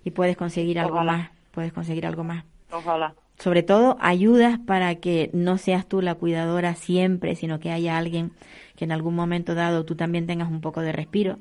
Y 0.04 0.11
puedes 0.11 0.36
conseguir 0.36 0.78
algo 0.78 0.94
Ojalá. 0.96 1.12
más, 1.12 1.30
puedes 1.52 1.72
conseguir 1.72 2.07
algo 2.07 2.24
más. 2.24 2.44
Ojalá. 2.70 3.14
Sobre 3.38 3.62
todo 3.62 3.96
ayudas 4.00 4.59
para 4.59 4.94
que 4.96 5.30
no 5.32 5.59
seas 5.59 5.86
tú 5.86 6.00
la 6.00 6.14
cuidadora 6.14 6.74
siempre, 6.74 7.34
sino 7.36 7.59
que 7.61 7.70
haya 7.70 7.98
alguien 7.98 8.32
que 8.76 8.84
en 8.84 8.92
algún 8.92 9.14
momento 9.14 9.54
dado 9.54 9.84
tú 9.84 9.94
también 9.94 10.26
tengas 10.26 10.48
un 10.50 10.61
poco 10.61 10.80
de 10.80 10.92
respiro, 10.92 11.38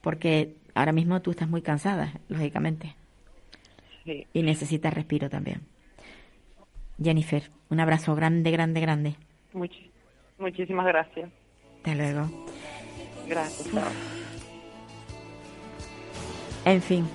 porque 0.00 0.54
ahora 0.74 0.92
mismo 0.92 1.20
tú 1.22 1.30
estás 1.30 1.48
muy 1.48 1.62
cansada, 1.62 2.14
lógicamente 2.28 2.94
Sí. 4.04 4.26
y 4.32 4.42
necesitas 4.42 4.92
respiro 4.94 5.28
también. 5.30 5.60
Jennifer, 7.02 7.42
un 7.70 7.80
abrazo 7.80 8.14
grande, 8.14 8.50
grande, 8.50 8.80
grande. 8.80 9.14
Muchísimas 10.38 10.86
gracias. 10.86 11.30
Hasta 11.78 11.94
luego. 11.94 12.28
Gracias. 13.26 13.68
En 16.64 16.82
fin, 16.82 17.08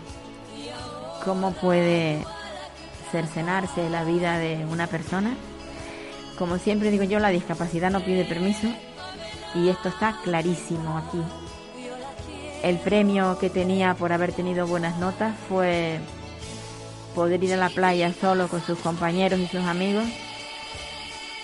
¿cómo 1.24 1.52
puede 1.54 2.24
cercenarse 3.12 3.90
la 3.90 4.04
vida 4.04 4.40
de 4.40 4.66
una 4.66 4.88
persona? 4.88 5.36
Como 6.38 6.58
siempre 6.58 6.92
digo 6.92 7.04
yo, 7.04 7.20
la 7.20 7.30
discapacidad 7.30 7.92
no 7.92 8.04
pide 8.04 8.26
permiso 8.26 8.68
y 9.54 9.70
esto 9.70 9.90
está 9.90 10.18
clarísimo 10.24 10.98
aquí. 10.98 11.22
El 12.64 12.78
premio 12.80 13.38
que 13.38 13.50
tenía 13.50 13.94
por 13.94 14.12
haber 14.12 14.34
tenido 14.34 14.66
buenas 14.68 14.98
notas 14.98 15.36
fue 15.48 16.00
poder 17.14 17.44
ir 17.44 17.54
a 17.54 17.58
la 17.58 17.70
playa 17.70 18.12
solo 18.14 18.48
con 18.48 18.62
sus 18.62 18.80
compañeros 18.80 19.40
y 19.40 19.48
sus 19.48 19.64
amigos 19.64 20.06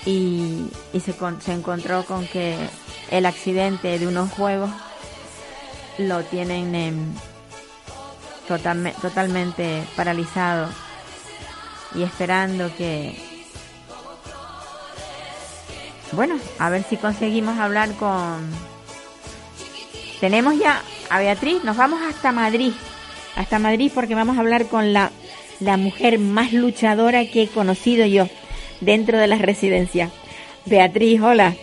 y, 0.06 0.66
y 0.94 1.00
se, 1.00 1.14
con- 1.14 1.42
se 1.42 1.54
encontró 1.54 2.04
con 2.06 2.28
que 2.28 2.56
el 3.12 3.26
accidente 3.26 4.00
de 4.00 4.08
unos 4.08 4.32
juegos 4.32 4.70
lo 5.98 6.24
tienen 6.24 6.74
en, 6.76 7.14
totalme- 8.48 8.94
totalmente 9.02 9.84
paralizado 9.96 10.70
y 11.94 12.04
esperando 12.04 12.74
que 12.78 13.16
bueno 16.14 16.36
a 16.60 16.70
ver 16.70 16.84
si 16.84 16.98
conseguimos 16.98 17.58
hablar 17.60 17.94
con 17.96 18.50
tenemos 20.20 20.58
ya 20.58 20.82
a 21.10 21.20
Beatriz 21.20 21.64
nos 21.64 21.78
vamos 21.78 22.02
hasta 22.02 22.32
Madrid 22.32 22.74
hasta 23.36 23.60
Madrid 23.60 23.92
porque 23.94 24.16
vamos 24.16 24.38
a 24.38 24.42
hablar 24.42 24.68
con 24.68 24.94
la 24.94 25.12
la 25.60 25.78
mujer 25.78 26.18
más 26.20 26.54
luchadora 26.54 27.26
que 27.26 27.44
he 27.44 27.48
conocido 27.48 28.06
yo 28.06 28.28
dentro 28.82 29.18
de 29.18 29.28
las 29.28 29.42
residencias 29.42 30.12
Beatriz 30.66 31.22
hola 31.22 31.54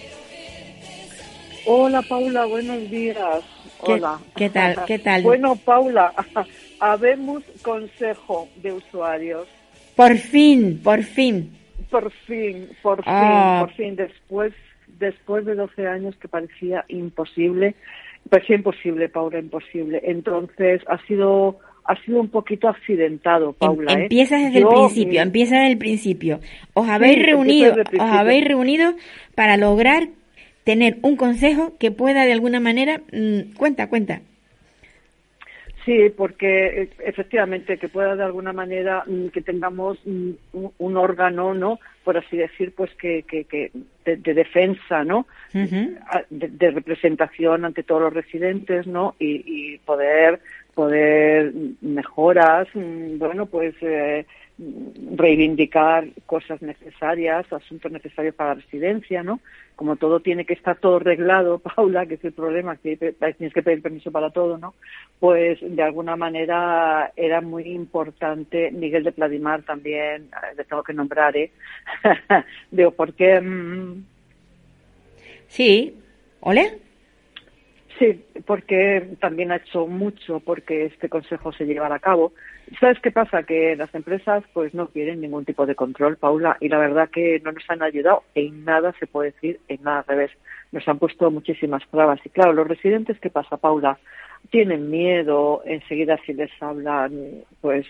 Hola 1.71 2.01
Paula, 2.01 2.47
buenos 2.47 2.89
días. 2.91 3.43
¿Qué- 3.85 3.93
Hola. 3.93 4.19
qué 4.35 4.49
tal- 4.49 4.85
qué 4.87 4.99
tal? 4.99 5.23
Bueno 5.25 5.55
Paula, 5.57 6.15
habemos 6.81 7.43
consejo 7.63 8.49
de 8.63 8.73
usuarios. 8.73 9.47
por 9.95 10.17
fin 10.17 10.81
por 10.83 11.03
fin 11.03 11.55
Por 11.91 12.11
fin, 12.27 12.69
por 12.83 12.99
fin, 13.05 13.05
Ah. 13.15 13.59
por 13.67 13.75
fin, 13.75 13.97
después, 13.97 14.53
después 14.99 15.45
de 15.47 15.55
12 15.55 15.87
años 15.87 16.15
que 16.17 16.29
parecía 16.29 16.85
imposible, 16.89 17.75
parecía 18.29 18.57
imposible, 18.57 19.09
Paula, 19.09 19.39
imposible. 19.39 20.01
Entonces 20.05 20.83
ha 20.87 20.99
sido, 21.07 21.59
ha 21.89 21.97
sido 22.05 22.21
un 22.21 22.29
poquito 22.29 22.69
accidentado, 22.69 23.49
Em- 23.49 23.55
Paula. 23.55 23.93
¿eh? 23.95 24.03
Empieza 24.03 24.37
desde 24.37 24.61
Yo, 24.61 24.69
el 24.69 24.75
principio, 24.75 25.21
mm, 25.21 25.23
empieza 25.23 25.57
desde 25.57 25.73
el 25.73 25.79
principio. 25.79 26.41
Os 26.75 26.89
habéis 26.89 27.25
reunido, 27.25 27.73
os 27.73 28.01
habéis 28.13 28.45
reunido 28.45 28.95
para 29.35 29.57
lograr 29.57 30.09
tener 30.65 30.99
un 31.03 31.17
consejo 31.17 31.79
que 31.79 31.91
pueda 31.91 32.27
de 32.27 32.33
alguna 32.33 32.61
manera, 32.61 33.01
mm, 33.11 33.55
cuenta, 33.57 33.89
cuenta. 33.89 34.21
Sí, 35.87 36.11
porque 36.15 36.83
eh, 36.83 36.91
efectivamente 37.07 37.79
que 37.79 37.89
pueda 37.89 38.15
de 38.15 38.23
alguna 38.23 38.53
manera 38.53 39.05
mm, 39.07 39.29
que 39.29 39.41
tengamos 39.41 39.99
mm, 40.05 40.31
un, 40.53 40.73
un 40.77 40.97
órgano, 40.99 41.55
¿no? 41.55 41.81
Por 42.05 42.19
así 42.19 42.37
decir, 42.37 42.75
pues 42.77 42.91
que, 42.97 43.23
que, 43.23 43.45
que 43.45 43.71
de, 44.05 44.17
de 44.17 44.35
defensa, 44.35 45.05
¿no? 45.05 45.27
De, 45.55 46.49
de 46.49 46.71
representación 46.71 47.65
ante 47.65 47.83
todos 47.83 48.03
los 48.03 48.13
residentes, 48.13 48.87
¿no? 48.87 49.15
Y, 49.19 49.43
y 49.47 49.79
poder 49.79 50.41
poder 50.79 51.53
mejoras, 51.81 52.69
mm, 52.73 53.19
bueno, 53.19 53.47
pues 53.47 53.75
eh, 53.81 54.25
reivindicar 55.17 56.07
cosas 56.25 56.63
necesarias, 56.63 57.53
asuntos 57.53 57.91
necesarios 57.91 58.37
para 58.37 58.51
la 58.51 58.61
residencia, 58.61 59.25
¿no? 59.25 59.41
Como 59.75 59.97
todo 59.97 60.21
tiene 60.21 60.45
que 60.45 60.53
estar 60.53 60.77
todo 60.77 60.99
arreglado, 60.99 61.59
Paula, 61.77 62.07
que 62.07 62.15
es 62.15 62.25
el 62.25 62.33
problema, 62.33 62.77
que 62.77 62.97
tienes 62.97 63.53
que 63.53 63.63
pedir 63.65 63.83
permiso 63.83 64.13
para 64.13 64.31
todo, 64.31 64.57
¿no? 64.57 64.75
Pues 65.19 65.59
de 65.61 65.83
alguna 65.83 66.15
manera 66.15 67.11
era 67.17 67.41
muy 67.41 67.65
importante, 67.65 68.71
Miguel 68.71 69.03
de 69.03 69.11
Pladimar 69.11 69.65
también, 69.65 70.29
le 70.57 70.63
tengo 70.63 70.85
que 70.85 70.95
nombrar, 70.95 71.37
¿eh? 71.37 71.51
Digo, 72.71 72.93
porque 72.93 73.41
mm, 73.41 74.05
Sí, 75.49 75.97
¿ole? 76.39 76.79
Sí, 77.99 78.25
porque 78.47 79.17
también 79.21 79.51
ha 79.51 79.57
hecho 79.57 79.89
mucho 79.89 80.39
porque 80.41 80.85
este 80.85 81.09
consejo 81.09 81.53
se 81.53 81.65
llevara 81.65 81.97
a 81.97 82.01
cabo. 82.01 82.33
¿Sabes 82.79 83.01
qué 83.01 83.11
pasa? 83.11 83.43
Que 83.43 83.75
las 83.75 83.93
empresas 83.93 84.45
pues 84.53 84.73
no 84.73 84.89
quieren 84.89 85.21
ningún 85.21 85.45
tipo 85.45 85.67
de 85.67 85.75
control, 85.75 86.17
Paula, 86.17 86.57
y 86.61 86.69
la 86.69 86.79
verdad 86.79 87.11
que 87.11 87.41
no 87.41 87.51
nos 87.51 87.69
han 87.69 87.83
ayudado 87.83 88.23
en 88.37 88.65
nada, 88.65 88.95
se 89.01 89.09
puede 89.09 89.33
decir, 89.33 89.59
en 89.67 89.83
nada 89.83 90.01
al 90.01 90.07
revés. 90.07 90.31
Nos 90.71 90.87
han 90.87 90.99
puesto 90.99 91.29
muchísimas 91.31 91.83
trabas. 91.91 92.21
Y 92.25 92.29
claro, 92.29 92.53
los 92.53 92.69
residentes, 92.69 93.19
¿qué 93.19 93.31
pasa, 93.31 93.57
Paula? 93.57 93.99
Tienen 94.51 94.91
miedo, 94.91 95.63
enseguida 95.65 96.19
si 96.25 96.33
les 96.33 96.51
hablan, 96.61 97.45
pues 97.61 97.87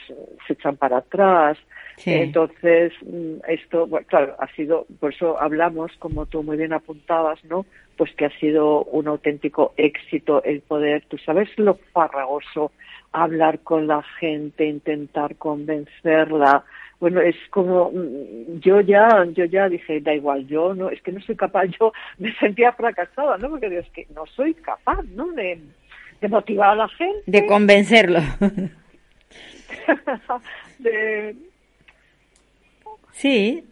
se 0.47 0.53
echan 0.53 0.77
para 0.77 0.99
atrás. 0.99 1.59
Sí. 1.97 2.13
Entonces, 2.13 2.93
mm, 3.03 3.41
esto, 3.49 3.87
bueno, 3.87 4.07
claro, 4.09 4.37
ha 4.39 4.47
sido, 4.55 4.87
por 5.01 5.13
eso 5.13 5.41
hablamos, 5.41 5.93
como 5.99 6.27
tú 6.27 6.43
muy 6.43 6.57
bien 6.57 6.73
apuntabas, 6.73 7.45
¿no? 7.45 7.67
Pues 7.97 8.15
que 8.15 8.27
ha 8.27 8.39
sido 8.39 8.85
un 8.85 9.09
auténtico 9.09 9.73
éxito 9.77 10.43
el 10.45 10.61
poder, 10.61 11.05
tú 11.09 11.19
sabes 11.19 11.49
lo 11.59 11.75
farragoso, 11.93 12.73
hablar 13.13 13.61
con 13.61 13.87
la 13.87 14.03
gente, 14.21 14.67
intentar 14.67 15.37
convencerla. 15.37 16.65
Bueno, 17.01 17.21
es 17.21 17.37
como, 17.51 17.91
mm, 17.93 18.61
yo 18.61 18.81
ya, 18.81 19.25
yo 19.33 19.45
ya 19.45 19.69
dije, 19.69 20.01
da 20.01 20.15
igual, 20.15 20.47
yo 20.47 20.75
no, 20.75 20.91
es 20.91 21.01
que 21.03 21.13
no 21.13 21.21
soy 21.21 21.37
capaz, 21.37 21.67
yo 21.81 21.93
me 22.19 22.33
sentía 22.35 22.73
fracasada, 22.73 23.39
¿no? 23.39 23.51
Porque 23.51 23.69
digo, 23.69 23.83
es 23.83 23.91
que 23.91 24.07
no 24.15 24.27
soy 24.27 24.55
capaz, 24.55 25.03
¿no? 25.15 25.31
De, 25.33 25.61
de 26.21 26.29
motivar 26.29 26.71
a 26.71 26.77
la 26.77 26.89
gente. 26.89 27.23
De 27.27 27.47
convencerlo. 27.47 28.21
de, 30.79 31.37
Sí. 33.19 33.65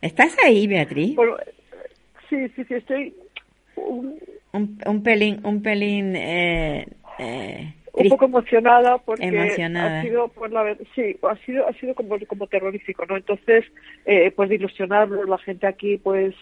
¿Estás 0.00 0.36
ahí, 0.44 0.68
Beatriz? 0.68 1.16
Bueno, 1.16 1.36
sí, 2.28 2.48
sí, 2.54 2.64
sí, 2.64 2.74
estoy 2.74 3.14
un, 3.76 4.18
un 4.86 5.02
pelín, 5.02 5.44
un 5.44 5.62
pelín 5.62 6.14
eh, 6.14 6.86
eh, 7.18 7.74
un 7.94 8.08
poco 8.08 8.24
emocionada 8.24 8.98
porque 8.98 9.26
emocionada. 9.26 10.00
ha 10.00 10.02
sido 10.02 10.28
por 10.28 10.50
la 10.50 10.76
sí 10.94 11.16
ha 11.22 11.36
sido 11.44 11.68
ha 11.68 11.72
sido 11.74 11.94
como 11.94 12.16
como 12.26 12.46
terrorífico 12.46 13.04
no 13.06 13.16
entonces 13.16 13.64
eh, 14.06 14.32
pues 14.34 14.48
de 14.48 14.54
ilusionarnos 14.54 15.28
la 15.28 15.38
gente 15.38 15.66
aquí 15.66 15.98
pues 15.98 16.34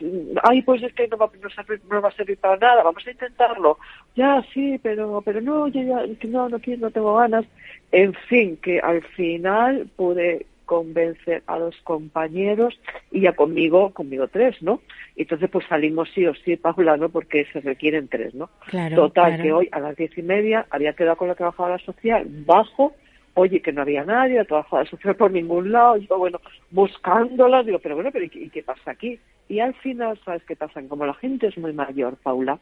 ay 0.44 0.62
pues 0.62 0.82
es 0.82 0.92
que 0.94 1.08
no 1.08 1.16
va, 1.16 1.30
no, 1.42 1.50
servir, 1.50 1.80
no 1.90 2.00
va 2.00 2.08
a 2.08 2.12
servir 2.12 2.38
para 2.38 2.56
nada 2.56 2.82
vamos 2.82 3.04
a 3.06 3.10
intentarlo 3.10 3.78
ya 4.14 4.44
sí 4.54 4.78
pero 4.82 5.22
pero 5.22 5.40
no 5.40 5.66
ya 5.68 5.82
ya 5.82 6.06
no 6.28 6.48
no 6.48 6.58
quiero 6.60 6.80
no 6.80 6.90
tengo 6.90 7.14
ganas. 7.14 7.44
En 7.92 8.14
fin 8.14 8.56
que 8.56 8.80
al 8.80 9.02
final 9.02 9.88
pude 9.96 10.46
convencer 10.70 11.42
a 11.48 11.58
los 11.58 11.74
compañeros 11.82 12.78
y 13.10 13.22
ya 13.22 13.32
conmigo, 13.32 13.90
conmigo 13.90 14.28
tres, 14.28 14.54
¿no? 14.62 14.80
Entonces 15.16 15.50
pues 15.50 15.66
salimos 15.66 16.08
sí 16.14 16.24
o 16.26 16.32
sí, 16.32 16.56
Paula, 16.56 16.96
¿no? 16.96 17.08
Porque 17.08 17.44
se 17.52 17.58
requieren 17.58 18.06
tres, 18.06 18.36
¿no? 18.36 18.50
Claro, 18.66 18.94
Total, 18.94 19.42
que 19.42 19.52
hoy 19.52 19.68
a 19.72 19.80
las 19.80 19.96
diez 19.96 20.16
y 20.16 20.22
media 20.22 20.66
había 20.70 20.92
quedado 20.92 21.16
con 21.16 21.26
la 21.26 21.34
trabajadora 21.34 21.78
social 21.78 22.24
bajo, 22.46 22.94
oye, 23.34 23.60
que 23.60 23.72
no 23.72 23.82
había 23.82 24.04
nadie, 24.04 24.36
la 24.36 24.44
trabajadora 24.44 24.88
social 24.88 25.16
por 25.16 25.32
ningún 25.32 25.72
lado, 25.72 25.96
yo, 25.96 26.18
bueno, 26.18 26.40
buscándola, 26.70 27.64
digo, 27.64 27.80
pero 27.80 27.96
bueno, 27.96 28.10
pero 28.12 28.26
¿y 28.26 28.48
qué, 28.48 28.62
pasa 28.62 28.92
aquí? 28.92 29.18
Y 29.48 29.58
al 29.58 29.74
final, 29.74 30.20
¿sabes 30.24 30.44
qué 30.44 30.54
pasa? 30.54 30.80
Como 30.88 31.04
la 31.04 31.14
gente 31.14 31.48
es 31.48 31.58
muy 31.58 31.72
mayor, 31.72 32.14
Paula, 32.22 32.60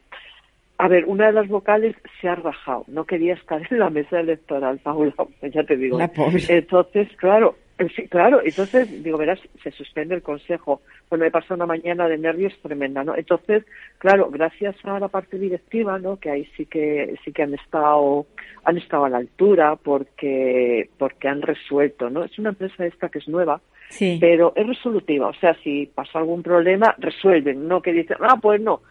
a 0.79 0.87
ver, 0.87 1.05
una 1.05 1.27
de 1.27 1.33
las 1.33 1.47
vocales 1.47 1.95
se 2.19 2.27
ha 2.27 2.33
rajado, 2.33 2.85
no 2.87 3.05
quería 3.05 3.35
estar 3.35 3.61
en 3.69 3.77
la 3.77 3.91
mesa 3.91 4.19
electoral, 4.19 4.79
Paula, 4.79 5.13
ya 5.53 5.63
te 5.63 5.77
digo. 5.77 5.99
La 5.99 6.07
pobre. 6.07 6.41
Entonces, 6.47 7.07
claro, 7.17 7.55
sí, 7.87 8.07
claro, 8.07 8.41
entonces, 8.43 9.03
digo, 9.03 9.17
verás, 9.17 9.39
se 9.63 9.71
suspende 9.71 10.13
el 10.15 10.21
consejo. 10.21 10.81
Bueno, 11.09 11.23
me 11.23 11.31
pasado 11.31 11.55
una 11.55 11.65
mañana 11.65 12.09
de 12.09 12.17
nervios 12.17 12.53
tremenda, 12.61 13.03
¿no? 13.03 13.15
Entonces, 13.15 13.63
claro, 13.97 14.29
gracias 14.29 14.75
a 14.83 14.99
la 14.99 15.07
parte 15.07 15.39
directiva, 15.39 15.97
¿no? 15.97 16.17
Que 16.17 16.29
ahí 16.29 16.45
sí 16.57 16.65
que, 16.65 17.15
sí 17.23 17.31
que 17.31 17.43
han 17.43 17.53
estado, 17.53 18.27
han 18.65 18.77
estado 18.77 19.05
a 19.05 19.09
la 19.09 19.17
altura 19.17 19.77
porque, 19.77 20.89
porque 20.97 21.27
han 21.29 21.41
resuelto, 21.41 22.09
¿no? 22.09 22.25
Es 22.25 22.37
una 22.37 22.49
empresa 22.49 22.85
esta 22.85 23.07
que 23.07 23.19
es 23.19 23.27
nueva, 23.29 23.61
sí. 23.89 24.17
pero 24.19 24.51
es 24.55 24.67
resolutiva. 24.67 25.27
O 25.27 25.33
sea, 25.35 25.55
si 25.63 25.85
pasa 25.85 26.19
algún 26.19 26.43
problema, 26.43 26.93
resuelven, 26.97 27.67
no 27.67 27.81
que 27.81 27.93
dicen, 27.93 28.17
ah, 28.19 28.37
pues 28.41 28.59
no. 28.59 28.81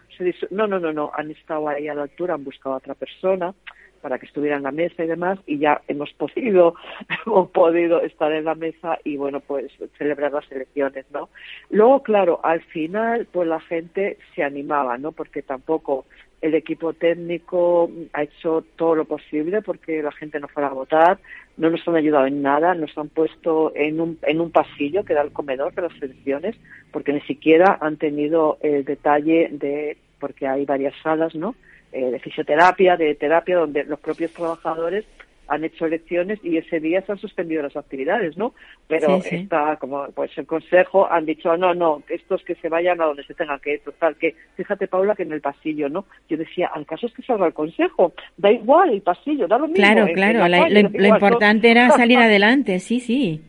no, 0.49 0.67
no, 0.67 0.79
no, 0.79 0.91
no, 0.91 1.11
han 1.13 1.29
estado 1.29 1.69
ahí 1.69 1.87
a 1.87 1.93
la 1.93 2.03
altura, 2.03 2.33
han 2.33 2.43
buscado 2.43 2.75
a 2.75 2.79
otra 2.79 2.95
persona 2.95 3.53
para 4.01 4.19
que 4.19 4.25
estuviera 4.25 4.57
en 4.57 4.63
la 4.63 4.71
mesa 4.71 5.03
y 5.03 5.07
demás 5.07 5.39
y 5.45 5.59
ya 5.59 5.81
hemos 5.87 6.11
podido 6.13 6.75
hemos 7.25 7.49
podido 7.51 8.01
estar 8.01 8.31
en 8.31 8.45
la 8.45 8.55
mesa 8.55 8.97
y 9.03 9.17
bueno 9.17 9.39
pues 9.39 9.71
celebrar 9.97 10.31
las 10.31 10.51
elecciones 10.51 11.05
no 11.11 11.29
luego 11.69 12.03
claro 12.03 12.39
al 12.43 12.61
final 12.61 13.27
pues 13.31 13.47
la 13.47 13.59
gente 13.59 14.17
se 14.35 14.43
animaba 14.43 14.97
no 14.97 15.11
porque 15.11 15.41
tampoco 15.41 16.05
el 16.41 16.55
equipo 16.55 16.93
técnico 16.93 17.89
ha 18.13 18.23
hecho 18.23 18.63
todo 18.75 18.95
lo 18.95 19.05
posible 19.05 19.61
porque 19.61 20.01
la 20.01 20.11
gente 20.11 20.39
no 20.39 20.47
fuera 20.47 20.69
a 20.69 20.73
votar, 20.73 21.19
no 21.57 21.69
nos 21.69 21.85
han 21.87 21.95
ayudado 21.95 22.25
en 22.27 22.41
nada, 22.41 22.73
nos 22.75 22.97
han 22.97 23.09
puesto 23.09 23.73
en 23.75 23.99
un, 23.99 24.19
en 24.23 24.39
un 24.39 24.51
pasillo 24.51 25.03
que 25.03 25.13
era 25.13 25.21
el 25.21 25.33
comedor 25.33 25.73
de 25.73 25.83
las 25.83 26.01
elecciones, 26.01 26.55
porque 26.91 27.13
ni 27.13 27.21
siquiera 27.21 27.77
han 27.81 27.97
tenido 27.97 28.57
el 28.61 28.85
detalle 28.85 29.49
de, 29.51 29.97
porque 30.19 30.47
hay 30.47 30.65
varias 30.65 30.93
salas, 31.03 31.35
¿no? 31.35 31.55
Eh, 31.91 32.11
de 32.11 32.19
fisioterapia, 32.19 32.95
de 32.97 33.15
terapia, 33.15 33.57
donde 33.57 33.83
los 33.83 33.99
propios 33.99 34.31
trabajadores 34.31 35.05
han 35.47 35.63
hecho 35.63 35.87
elecciones 35.87 36.39
y 36.43 36.57
ese 36.57 36.79
día 36.79 37.01
se 37.01 37.11
han 37.11 37.17
suspendido 37.17 37.63
las 37.63 37.75
actividades, 37.75 38.37
¿no? 38.37 38.53
Pero 38.87 39.15
está 39.15 39.77
como 39.77 40.05
pues 40.11 40.29
el 40.37 40.45
consejo 40.45 41.11
han 41.11 41.25
dicho 41.25 41.57
no, 41.57 41.73
no, 41.73 42.03
estos 42.07 42.43
que 42.43 42.53
se 42.53 42.69
vayan 42.69 43.01
a 43.01 43.05
donde 43.05 43.23
se 43.23 43.33
tengan 43.33 43.59
que 43.59 43.73
ir, 43.73 43.79
total 43.81 44.15
que 44.17 44.35
fíjate 44.55 44.87
Paula 44.87 45.15
que 45.15 45.23
en 45.23 45.31
el 45.31 45.41
pasillo, 45.41 45.89
¿no? 45.89 46.05
Yo 46.29 46.37
decía, 46.37 46.69
al 46.71 46.85
caso 46.85 47.07
es 47.07 47.13
que 47.13 47.23
salga 47.23 47.47
el 47.47 47.53
consejo, 47.53 48.13
da 48.37 48.51
igual 48.51 48.91
el 48.91 49.01
pasillo, 49.01 49.47
da 49.47 49.57
lo 49.57 49.67
mismo. 49.67 49.83
Claro, 49.83 50.07
claro, 50.13 50.47
lo, 50.47 51.07
importante 51.07 51.71
era 51.71 51.89
salir 51.89 52.19
adelante, 52.19 52.79
sí, 52.79 52.99
sí. 52.99 53.41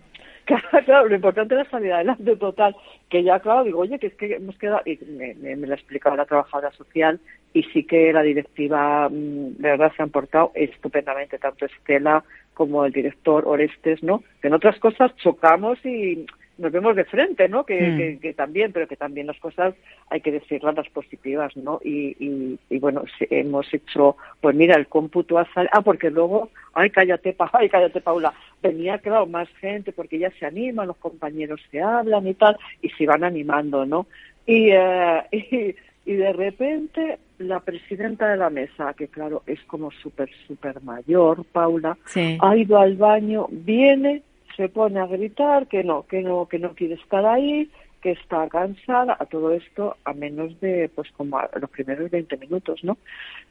Claro, 0.85 1.09
lo 1.09 1.15
importante 1.15 1.55
era 1.55 1.69
salir 1.71 1.93
adelante 1.93 2.37
total. 2.37 2.77
Que 3.09 3.23
ya, 3.23 3.41
claro, 3.41 3.65
digo, 3.65 3.81
oye, 3.81 3.99
que 3.99 4.09
es 4.09 4.15
que 4.15 4.35
hemos 4.35 4.57
quedado, 4.59 4.83
y 4.85 4.99
me, 5.07 5.35
me, 5.35 5.57
me 5.57 5.67
lo 5.67 5.75
explicaba 5.75 6.17
la 6.17 6.27
trabajadora 6.27 6.73
social, 6.73 7.21
y 7.53 7.63
sí 7.65 7.85
que 7.85 8.13
la 8.13 8.23
directiva, 8.23 9.09
mm, 9.09 9.57
de 9.59 9.69
verdad, 9.71 9.93
se 9.97 10.03
han 10.03 10.11
portado 10.11 10.53
estupendamente, 10.55 11.39
tanto 11.39 11.67
Estela 11.67 12.25
como 12.55 12.85
el 12.85 12.93
director 12.93 13.45
Orestes, 13.47 14.03
¿no? 14.03 14.23
Que 14.41 14.49
en 14.49 14.55
otras 14.55 14.79
cosas 14.79 15.15
chocamos 15.17 15.79
y 15.85 16.27
nos 16.61 16.73
vemos 16.73 16.95
de 16.95 17.05
frente, 17.05 17.49
¿no? 17.49 17.65
Que, 17.65 18.19
mm. 18.23 18.37
también, 18.37 18.73
pero 18.73 18.87
que 18.87 18.97
también 18.97 19.27
las 19.27 19.39
cosas 19.39 19.75
hay 20.09 20.21
que 20.21 20.31
decirlas 20.31 20.77
las 20.77 20.89
positivas, 20.91 21.57
¿no? 21.57 21.81
Y, 21.83 22.59
y, 22.69 22.79
bueno, 22.79 23.05
hemos 23.31 23.73
hecho, 23.73 24.17
pues 24.41 24.55
mira, 24.55 24.77
el 24.77 24.87
cómputo 24.87 25.39
ha 25.39 25.53
salido, 25.53 25.71
ah, 25.73 25.83
porque 25.83 26.11
luego, 26.11 26.51
ay, 26.75 26.91
cállate, 26.91 27.33
pa, 27.33 27.51
ay, 27.53 27.69
cállate, 27.69 28.01
Paula, 28.01 28.33
venía, 28.63 28.99
claro, 28.99 29.27
más 29.27 29.49
gente 29.61 29.93
porque 29.93 30.19
ya 30.19 30.31
se 30.39 30.47
animan, 30.47 30.89
los 30.89 30.97
compañeros 30.99 31.61
se 31.71 31.81
hablan 31.81 32.27
y 32.27 32.35
tal, 32.35 32.57
y 32.83 32.91
se 32.91 33.07
van 33.07 33.25
animando, 33.25 33.87
¿no? 33.87 34.07
Y, 34.47 34.71
eh, 34.71 35.23
y, 35.33 36.11
y 36.11 36.15
de 36.15 36.33
repente 36.33 37.19
la 37.39 37.61
presidenta 37.61 38.29
de 38.29 38.37
la 38.37 38.51
mesa, 38.51 38.93
que 38.95 39.09
claro, 39.09 39.43
es 39.47 39.61
como 39.65 39.91
súper, 39.91 40.31
súper 40.47 40.83
mayor, 40.83 41.45
Paula, 41.45 41.97
ha 42.41 42.57
ido 42.57 42.79
al 42.79 42.97
baño, 42.97 43.47
viene, 43.51 44.23
se 44.61 44.69
pone 44.69 45.01
a 45.01 45.07
gritar 45.07 45.69
que 45.69 45.83
no, 45.83 46.03
que 46.03 46.21
no, 46.21 46.47
que 46.47 46.59
no 46.59 46.75
quiere 46.75 46.97
estar 46.97 47.25
ahí, 47.25 47.71
que 48.03 48.11
está 48.11 48.47
cansada, 48.51 49.17
a 49.19 49.25
todo 49.25 49.53
esto 49.53 49.97
a 50.05 50.13
menos 50.13 50.61
de, 50.61 50.91
pues 50.95 51.09
como 51.17 51.39
a 51.39 51.49
los 51.59 51.71
primeros 51.71 52.11
20 52.11 52.37
minutos, 52.37 52.85
¿no? 52.85 52.99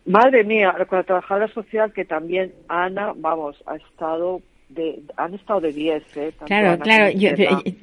Madre 0.06 0.44
mía, 0.44 0.76
con 0.88 1.00
la 1.00 1.04
trabajadora 1.04 1.48
social 1.48 1.92
que 1.94 2.06
también 2.06 2.54
Ana, 2.68 3.14
vamos, 3.16 3.56
ha 3.66 3.78
estado 3.78 4.42
de, 4.70 5.00
han 5.18 5.34
estado 5.34 5.62
de 5.62 5.74
10, 5.74 6.18
¿eh? 6.18 6.34
claro, 6.46 6.80
claro, 6.80 7.10
yo, 7.10 7.30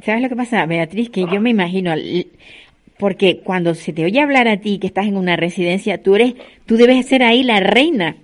¿sabes 0.05 0.23
lo 0.23 0.29
que 0.29 0.37
pasa, 0.37 0.65
Beatriz? 0.67 1.11
Que 1.11 1.27
yo 1.27 1.41
me 1.41 1.51
imagino 1.51 1.95
porque 2.97 3.41
cuando 3.43 3.75
se 3.75 3.93
te 3.93 4.05
oye 4.05 4.21
hablar 4.21 4.47
a 4.47 4.59
ti 4.59 4.79
que 4.79 4.87
estás 4.87 5.07
en 5.07 5.17
una 5.17 5.35
residencia, 5.35 6.01
tú 6.01 6.15
eres, 6.15 6.35
tú 6.65 6.77
debes 6.77 7.07
ser 7.07 7.25
ahí 7.25 7.43
la 7.43 7.59
reina, 7.59 8.15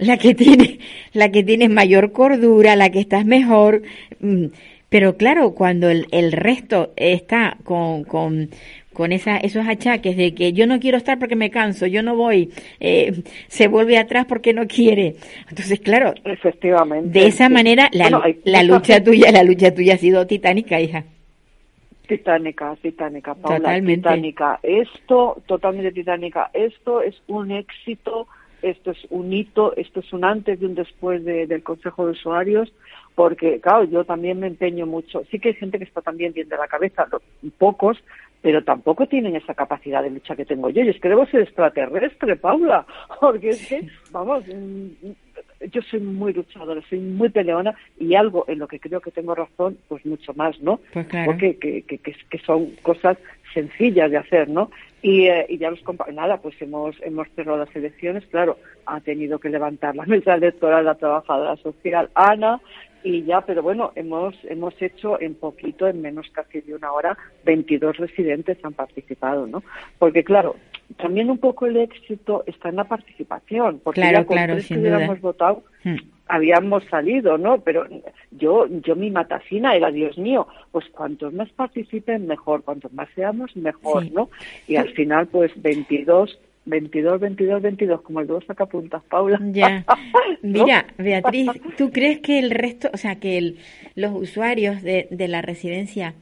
la 0.00 0.16
que 0.16 0.34
tiene, 0.34 0.78
la 1.12 1.30
que 1.30 1.44
tienes 1.44 1.70
mayor 1.70 2.12
cordura, 2.12 2.74
la 2.74 2.90
que 2.90 3.00
estás 3.00 3.24
mejor. 3.24 3.82
Mm, 4.20 4.46
pero 4.88 5.16
claro, 5.16 5.52
cuando 5.54 5.88
el, 5.88 6.06
el 6.10 6.32
resto 6.32 6.92
está 6.96 7.56
con, 7.62 8.02
con, 8.02 8.50
con 8.92 9.12
esa, 9.12 9.36
esos 9.36 9.66
achaques 9.68 10.16
de 10.16 10.34
que 10.34 10.52
yo 10.52 10.66
no 10.66 10.80
quiero 10.80 10.96
estar 10.96 11.18
porque 11.18 11.36
me 11.36 11.50
canso, 11.50 11.86
yo 11.86 12.02
no 12.02 12.16
voy, 12.16 12.50
eh, 12.80 13.22
se 13.46 13.68
vuelve 13.68 13.98
atrás 13.98 14.26
porque 14.26 14.52
no 14.52 14.66
quiere. 14.66 15.14
Entonces, 15.48 15.78
claro, 15.80 16.14
efectivamente. 16.24 17.20
De 17.20 17.26
esa 17.26 17.48
manera, 17.48 17.88
la, 17.92 18.10
la 18.44 18.62
lucha 18.64 19.02
tuya, 19.02 19.30
la 19.30 19.44
lucha 19.44 19.72
tuya 19.72 19.94
ha 19.94 19.98
sido 19.98 20.26
titánica, 20.26 20.80
hija. 20.80 21.04
Titánica, 22.08 22.74
titánica, 22.82 23.34
Paula, 23.36 23.80
titánica. 23.80 24.58
Esto, 24.64 25.40
totalmente 25.46 25.92
titánica. 25.92 26.50
Esto 26.52 27.02
es 27.02 27.14
un 27.28 27.52
éxito, 27.52 28.26
esto 28.62 28.90
es 28.92 28.98
un 29.10 29.32
hito, 29.32 29.74
esto 29.76 30.00
es 30.00 30.12
un 30.12 30.24
antes 30.24 30.60
y 30.60 30.64
un 30.64 30.74
después 30.74 31.24
del 31.24 31.62
Consejo 31.62 32.06
de 32.06 32.12
Usuarios, 32.12 32.72
porque, 33.14 33.60
claro, 33.60 33.84
yo 33.84 34.04
también 34.04 34.40
me 34.40 34.46
empeño 34.46 34.86
mucho. 34.86 35.22
Sí 35.30 35.38
que 35.38 35.48
hay 35.48 35.54
gente 35.54 35.78
que 35.78 35.84
está 35.84 36.00
también 36.00 36.32
bien 36.32 36.48
de 36.48 36.56
la 36.56 36.68
cabeza, 36.68 37.06
pocos, 37.58 37.98
pero 38.42 38.64
tampoco 38.64 39.06
tienen 39.06 39.36
esa 39.36 39.54
capacidad 39.54 40.02
de 40.02 40.10
lucha 40.10 40.36
que 40.36 40.46
tengo 40.46 40.70
yo. 40.70 40.82
Y 40.82 40.88
es 40.88 41.00
que 41.00 41.08
debo 41.08 41.26
ser 41.26 41.42
extraterrestre, 41.42 42.36
Paula, 42.36 42.86
porque 43.20 43.50
es 43.50 43.66
que, 43.68 43.88
vamos, 44.10 44.44
yo 44.46 45.82
soy 45.82 46.00
muy 46.00 46.32
luchadora, 46.32 46.80
soy 46.88 47.00
muy 47.00 47.28
peleona 47.28 47.74
y 47.98 48.14
algo 48.14 48.44
en 48.48 48.58
lo 48.58 48.66
que 48.66 48.80
creo 48.80 49.00
que 49.00 49.10
tengo 49.10 49.34
razón, 49.34 49.76
pues 49.88 50.04
mucho 50.06 50.32
más, 50.34 50.58
¿no? 50.60 50.80
Pues 50.92 51.06
Porque 51.26 51.56
que, 51.56 51.82
que, 51.82 51.98
que, 51.98 52.38
son 52.38 52.70
cosas 52.82 53.18
sencillas 53.52 54.10
de 54.10 54.16
hacer, 54.16 54.48
¿no? 54.48 54.70
Y, 55.02 55.26
eh, 55.28 55.46
y 55.48 55.58
ya 55.58 55.70
los 55.70 55.80
nada, 56.12 56.38
pues 56.38 56.60
hemos 56.60 56.94
hemos 57.02 57.26
cerrado 57.34 57.58
las 57.58 57.74
elecciones, 57.74 58.24
claro, 58.26 58.58
ha 58.84 59.00
tenido 59.00 59.38
que 59.38 59.48
levantar 59.48 59.96
la 59.96 60.04
mesa 60.06 60.34
electoral 60.34 60.84
la 60.84 60.94
trabajadora 60.96 61.56
social 61.56 62.10
Ana, 62.14 62.60
y 63.02 63.22
ya, 63.22 63.40
pero 63.40 63.62
bueno, 63.62 63.92
hemos 63.94 64.34
hemos 64.44 64.74
hecho 64.80 65.20
en 65.20 65.34
poquito, 65.34 65.86
en 65.86 66.02
menos 66.02 66.28
casi 66.32 66.60
de 66.60 66.74
una 66.74 66.92
hora, 66.92 67.16
22 67.44 67.96
residentes 67.96 68.58
han 68.62 68.74
participado, 68.74 69.46
¿no? 69.46 69.62
Porque 69.98 70.22
claro, 70.22 70.56
también 70.98 71.30
un 71.30 71.38
poco 71.38 71.66
el 71.66 71.78
éxito 71.78 72.44
está 72.46 72.68
en 72.68 72.76
la 72.76 72.84
participación, 72.84 73.80
porque 73.82 74.02
claro, 74.02 74.18
ya 74.18 74.24
con 74.26 74.36
claro, 74.36 74.54
tres 74.54 74.68
que 74.68 74.78
hubiéramos 74.78 75.20
votado 75.20 75.62
hmm. 75.84 75.96
Habíamos 76.30 76.84
salido, 76.84 77.38
¿no? 77.38 77.60
Pero 77.60 77.86
yo 78.30 78.66
yo 78.68 78.96
mi 78.96 79.10
matacina 79.10 79.74
era, 79.74 79.90
Dios 79.90 80.16
mío, 80.16 80.46
pues 80.70 80.88
cuantos 80.90 81.32
más 81.32 81.50
participen 81.50 82.26
mejor, 82.26 82.62
cuantos 82.62 82.92
más 82.92 83.08
seamos 83.14 83.54
mejor, 83.56 84.10
¿no? 84.12 84.30
Y 84.68 84.76
al 84.76 84.90
final 84.90 85.26
pues 85.26 85.50
22 85.60 86.38
22, 86.66 87.20
22, 87.20 87.62
22, 87.62 88.02
como 88.02 88.20
el 88.20 88.26
dos 88.26 88.44
sacapuntas, 88.46 89.02
Paula. 89.04 89.40
Ya. 89.50 89.84
Mira, 90.42 90.86
Beatriz, 90.98 91.50
¿tú 91.76 91.90
crees 91.90 92.20
que 92.20 92.38
el 92.38 92.50
resto, 92.50 92.90
o 92.92 92.96
sea, 92.96 93.16
que 93.16 93.38
el, 93.38 93.58
los 93.94 94.12
usuarios 94.12 94.82
de, 94.82 95.08
de 95.10 95.26
la 95.26 95.42
residencia 95.42 96.14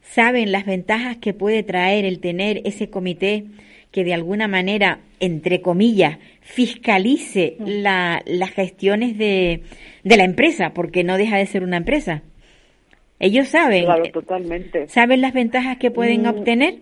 saben 0.00 0.52
las 0.52 0.64
ventajas 0.64 1.18
que 1.18 1.34
puede 1.34 1.62
traer 1.62 2.04
el 2.04 2.20
tener 2.20 2.62
ese 2.64 2.88
comité 2.88 3.44
que 3.90 4.04
de 4.04 4.14
alguna 4.14 4.46
manera, 4.48 5.00
entre 5.18 5.60
comillas, 5.60 6.18
fiscalice 6.40 7.56
la, 7.58 8.22
las 8.26 8.50
gestiones 8.50 9.18
de, 9.18 9.62
de 10.04 10.16
la 10.16 10.24
empresa, 10.24 10.72
porque 10.74 11.02
no 11.04 11.16
deja 11.18 11.36
de 11.38 11.46
ser 11.46 11.62
una 11.64 11.76
empresa. 11.78 12.22
Ellos 13.18 13.48
saben, 13.48 13.84
Claro, 13.84 14.04
totalmente. 14.12 14.88
saben 14.88 15.20
las 15.20 15.32
ventajas 15.34 15.76
que 15.78 15.90
pueden 15.90 16.22
Mm, 16.22 16.26
obtener. 16.26 16.74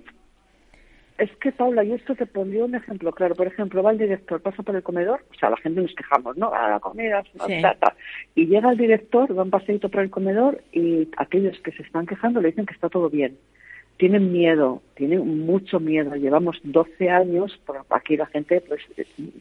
Es 1.18 1.30
que, 1.42 1.50
Paula, 1.50 1.82
yo 1.82 1.96
esto 1.96 2.14
te 2.14 2.26
pondría 2.26 2.64
un 2.64 2.76
ejemplo 2.76 3.10
claro. 3.10 3.34
Por 3.34 3.48
ejemplo, 3.48 3.82
va 3.82 3.90
el 3.90 3.98
director, 3.98 4.40
pasa 4.40 4.62
por 4.62 4.76
el 4.76 4.84
comedor, 4.84 5.24
o 5.32 5.34
sea, 5.34 5.50
la 5.50 5.56
gente 5.56 5.80
nos 5.80 5.92
quejamos, 5.96 6.36
¿no? 6.36 6.54
A 6.54 6.70
la 6.70 6.78
comida, 6.78 7.24
Sí. 7.44 7.60
ta, 7.60 7.74
ta. 7.74 7.96
y 8.36 8.46
llega 8.46 8.70
el 8.70 8.76
director, 8.78 9.36
va 9.36 9.42
un 9.42 9.50
paseíto 9.50 9.88
por 9.88 10.02
el 10.02 10.10
comedor 10.10 10.62
y 10.72 11.08
aquellos 11.16 11.58
que 11.60 11.72
se 11.72 11.82
están 11.82 12.06
quejando 12.06 12.40
le 12.40 12.48
dicen 12.50 12.66
que 12.66 12.74
está 12.74 12.88
todo 12.88 13.10
bien. 13.10 13.36
Tienen 13.98 14.32
miedo, 14.32 14.80
tienen 14.94 15.44
mucho 15.44 15.80
miedo. 15.80 16.14
Llevamos 16.14 16.58
12 16.62 17.10
años, 17.10 17.60
por 17.66 17.84
aquí 17.90 18.16
la 18.16 18.26
gente 18.26 18.62
pues 18.62 18.80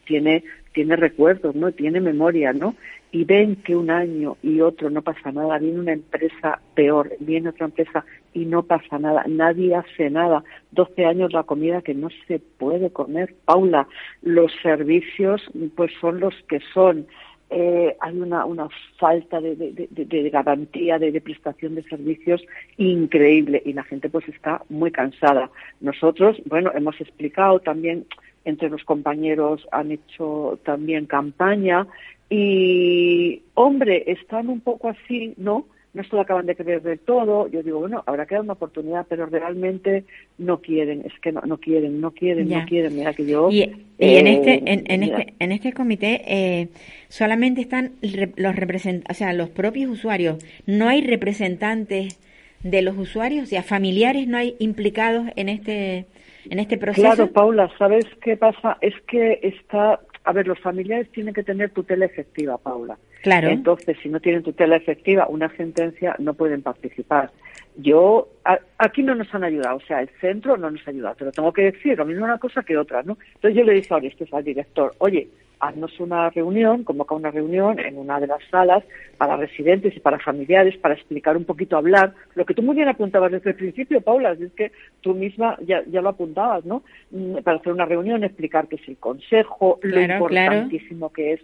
tiene 0.05 0.43
tiene 0.78 0.95
recuerdos, 0.95 1.55
¿no? 1.55 1.72
Tiene 1.72 1.99
memoria, 1.99 2.53
¿no? 2.53 2.76
Y 3.12 3.24
ven 3.24 3.55
que 3.55 3.76
un 3.76 3.89
año 3.89 4.38
y 4.43 4.62
otro 4.62 4.91
no 4.91 5.01
pasa 5.01 5.32
nada, 5.32 5.58
viene 5.58 5.80
una 5.80 5.93
empresa 5.93 6.60
peor, 6.76 7.14
viene 7.20 7.49
otra 7.49 7.66
empresa 7.66 8.05
y 8.32 8.45
no 8.45 8.62
pasa 8.62 8.99
nada, 8.99 9.24
nadie 9.28 9.74
hace 9.74 10.12
nada. 10.12 10.43
12 10.74 11.05
años 11.05 11.34
la 11.34 11.41
comida 11.43 11.82
que 11.82 11.95
no 11.95 12.10
se 12.28 12.38
puede 12.38 12.91
comer, 12.91 13.34
Paula, 13.45 13.88
los 14.22 14.51
servicios 14.62 15.41
pues 15.76 15.91
son 15.99 16.20
los 16.20 16.36
que 16.47 16.60
son. 16.74 17.08
Eh, 17.50 17.95
hay 18.02 18.20
una, 18.20 18.43
una 18.45 18.68
falta 19.00 19.39
de, 19.39 19.56
de, 19.56 19.88
de, 19.89 20.06
de 20.06 20.30
garantía 20.30 21.00
de, 21.00 21.22
prestación 21.22 21.76
de 21.76 21.84
servicios 21.84 22.41
increíble 22.76 23.62
y 23.66 23.72
la 23.72 23.84
gente 23.84 24.10
pues 24.10 24.28
está 24.28 24.64
muy 24.70 24.91
cansada. 24.91 25.50
Nosotros, 25.80 26.38
bueno, 26.45 26.72
hemos 26.76 27.00
explicado 27.00 27.60
también 27.60 28.06
entre 28.43 28.70
los 28.70 28.84
compañeros 28.84 29.66
han 29.72 29.91
hecho 29.91 30.60
también 30.64 31.06
campaña 31.06 31.88
y, 32.30 33.41
hombre, 33.54 34.04
están 34.08 34.50
un 34.50 34.60
poco 34.60 34.89
así, 34.89 35.34
¿no? 35.38 35.66
No 35.94 36.04
se 36.04 36.16
lo 36.16 36.22
acaban 36.22 36.46
de 36.46 36.56
creer 36.56 36.82
del 36.84 37.00
todo. 37.00 37.48
Yo 37.48 37.64
digo, 37.64 37.80
bueno, 37.80 38.04
habrá 38.06 38.26
que 38.26 38.36
dar 38.36 38.44
una 38.44 38.54
oportunidad, 38.54 39.06
pero 39.10 39.26
realmente 39.26 40.04
no 40.38 40.62
quieren, 40.62 41.02
es 41.06 41.14
que 41.22 41.32
no, 41.32 41.42
no 41.42 41.58
quieren, 41.58 42.00
no 42.02 42.12
quieren, 42.12 42.48
Ya. 42.48 42.60
no 42.62 42.66
quieren. 42.68 42.96
Mira 42.96 43.14
que 43.14 43.26
yo. 43.26 43.50
Y, 43.50 43.62
y 43.62 43.64
eh, 43.98 44.20
en 44.20 44.28
este 44.28 44.72
en, 44.72 44.84
en 44.88 45.00
mira, 45.00 45.20
este 45.20 45.34
en 45.40 45.52
este 45.52 45.74
comité 45.74 46.22
eh, 46.28 46.68
solamente 47.08 47.62
están 47.62 47.94
los 48.36 48.56
representantes, 48.56 49.16
o 49.16 49.18
sea, 49.18 49.34
los 49.34 49.50
propios 49.50 49.90
usuarios. 49.90 50.38
No 50.66 50.88
hay 50.88 51.02
representantes 51.02 52.20
de 52.64 52.82
los 52.82 52.98
usuarios, 52.98 53.44
o 53.44 53.48
sea, 53.48 53.64
familiares 53.64 54.28
no 54.28 54.38
hay 54.38 54.56
implicados 54.60 55.28
en 55.36 55.50
este 55.50 56.06
en 56.50 56.60
este 56.60 56.78
proceso. 56.78 57.08
Claro, 57.08 57.32
Paula, 57.32 57.70
¿sabes 57.78 58.06
qué 58.22 58.38
pasa? 58.38 58.78
Es 58.82 58.94
que 59.08 59.40
está. 59.44 60.00
A 60.28 60.34
ver, 60.34 60.46
los 60.46 60.60
familiares 60.60 61.10
tienen 61.14 61.34
que 61.34 61.42
tener 61.44 61.70
tutela 61.70 62.04
efectiva, 62.06 62.58
Paula. 62.58 62.98
Claro. 63.24 63.48
Entonces, 63.48 63.96
si 64.04 64.10
no 64.10 64.20
tienen 64.20 64.44
tutela 64.44 64.76
efectiva, 64.76 65.26
una 65.30 65.48
sentencia, 65.56 66.16
no 66.20 66.34
pueden 66.34 66.62
participar. 66.62 67.32
Yo, 67.78 68.28
a- 68.44 68.60
aquí 68.78 69.04
no 69.04 69.16
nos 69.16 69.34
han 69.34 69.46
ayudado, 69.46 69.78
o 69.78 69.82
sea, 69.88 70.02
el 70.02 70.10
centro 70.20 70.58
no 70.58 70.70
nos 70.70 70.86
ha 70.86 70.92
ayudado, 70.92 71.16
te 71.16 71.24
lo 71.26 71.32
tengo 71.32 71.54
que 71.54 71.62
decir, 71.72 71.98
lo 71.98 72.04
mismo 72.06 72.26
una 72.26 72.40
cosa 72.40 72.62
que 72.64 72.78
otra, 72.78 73.04
¿no? 73.04 73.18
Entonces 73.36 73.56
yo 73.58 73.64
le 73.64 73.74
dije 73.74 73.94
a 73.94 73.98
Orestes, 73.98 74.34
al 74.34 74.44
director, 74.44 74.94
oye, 74.98 75.30
haznos 75.60 75.99
una 75.99 76.30
reunión, 76.30 76.84
convoca 76.84 77.16
una 77.16 77.32
reunión 77.32 77.80
en 77.80 77.97
una 77.97 78.20
de 78.20 78.28
las 78.28 78.43
salas 78.49 78.84
para 79.18 79.38
residentes 79.38 79.95
y 79.95 79.99
para 79.99 80.20
familiares, 80.20 80.78
para 80.78 80.93
explicar 80.93 81.38
un 81.38 81.45
poquito, 81.45 81.78
hablar, 81.78 82.14
lo 82.36 82.45
que 82.45 82.53
tú 82.53 82.62
muy 82.62 82.76
bien 82.76 82.88
apuntabas 82.88 83.32
desde 83.32 83.51
el 83.51 83.55
principio, 83.55 84.01
Paula, 84.01 84.34
es 84.34 84.51
que 84.53 84.72
tú 85.01 85.14
misma 85.14 85.58
ya, 85.66 85.84
ya 85.88 86.01
lo 86.01 86.10
apuntabas, 86.10 86.66
¿no? 86.66 86.84
Mm, 87.12 87.38
Para 87.38 87.58
hacer 87.58 87.74
una 87.74 87.86
reunión, 87.86 88.24
explicar 88.24 88.68
qué 88.68 88.76
es 88.76 88.88
el 88.88 88.97
consejo, 88.97 89.80
lo 89.82 89.91
claro. 89.91 90.14
importantísimo 90.14 91.12
que 91.12 91.34
es 91.34 91.41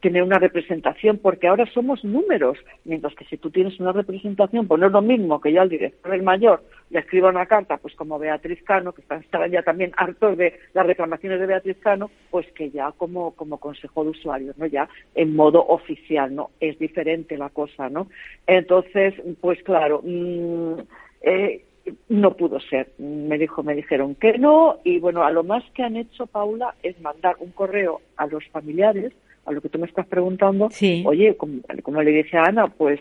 tener 0.00 0.22
una 0.22 0.38
representación, 0.38 1.18
porque 1.18 1.46
ahora 1.46 1.66
somos 1.66 2.04
números, 2.04 2.58
mientras 2.84 3.14
que 3.14 3.24
si 3.26 3.36
tú 3.36 3.50
tienes 3.50 3.78
una 3.78 3.92
representación, 3.92 4.66
pues 4.66 4.80
no 4.80 4.86
es 4.86 4.92
lo 4.92 5.02
mismo 5.02 5.40
que 5.40 5.52
yo 5.52 5.60
al 5.60 5.68
director 5.68 6.10
del 6.10 6.22
mayor 6.22 6.62
le 6.92 6.98
escriba 6.98 7.30
una 7.30 7.46
carta, 7.46 7.78
pues 7.78 7.94
como 7.94 8.18
Beatriz 8.18 8.62
Cano, 8.64 8.92
que 8.92 9.00
estarán 9.00 9.50
ya 9.50 9.62
también 9.62 9.92
hartos 9.96 10.36
de 10.36 10.60
las 10.74 10.86
reclamaciones 10.86 11.40
de 11.40 11.46
Beatriz 11.46 11.78
Cano, 11.78 12.10
pues 12.30 12.46
que 12.52 12.70
ya 12.70 12.92
como, 12.92 13.30
como 13.32 13.58
consejo 13.58 14.04
de 14.04 14.10
usuarios, 14.10 14.58
¿no? 14.58 14.66
Ya 14.66 14.88
en 15.14 15.34
modo 15.34 15.64
oficial, 15.66 16.34
¿no? 16.34 16.50
Es 16.60 16.78
diferente 16.78 17.38
la 17.38 17.48
cosa, 17.48 17.88
¿no? 17.88 18.08
Entonces, 18.46 19.14
pues 19.40 19.62
claro, 19.62 20.02
mm, 20.04 20.80
eh, 21.22 21.64
no 22.10 22.36
pudo 22.36 22.60
ser. 22.60 22.92
Me 22.98 23.38
dijo, 23.38 23.62
me 23.62 23.74
dijeron 23.74 24.14
que 24.14 24.36
no, 24.36 24.78
y 24.84 24.98
bueno, 24.98 25.24
a 25.24 25.30
lo 25.30 25.44
más 25.44 25.64
que 25.74 25.82
han 25.82 25.96
hecho, 25.96 26.26
Paula, 26.26 26.74
es 26.82 27.00
mandar 27.00 27.36
un 27.40 27.52
correo 27.52 28.02
a 28.16 28.26
los 28.26 28.46
familiares, 28.48 29.12
a 29.44 29.52
lo 29.52 29.60
que 29.60 29.68
tú 29.68 29.78
me 29.78 29.86
estás 29.86 30.06
preguntando, 30.06 30.68
Sí. 30.70 31.02
oye, 31.06 31.36
como, 31.36 31.60
como 31.82 32.02
le 32.02 32.10
dije 32.12 32.36
a 32.36 32.44
Ana, 32.44 32.68
pues 32.68 33.00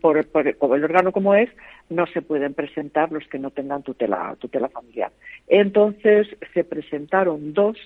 por, 0.00 0.26
por- 0.26 0.56
como 0.56 0.74
el 0.74 0.84
órgano 0.84 1.12
como 1.12 1.34
es, 1.34 1.48
no 1.88 2.06
se 2.06 2.20
pueden 2.22 2.52
presentar 2.54 3.12
los 3.12 3.26
que 3.28 3.38
no 3.38 3.50
tengan 3.50 3.82
tutela, 3.82 4.36
tutela 4.38 4.68
familiar. 4.68 5.12
Entonces 5.46 6.26
se 6.52 6.64
presentaron 6.64 7.52
dos, 7.54 7.76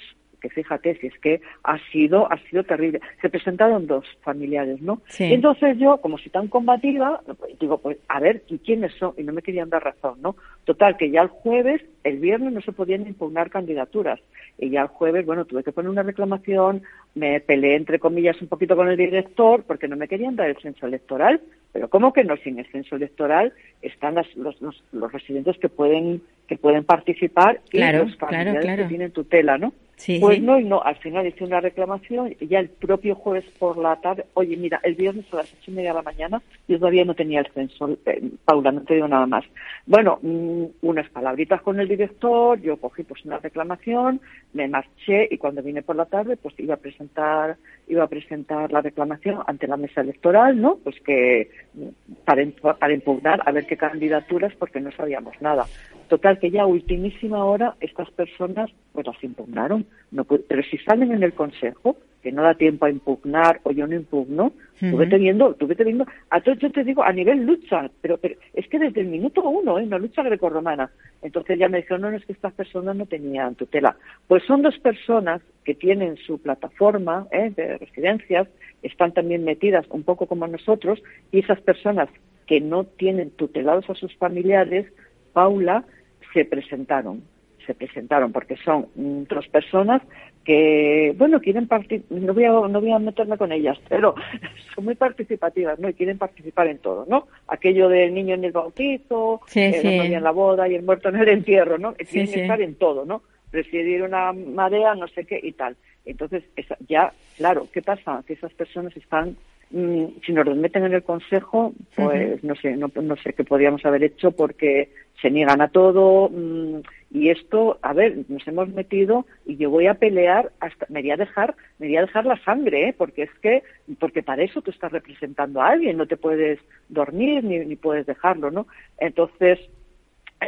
que 0.43 0.51
fíjate 0.51 0.97
si 0.97 1.07
es 1.07 1.19
que 1.21 1.41
ha 1.63 1.79
sido, 1.93 2.31
ha 2.31 2.37
sido 2.51 2.65
terrible. 2.65 3.01
Se 3.23 3.31
presentaron 3.31 3.87
dos 3.87 4.05
familiares, 4.23 4.83
¿no? 4.83 5.01
Sí. 5.07 5.33
Entonces 5.33 5.79
yo, 5.79 5.99
como 5.99 6.19
si 6.19 6.29
tan 6.31 6.49
combativa, 6.49 7.23
digo, 7.61 7.79
pues 7.79 7.97
a 8.09 8.19
ver, 8.21 8.43
¿y 8.49 8.59
quiénes 8.59 8.93
son? 8.95 9.15
Y 9.17 9.23
no 9.23 9.33
me 9.33 9.43
querían 9.43 9.71
dar 9.71 9.85
razón, 9.85 10.21
¿no? 10.21 10.37
Total, 10.65 10.97
que 10.97 11.11
ya 11.11 11.23
el 11.23 11.29
jueves, 11.29 11.81
el 12.05 12.19
viernes 12.19 12.53
no 12.53 12.61
se 12.61 12.73
podían 12.73 13.07
impugnar 13.07 13.49
candidaturas. 13.51 14.21
Y 14.59 14.71
ya 14.71 14.83
el 14.83 14.89
jueves, 14.89 15.25
bueno, 15.25 15.45
tuve 15.45 15.63
que 15.65 15.73
poner 15.73 15.91
una 15.91 16.03
reclamación, 16.03 16.83
me 17.15 17.41
peleé 17.41 17.77
entre 17.77 17.99
comillas 17.99 18.41
un 18.43 18.49
poquito 18.49 18.77
con 18.77 18.89
el 18.89 18.97
director 18.97 19.63
porque 19.67 19.89
no 19.89 19.97
me 19.97 20.09
querían 20.09 20.37
dar 20.37 20.49
el 20.51 20.57
censo 20.59 20.87
electoral. 20.87 21.41
Pero 21.73 21.89
¿cómo 21.89 22.13
que 22.13 22.23
no? 22.25 22.37
Sin 22.37 22.59
el 22.59 22.67
censo 22.67 22.97
electoral 22.97 23.53
están 23.81 24.15
las- 24.17 24.37
los, 24.37 24.61
los, 24.61 24.83
los 24.93 25.11
residentes 25.11 25.57
que 25.59 25.69
pueden 25.71 26.21
que 26.53 26.59
pueden 26.59 26.85
participar 26.85 27.61
y 27.73 27.79
los 27.79 28.17
familiares 28.17 28.61
claro. 28.63 28.83
que 28.83 28.89
tienen 28.89 29.11
tutela, 29.11 29.57
¿no? 29.57 29.73
Sí, 29.97 30.19
pues 30.21 30.39
sí. 30.39 30.43
no, 30.43 30.59
y 30.59 30.65
no, 30.65 30.83
al 30.83 30.97
final 30.97 31.27
hice 31.29 31.45
una 31.45 31.61
reclamación 31.61 32.35
y 32.41 32.49
ya 32.49 32.59
el 32.59 32.69
propio 32.69 33.15
jueves 33.15 33.45
por 33.59 33.79
la 33.79 33.95
tarde, 34.01 34.25
oye, 34.35 34.57
mira, 34.57 34.81
el 34.83 34.97
viernes 34.97 35.25
a 35.33 35.37
las 35.37 35.53
ocho 35.53 35.71
y 35.71 35.75
media 35.75 35.91
de 35.91 35.97
la 35.97 36.03
mañana 36.03 36.43
yo 36.67 36.79
todavía 36.79 37.05
no 37.05 37.15
tenía 37.15 37.39
el 37.39 37.47
censo, 37.53 37.97
eh, 38.07 38.21
Paula, 38.45 38.73
no 38.73 38.81
te 38.83 38.95
digo 38.95 39.07
nada 39.07 39.27
más. 39.27 39.45
Bueno, 39.87 40.19
mm, 40.21 40.65
unas 40.83 41.09
palabritas 41.11 41.63
con 41.63 41.79
el 41.79 41.87
director, 41.87 42.61
yo 42.61 42.79
cogí 42.79 43.05
pues 43.05 43.25
una 43.25 43.39
reclamación, 43.39 44.21
me 44.55 44.67
marché 44.67 45.29
y 45.31 45.39
cuando 45.39 45.63
vine 45.63 45.83
por 45.83 45.95
la 45.95 46.07
tarde 46.07 46.37
pues 46.37 46.59
iba 46.59 46.75
a 46.75 46.79
presentar 46.79 47.57
iba 47.87 48.03
a 48.03 48.09
presentar 48.09 48.73
la 48.73 48.81
reclamación 48.81 49.41
ante 49.47 49.69
la 49.69 49.77
mesa 49.77 50.01
electoral, 50.01 50.61
¿no? 50.61 50.79
Pues 50.83 50.97
que 51.01 51.49
mm, 51.75 52.15
para, 52.25 52.45
para 52.77 52.93
impugnar 52.93 53.41
a 53.47 53.53
ver 53.53 53.67
qué 53.67 53.77
candidaturas 53.77 54.53
porque 54.59 54.81
no 54.81 54.91
sabíamos 54.91 55.41
nada. 55.41 55.65
Total 56.09 56.39
que 56.43 56.51
ya 56.51 56.63
a 56.63 56.67
ultimísima 56.67 57.45
hora 57.45 57.77
estas 57.81 58.11
personas 58.11 58.69
pues 58.93 59.07
las 59.07 59.23
impugnaron, 59.23 59.87
no 60.11 60.25
pero 60.25 60.61
si 60.65 60.77
salen 60.79 61.13
en 61.13 61.23
el 61.23 61.35
consejo 61.35 61.97
que 62.21 62.33
no 62.33 62.43
da 62.43 62.55
tiempo 62.55 62.85
a 62.85 62.91
impugnar 62.91 63.61
o 63.63 63.71
yo 63.71 63.87
no 63.87 63.95
impugno, 63.95 64.53
tuve 64.81 65.05
Ujú. 65.05 65.09
teniendo, 65.09 65.55
tuve 65.55 65.77
teniendo, 65.77 66.05
a 66.31 66.41
todo 66.41 66.57
yo 66.57 66.73
te 66.73 66.83
digo 66.83 67.05
a 67.05 67.13
nivel 67.13 67.45
lucha, 67.47 67.89
pero, 68.01 68.19
pero 68.19 68.35
es 68.55 68.67
que 68.67 68.81
desde 68.81 69.03
el 69.03 69.07
minuto 69.07 69.49
uno, 69.49 69.79
¿eh? 69.79 69.85
una 69.85 69.99
lucha 69.99 70.25
grecorromana. 70.25 70.91
Entonces 71.23 71.61
ya 71.61 71.69
me 71.69 71.77
dijeron, 71.77 72.01
no, 72.01 72.11
no, 72.11 72.17
es 72.17 72.27
que 72.27 72.33
estas 72.33 72.55
personas 72.55 72.97
no 72.97 73.07
tenían 73.07 73.55
tutela. 73.55 73.95
Pues 74.27 74.43
son 74.43 74.63
dos 74.63 74.77
personas 74.81 75.43
que 75.65 75.77
tienen 75.77 76.17
su 76.17 76.43
plataforma 76.43 77.29
¿eh? 77.31 77.53
de 77.55 77.79
residencias, 77.79 78.49
están 78.83 79.13
también 79.13 79.45
metidas 79.45 79.87
un 79.91 80.03
poco 80.03 80.27
como 80.27 80.49
nosotros, 80.49 81.01
y 81.31 81.39
esas 81.39 81.61
personas 81.61 82.09
que 82.49 82.61
no 82.61 82.83
tienen 82.83 83.31
tutelados 83.31 83.89
a 83.89 83.95
sus 83.95 84.13
familiares, 84.17 84.93
Paula, 85.33 85.85
se 86.33 86.45
presentaron, 86.45 87.23
se 87.67 87.75
presentaron 87.75 88.33
porque 88.33 88.57
son 88.57 88.89
mm, 88.95 89.23
dos 89.25 89.47
personas 89.49 90.03
que, 90.45 91.15
bueno, 91.17 91.41
quieren 91.41 91.69
participar, 91.69 92.19
no 92.19 92.35
voy, 92.35 92.45
a, 92.45 92.51
no 92.51 92.81
voy 92.81 92.91
a 92.91 92.99
meterme 92.99 93.39
con 93.39 93.53
ellas, 93.53 93.79
pero 93.89 94.15
son 94.75 94.85
muy 94.85 94.97
participativas, 94.97 95.79
¿no? 95.79 95.89
Y 95.89 95.95
quieren 95.95 96.19
participar 96.19 96.67
en 96.67 96.79
todo, 96.79 97.07
¿no? 97.09 97.29
Aquello 97.47 97.89
del 97.89 98.13
niño 98.13 98.35
en 98.35 98.45
el 98.45 98.53
bautizo, 98.53 99.41
Sí, 99.47 99.61
eh, 99.61 99.79
sí. 99.81 99.89
en 99.89 100.23
la 100.25 100.33
boda 100.33 100.69
y 100.69 100.75
el 100.75 100.83
muerto 100.83 101.11
en 101.11 101.17
el 101.17 101.29
entierro, 101.29 101.79
¿no? 101.79 101.95
Quieren 101.95 102.29
estar 102.43 102.61
en 102.61 102.75
todo, 102.75 103.05
¿no? 103.05 103.23
Presidir 103.53 104.03
una 104.03 104.33
marea, 104.33 104.95
no 104.97 105.07
sé 105.09 105.25
qué 105.27 105.39
y 105.41 105.53
tal. 105.53 105.77
Entonces, 106.05 106.43
esa- 106.57 106.77
ya, 106.89 107.13
claro, 107.37 107.69
¿qué 107.73 107.81
pasa? 107.83 108.25
Que 108.27 108.33
esas 108.33 108.53
personas 108.55 108.97
están 108.97 109.37
si 109.73 110.33
nos 110.33 110.57
meten 110.57 110.85
en 110.85 110.95
el 110.95 111.03
consejo, 111.03 111.73
pues 111.97 112.45
no 112.45 112.55
sé, 112.55 112.77
no, 112.77 112.91
no 112.95 113.17
sé 113.17 113.33
qué 113.33 113.43
podríamos 113.43 113.85
haber 113.87 114.05
hecho 114.05 114.33
porque 114.33 114.91
se 115.21 115.31
niegan 115.31 115.63
a 115.63 115.69
todo 115.69 116.29
mm, 116.29 116.81
y 117.11 117.31
esto, 117.31 117.79
a 117.83 117.93
ver, 117.93 118.19
nos 118.29 118.47
hemos 118.47 118.69
metido 118.69 119.27
y 119.47 119.57
yo 119.57 119.71
voy 119.71 119.87
a 119.87 119.95
pelear 119.95 120.53
hasta, 120.61 120.87
me 120.89 121.01
voy 121.01 121.11
a 121.11 121.17
dejar, 121.17 121.55
me 121.79 121.87
voy 121.87 121.97
a 121.97 122.03
dejar 122.03 122.27
la 122.27 122.43
sangre, 122.45 122.89
¿eh? 122.89 122.95
porque 122.97 123.23
es 123.23 123.31
que, 123.41 123.63
porque 123.99 124.23
para 124.23 124.43
eso 124.43 124.61
tú 124.61 124.71
estás 124.71 124.93
representando 124.93 125.61
a 125.61 125.71
alguien, 125.71 125.97
no 125.97 126.07
te 126.07 126.17
puedes 126.17 126.59
dormir 126.89 127.45
ni, 127.45 127.59
ni 127.61 127.77
puedes 127.77 128.07
dejarlo, 128.07 128.51
¿no? 128.51 128.67
Entonces, 128.99 129.59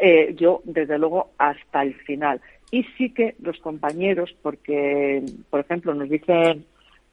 eh, 0.02 0.34
yo, 0.36 0.60
desde 0.64 0.98
luego, 0.98 1.30
hasta 1.38 1.82
el 1.82 1.94
final. 1.94 2.40
Y 2.70 2.84
sí 2.98 3.10
que 3.10 3.36
los 3.40 3.58
compañeros, 3.60 4.34
porque, 4.42 5.22
por 5.50 5.60
ejemplo, 5.60 5.94
nos 5.94 6.08
dicen 6.08 6.64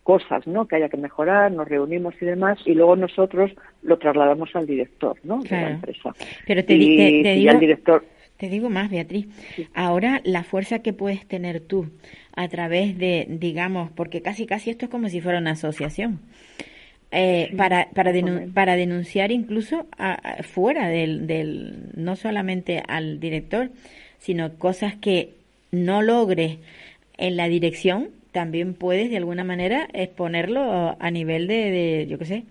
cosas 0.03 0.47
¿no? 0.47 0.67
que 0.67 0.77
haya 0.77 0.89
que 0.89 0.97
mejorar, 0.97 1.51
nos 1.51 1.67
reunimos 1.67 2.15
y 2.21 2.25
demás, 2.25 2.59
y 2.65 2.73
luego 2.73 2.95
nosotros 2.95 3.51
lo 3.83 3.97
trasladamos 3.97 4.49
al 4.55 4.65
director 4.65 5.17
¿no? 5.23 5.41
de 5.41 5.49
la 5.49 5.69
empresa. 5.71 6.13
Pero 6.47 6.65
te, 6.65 6.73
y, 6.73 7.23
te, 7.23 7.35
y 7.35 7.47
al 7.47 7.59
director. 7.59 8.03
Te 8.37 8.49
digo 8.49 8.69
más, 8.69 8.89
Beatriz. 8.89 9.27
Ahora 9.75 10.19
la 10.23 10.43
fuerza 10.43 10.79
que 10.79 10.93
puedes 10.93 11.27
tener 11.27 11.59
tú 11.61 11.91
a 12.35 12.47
través 12.47 12.97
de, 12.97 13.27
digamos, 13.29 13.91
porque 13.91 14.23
casi 14.23 14.47
casi 14.47 14.71
esto 14.71 14.85
es 14.85 14.91
como 14.91 15.09
si 15.09 15.21
fuera 15.21 15.37
una 15.37 15.51
asociación. 15.51 16.19
Eh, 17.13 17.53
para, 17.57 17.89
para, 17.93 18.13
para 18.53 18.75
denunciar 18.77 19.33
incluso 19.33 19.85
a, 19.97 20.41
fuera 20.43 20.87
del, 20.87 21.27
del, 21.27 21.89
no 21.93 22.15
solamente 22.15 22.81
al 22.87 23.19
director, 23.19 23.69
sino 24.17 24.57
cosas 24.57 24.95
que 24.95 25.33
no 25.71 26.01
logres 26.01 26.57
en 27.17 27.35
la 27.35 27.47
dirección, 27.49 28.09
también 28.31 28.73
puedes 28.73 29.09
de 29.09 29.17
alguna 29.17 29.43
manera 29.43 29.87
exponerlo 29.93 30.95
a 30.99 31.11
nivel 31.11 31.47
de, 31.47 31.71
de 31.71 32.07
yo 32.07 32.17
qué 32.17 32.25
sé, 32.25 32.43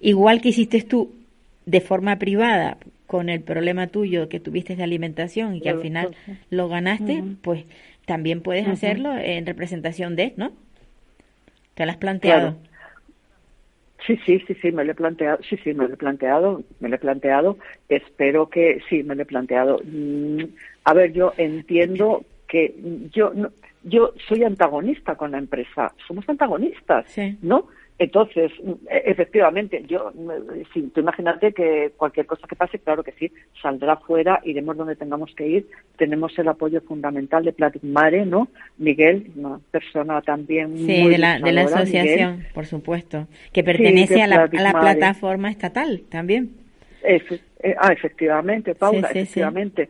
igual 0.00 0.40
que 0.40 0.50
hiciste 0.50 0.82
tú 0.82 1.14
de 1.66 1.80
forma 1.80 2.16
privada 2.16 2.78
con 3.06 3.28
el 3.28 3.40
problema 3.40 3.86
tuyo 3.88 4.28
que 4.28 4.40
tuviste 4.40 4.76
de 4.76 4.82
alimentación 4.82 5.56
y 5.56 5.60
que 5.60 5.70
al 5.70 5.80
final 5.80 6.16
lo 6.50 6.68
ganaste, 6.68 7.22
pues 7.42 7.64
también 8.04 8.40
puedes 8.40 8.66
hacerlo 8.66 9.16
en 9.16 9.46
representación 9.46 10.16
de, 10.16 10.32
¿no? 10.36 10.52
¿Te 11.74 11.84
lo 11.84 11.92
has 11.92 11.98
planteado? 11.98 12.56
Sí, 14.06 14.18
sí, 14.24 14.40
sí, 14.46 14.54
sí, 14.62 14.70
me 14.70 14.84
lo 14.84 14.92
he 14.92 14.94
planteado, 14.94 15.38
sí, 15.48 15.56
sí, 15.64 15.74
me 15.74 15.88
lo 15.88 15.94
he 15.94 15.96
planteado, 15.96 16.62
me 16.78 16.88
lo 16.88 16.94
he 16.94 16.98
planteado, 16.98 17.58
espero 17.88 18.48
que, 18.48 18.80
sí, 18.88 19.02
me 19.02 19.16
lo 19.16 19.22
he 19.22 19.26
planteado. 19.26 19.80
Mm, 19.84 20.44
a 20.84 20.94
ver, 20.94 21.12
yo 21.12 21.32
entiendo 21.36 22.24
que 22.48 22.74
yo, 23.12 23.32
yo 23.82 24.12
soy 24.28 24.44
antagonista 24.44 25.14
con 25.14 25.32
la 25.32 25.38
empresa, 25.38 25.92
somos 26.06 26.28
antagonistas, 26.28 27.06
¿no? 27.42 27.66
Entonces, 27.98 28.52
e, 28.90 29.02
efectivamente, 29.06 29.82
yo, 29.88 30.12
sí, 30.74 30.90
tú 30.94 31.00
imagínate 31.00 31.52
que 31.52 31.92
cualquier 31.96 32.26
cosa 32.26 32.46
que 32.46 32.54
pase, 32.54 32.78
claro 32.78 33.02
que 33.02 33.12
sí, 33.12 33.32
saldrá 33.60 33.96
fuera, 33.96 34.40
iremos 34.44 34.76
donde 34.76 34.96
tengamos 34.96 35.34
que 35.34 35.46
ir. 35.46 35.66
Tenemos 35.96 36.38
el 36.38 36.48
apoyo 36.48 36.82
fundamental 36.82 37.44
de 37.44 37.54
Platic 37.54 37.82
Mare, 37.84 38.26
¿no? 38.26 38.48
Miguel, 38.76 39.30
una 39.36 39.60
persona 39.70 40.20
también 40.20 40.76
sí, 40.76 41.08
de 41.08 41.16
la, 41.16 41.38
de 41.38 41.52
la 41.52 41.62
asociación, 41.62 42.44
por 42.52 42.66
supuesto, 42.66 43.28
que 43.52 43.64
pertenece 43.64 44.22
a, 44.22 44.26
la, 44.26 44.42
a, 44.42 44.60
la, 44.60 44.72
plataforma 44.72 45.50
estatal 45.50 46.02
también. 46.10 46.50
Eh, 47.02 47.22
ah, 47.78 47.92
efectivamente, 47.92 48.74
Paula, 48.74 49.08
efectivamente. 49.08 49.88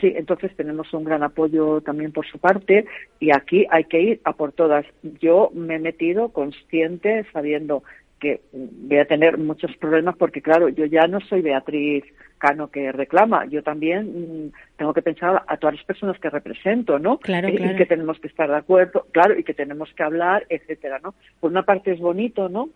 Sí, 0.00 0.12
entonces 0.16 0.54
tenemos 0.56 0.92
un 0.94 1.04
gran 1.04 1.22
apoyo 1.22 1.80
también 1.82 2.12
por 2.12 2.26
su 2.26 2.38
parte 2.38 2.86
y 3.20 3.30
aquí 3.30 3.66
hay 3.70 3.84
que 3.84 4.00
ir 4.00 4.20
a 4.24 4.32
por 4.32 4.52
todas. 4.52 4.86
Yo 5.20 5.50
me 5.54 5.76
he 5.76 5.78
metido 5.78 6.30
consciente, 6.30 7.26
sabiendo 7.32 7.82
que 8.18 8.40
voy 8.52 8.98
a 8.98 9.04
tener 9.04 9.36
muchos 9.36 9.76
problemas 9.76 10.16
porque, 10.16 10.40
claro, 10.40 10.70
yo 10.70 10.86
ya 10.86 11.06
no 11.06 11.20
soy 11.20 11.42
Beatriz 11.42 12.04
Cano 12.38 12.70
que 12.70 12.92
reclama, 12.92 13.46
yo 13.46 13.62
también 13.62 14.46
mm, 14.46 14.52
tengo 14.76 14.94
que 14.94 15.02
pensar 15.02 15.42
a 15.46 15.56
todas 15.56 15.76
las 15.76 15.84
personas 15.84 16.18
que 16.18 16.30
represento, 16.30 16.98
¿no? 16.98 17.18
Claro, 17.18 17.48
y, 17.48 17.56
claro. 17.56 17.72
y 17.72 17.76
que 17.76 17.86
tenemos 17.86 18.18
que 18.18 18.28
estar 18.28 18.48
de 18.48 18.56
acuerdo, 18.56 19.06
claro, 19.12 19.38
y 19.38 19.44
que 19.44 19.54
tenemos 19.54 19.92
que 19.94 20.02
hablar, 20.02 20.46
etcétera, 20.48 21.00
¿no? 21.02 21.14
Por 21.40 21.50
una 21.50 21.64
parte 21.64 21.92
es 21.92 22.00
bonito, 22.00 22.48
¿no? 22.48 22.70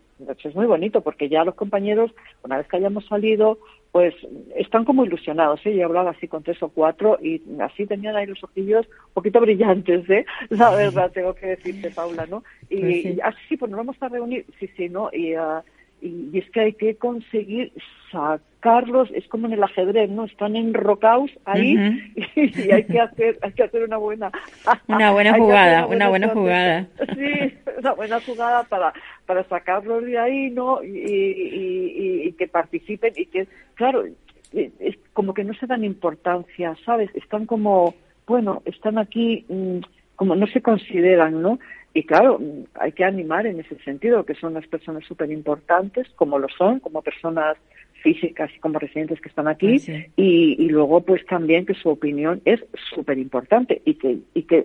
Es 0.45 0.55
muy 0.55 0.67
bonito 0.67 1.01
porque 1.01 1.29
ya 1.29 1.45
los 1.45 1.55
compañeros, 1.55 2.13
una 2.43 2.59
vez 2.59 2.67
que 2.69 2.77
hayamos 2.77 3.07
salido, 3.07 3.59
pues 3.93 4.15
están 4.57 4.85
como 4.85 5.05
ilusionados, 5.05 5.61
¿eh? 5.65 5.75
Yo 5.75 5.81
he 5.81 5.85
hablado 5.85 6.09
así 6.11 6.29
con 6.29 6.43
tres 6.43 6.63
o 6.63 6.69
cuatro 6.69 7.19
y 7.23 7.41
así 7.61 7.87
tenían 7.87 8.17
ahí 8.17 8.27
los 8.27 8.43
ojillos 8.45 8.87
un 8.87 9.15
poquito 9.15 9.41
brillantes, 9.41 10.09
¿eh? 10.11 10.25
La 10.51 10.71
verdad, 10.71 11.11
tengo 11.13 11.35
que 11.35 11.47
decirte, 11.47 11.91
Paula, 11.91 12.27
¿no? 12.27 12.45
Y, 12.69 12.81
Pues 12.81 13.03
sí. 13.03 13.09
y 13.17 13.21
así, 13.23 13.39
sí, 13.49 13.57
pues 13.57 13.71
nos 13.71 13.79
vamos 13.79 13.97
a 14.01 14.09
reunir, 14.09 14.45
sí, 14.61 14.69
sí, 14.77 14.89
¿no? 14.89 15.09
Y, 15.13 15.35
ah, 15.35 15.63
y, 16.01 16.31
y 16.33 16.39
es 16.39 16.49
que 16.51 16.61
hay 16.61 16.73
que 16.75 16.97
conseguir 16.97 17.73
sacarlos, 18.13 19.11
es 19.13 19.27
como 19.29 19.47
en 19.47 19.55
el 19.55 19.63
ajedrez, 19.63 20.09
¿no? 20.11 20.25
Están 20.25 20.55
enrocados 20.57 21.31
ahí 21.45 21.75
y, 22.37 22.71
hay 22.71 22.85
que 22.85 23.01
hacer, 23.01 23.39
hay 23.43 23.53
que 23.53 23.65
hacer 23.65 23.83
una 23.85 23.97
buena, 23.97 24.31
Una 24.87 25.13
buena 25.13 25.35
jugada, 25.39 25.87
una 25.87 26.09
buena 26.09 26.27
estrategia. 26.27 26.87
jugada. 26.95 27.15
Sí, 27.15 27.55
una 27.79 27.93
buena 27.95 28.21
jugada 28.21 28.63
para, 28.65 28.93
para 29.29 29.45
sacarlos 29.45 30.05
de 30.05 30.19
ahí, 30.19 30.51
¿no? 30.51 30.83
Y, 30.83 30.89
y- 30.89 31.93
y- 32.03 32.29
y 32.29 32.33
que 32.33 32.49
participen 32.49 33.13
y 33.15 33.27
que, 33.27 33.47
claro, 33.75 34.05
es 34.07 34.73
es 34.81 34.97
como 35.13 35.35
que 35.35 35.45
no 35.45 35.53
se 35.55 35.67
dan 35.67 35.85
importancia, 35.85 36.75
¿sabes? 36.87 37.11
Están 37.15 37.45
como, 37.45 37.95
bueno, 38.27 38.63
están 38.65 38.97
aquí, 38.97 39.45
mm, 39.49 39.81
como 40.17 40.35
no 40.35 40.47
se 40.47 40.63
consideran, 40.63 41.43
¿no? 41.43 41.59
Y 41.93 42.05
claro, 42.05 42.39
mm, 42.39 42.65
hay 42.81 42.93
que 42.93 43.05
animar 43.05 43.47
en 43.47 43.61
ese 43.61 43.77
sentido, 43.85 44.25
que 44.25 44.35
son 44.35 44.53
unas 44.53 44.67
personas 44.67 45.05
súper 45.05 45.31
importantes, 45.31 46.09
como 46.17 46.39
lo 46.39 46.49
son, 46.49 46.81
como 46.81 47.03
personas 47.03 47.59
físicas 48.03 48.51
y 48.57 48.61
como 48.61 48.79
residentes 48.79 49.21
que 49.21 49.29
están 49.29 49.49
aquí, 49.49 49.79
sí. 49.81 49.93
y, 50.17 50.57
y 50.65 50.69
luego 50.71 51.01
pues 51.03 51.27
también 51.27 51.67
que 51.67 51.75
su 51.75 51.91
opinión 51.91 52.41
es 52.47 52.61
súper 52.95 53.19
importante 53.19 53.83
y 53.85 53.95
que, 53.95 54.19
y 54.35 54.43
que 54.45 54.65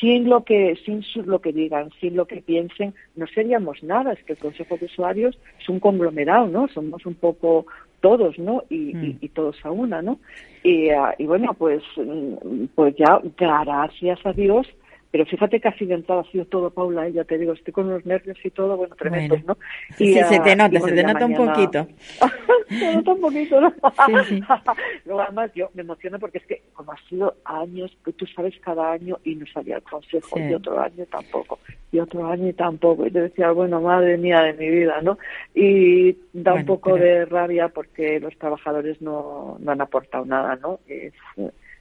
sin 0.00 0.28
lo 0.28 0.44
que, 0.44 0.76
sin 0.84 1.02
su- 1.02 1.22
lo 1.24 1.40
que 1.40 1.52
digan, 1.52 1.90
sin 2.00 2.16
lo 2.16 2.26
que 2.26 2.40
piensen, 2.42 2.94
no 3.16 3.26
seríamos 3.26 3.82
nada, 3.82 4.12
es 4.12 4.22
que 4.24 4.32
el 4.34 4.38
Consejo 4.38 4.76
de 4.76 4.86
Usuarios 4.86 5.38
es 5.60 5.68
un 5.68 5.80
conglomerado, 5.80 6.46
¿no? 6.48 6.68
Somos 6.68 7.04
un 7.06 7.14
poco 7.14 7.66
todos, 8.00 8.38
¿no? 8.38 8.64
Y, 8.68 8.94
Mm. 8.94 9.04
y, 9.04 9.16
y 9.22 9.28
todos 9.28 9.56
a 9.64 9.70
una, 9.70 10.02
¿no? 10.02 10.18
Y, 10.64 10.90
ah, 10.90 11.14
y 11.18 11.26
bueno, 11.26 11.54
pues, 11.54 11.82
mm, 11.96 12.66
pues 12.74 12.94
ya, 12.96 13.20
gracias 13.36 14.24
a 14.24 14.32
Dios, 14.32 14.66
pero 15.12 15.26
fíjate 15.26 15.60
que 15.60 15.68
accidentado 15.68 16.20
ha 16.20 16.30
sido 16.32 16.46
todo, 16.46 16.70
Paula, 16.70 17.06
¿eh? 17.06 17.12
ya 17.12 17.24
te 17.24 17.36
digo, 17.38 17.52
estoy 17.52 17.72
con 17.72 17.88
los 17.90 18.04
nervios 18.06 18.38
y 18.42 18.50
todo, 18.50 18.76
bueno, 18.78 18.96
tremendos, 18.96 19.38
Bueno. 19.44 19.56
¿no? 19.60 19.96
Sí, 19.96 20.14
se 20.14 20.40
te 20.40 20.56
nota, 20.56 20.74
y 20.78 20.80
se 20.80 20.92
te 20.92 21.02
nota 21.04 21.26
un 21.26 21.34
poquito. 21.34 21.86
se 22.70 22.96
nota 22.96 23.12
un 23.12 23.20
poquito, 23.20 23.60
¿no? 23.60 23.70
Sí, 23.70 24.12
sí. 24.28 24.40
Luego, 25.04 25.20
además, 25.20 25.50
yo 25.54 25.68
me 25.74 25.82
emociono 25.82 26.18
porque 26.18 26.38
es 26.38 26.46
que, 26.46 26.62
como 26.72 26.92
ha 26.92 26.96
sido 27.10 27.34
años, 27.44 27.94
que 28.02 28.12
tú 28.14 28.26
sabes 28.26 28.58
cada 28.60 28.90
año 28.92 29.18
y 29.22 29.34
no 29.34 29.44
salía 29.52 29.76
el 29.76 29.82
consejo, 29.82 30.38
Sí. 30.38 30.44
y 30.50 30.54
otro 30.54 30.80
año 30.80 31.04
tampoco, 31.10 31.58
y 31.92 31.98
otro 31.98 32.26
año 32.26 32.48
y 32.48 32.52
tampoco. 32.54 33.06
Y 33.06 33.10
te 33.10 33.20
decía, 33.20 33.50
bueno, 33.52 33.82
madre 33.82 34.16
mía 34.16 34.40
de 34.40 34.54
mi 34.54 34.70
vida, 34.70 35.02
¿no? 35.02 35.18
Y 35.54 36.16
da 36.32 36.54
un 36.54 36.64
poco 36.64 36.94
pero- 36.94 37.04
de 37.04 37.24
rabia 37.26 37.68
porque 37.68 38.18
los 38.18 38.34
trabajadores 38.38 39.02
no, 39.02 39.58
no 39.60 39.72
han 39.72 39.80
aportado 39.82 40.24
nada, 40.24 40.56
¿no? 40.56 40.80
Es, 40.88 41.12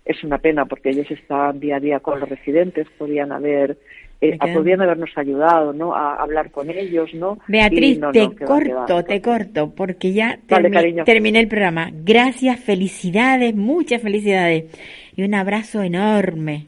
es 0.06 0.24
una 0.24 0.38
pena 0.39 0.66
porque 0.66 0.89
ellos 0.89 1.10
están 1.12 1.60
día 1.60 1.78
a 1.78 1.80
día 1.80 1.99
con 1.99 2.20
los 2.20 2.30
residentes, 2.30 2.88
podían 2.97 3.32
haber. 3.32 3.78
Eh, 4.24 4.38
podrían 4.54 4.80
habernos 4.82 5.10
ayudado, 5.16 5.74
¿no? 5.74 5.95
A 5.95 6.14
hablar 6.22 6.52
con 6.52 6.70
ellos, 6.70 7.12
¿no? 7.16 7.39
Beatriz, 7.47 7.97
no, 7.97 8.12
te 8.12 8.20
no, 8.22 8.30
va, 8.39 8.45
corto, 8.45 9.04
te 9.04 9.20
corto, 9.20 9.72
porque 9.76 10.14
ya 10.14 10.38
Vale, 10.47 10.70
termi- 10.70 11.04
terminé 11.06 11.39
el 11.39 11.47
programa. 11.47 11.89
Gracias, 11.91 12.60
felicidades, 12.60 13.56
muchas 13.56 13.99
felicidades. 14.04 14.66
Y 15.16 15.24
un 15.24 15.34
abrazo 15.34 15.82
enorme 15.82 16.68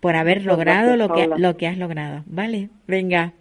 por 0.00 0.16
haber 0.16 0.38
Muchas 0.38 0.52
logrado 0.58 0.96
gracias, 0.96 0.98
lo 1.08 1.14
que, 1.14 1.20
Paula. 1.28 1.48
lo 1.48 1.56
que 1.56 1.66
has 1.68 1.78
logrado. 1.78 2.22
¿Vale? 2.26 2.68
Venga. 2.88 3.32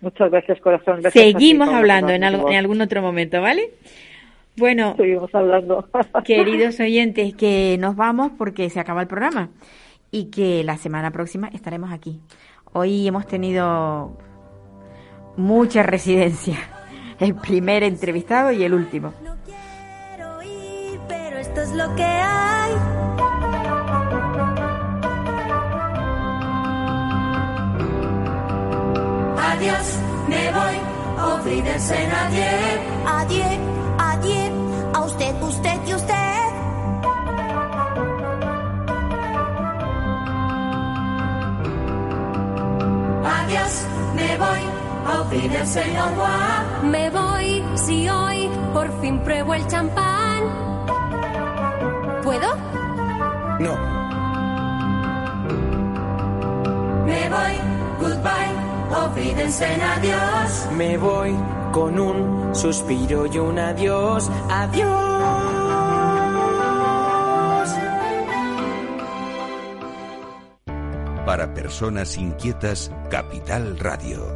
Muchas 0.00 0.30
gracias, 0.30 0.58
corazón. 0.60 1.00
Gracias 1.02 1.12
a 1.24 1.26
ti, 1.26 1.32
Seguimos 1.32 1.66
Paula, 1.66 1.78
hablando 1.78 2.12
en, 2.12 2.24
algo- 2.24 2.48
en 2.50 2.56
algún 2.56 2.80
otro 2.80 3.02
momento, 3.02 3.42
¿vale? 3.42 3.68
Bueno, 4.58 4.94
Seguimos 4.96 5.34
hablando. 5.34 5.88
queridos 6.24 6.80
oyentes, 6.80 7.34
que 7.34 7.76
nos 7.78 7.94
vamos 7.96 8.32
porque 8.38 8.70
se 8.70 8.80
acaba 8.80 9.02
el 9.02 9.08
programa 9.08 9.50
y 10.10 10.30
que 10.30 10.64
la 10.64 10.76
semana 10.78 11.10
próxima 11.10 11.48
estaremos 11.48 11.92
aquí. 11.92 12.20
Hoy 12.72 13.06
hemos 13.06 13.26
tenido 13.26 14.16
mucha 15.36 15.82
residencia. 15.82 16.56
El 17.18 17.34
primer 17.34 17.82
entrevistado 17.82 18.52
y 18.52 18.62
el 18.62 18.74
último. 18.74 19.14
No 19.24 19.34
quiero 19.46 20.42
ir, 20.42 21.00
pero 21.08 21.38
esto 21.38 21.62
es 21.62 21.72
lo 21.72 21.94
que 21.94 22.02
hay. 22.02 22.74
Adiós, 29.38 30.00
me 30.28 30.52
voy, 30.52 31.38
olvídense 31.38 32.08
nadie. 32.08 32.46
Adiós, 33.06 33.75
usted 35.46 35.78
y 35.86 35.94
usted. 35.94 36.16
Adiós, 43.24 43.86
me 44.14 44.36
voy, 44.36 44.60
auf 45.06 45.30
Wiedersehen, 45.30 45.96
au 45.98 46.08
revoir. 46.10 46.82
Me 46.82 47.10
voy 47.10 47.64
si 47.74 48.08
hoy 48.08 48.50
por 48.72 48.88
fin 49.00 49.20
pruebo 49.20 49.54
el 49.54 49.66
champán. 49.68 50.42
¿Puedo? 52.22 52.48
No. 53.60 53.76
Me 57.06 57.28
voy, 57.28 57.54
goodbye, 58.00 58.52
auf 58.94 59.14
Wiedersehen, 59.14 59.80
adiós. 59.80 60.68
Me 60.76 60.96
voy 60.96 61.36
con 61.76 62.00
un 62.00 62.54
suspiro 62.54 63.26
y 63.26 63.36
un 63.38 63.58
adiós. 63.58 64.30
Adiós. 64.48 64.88
Para 71.26 71.52
personas 71.52 72.16
inquietas, 72.16 72.90
Capital 73.10 73.78
Radio. 73.78 74.34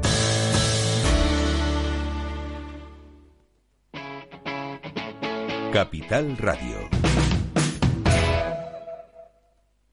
Capital 5.72 6.36
Radio. 6.36 7.09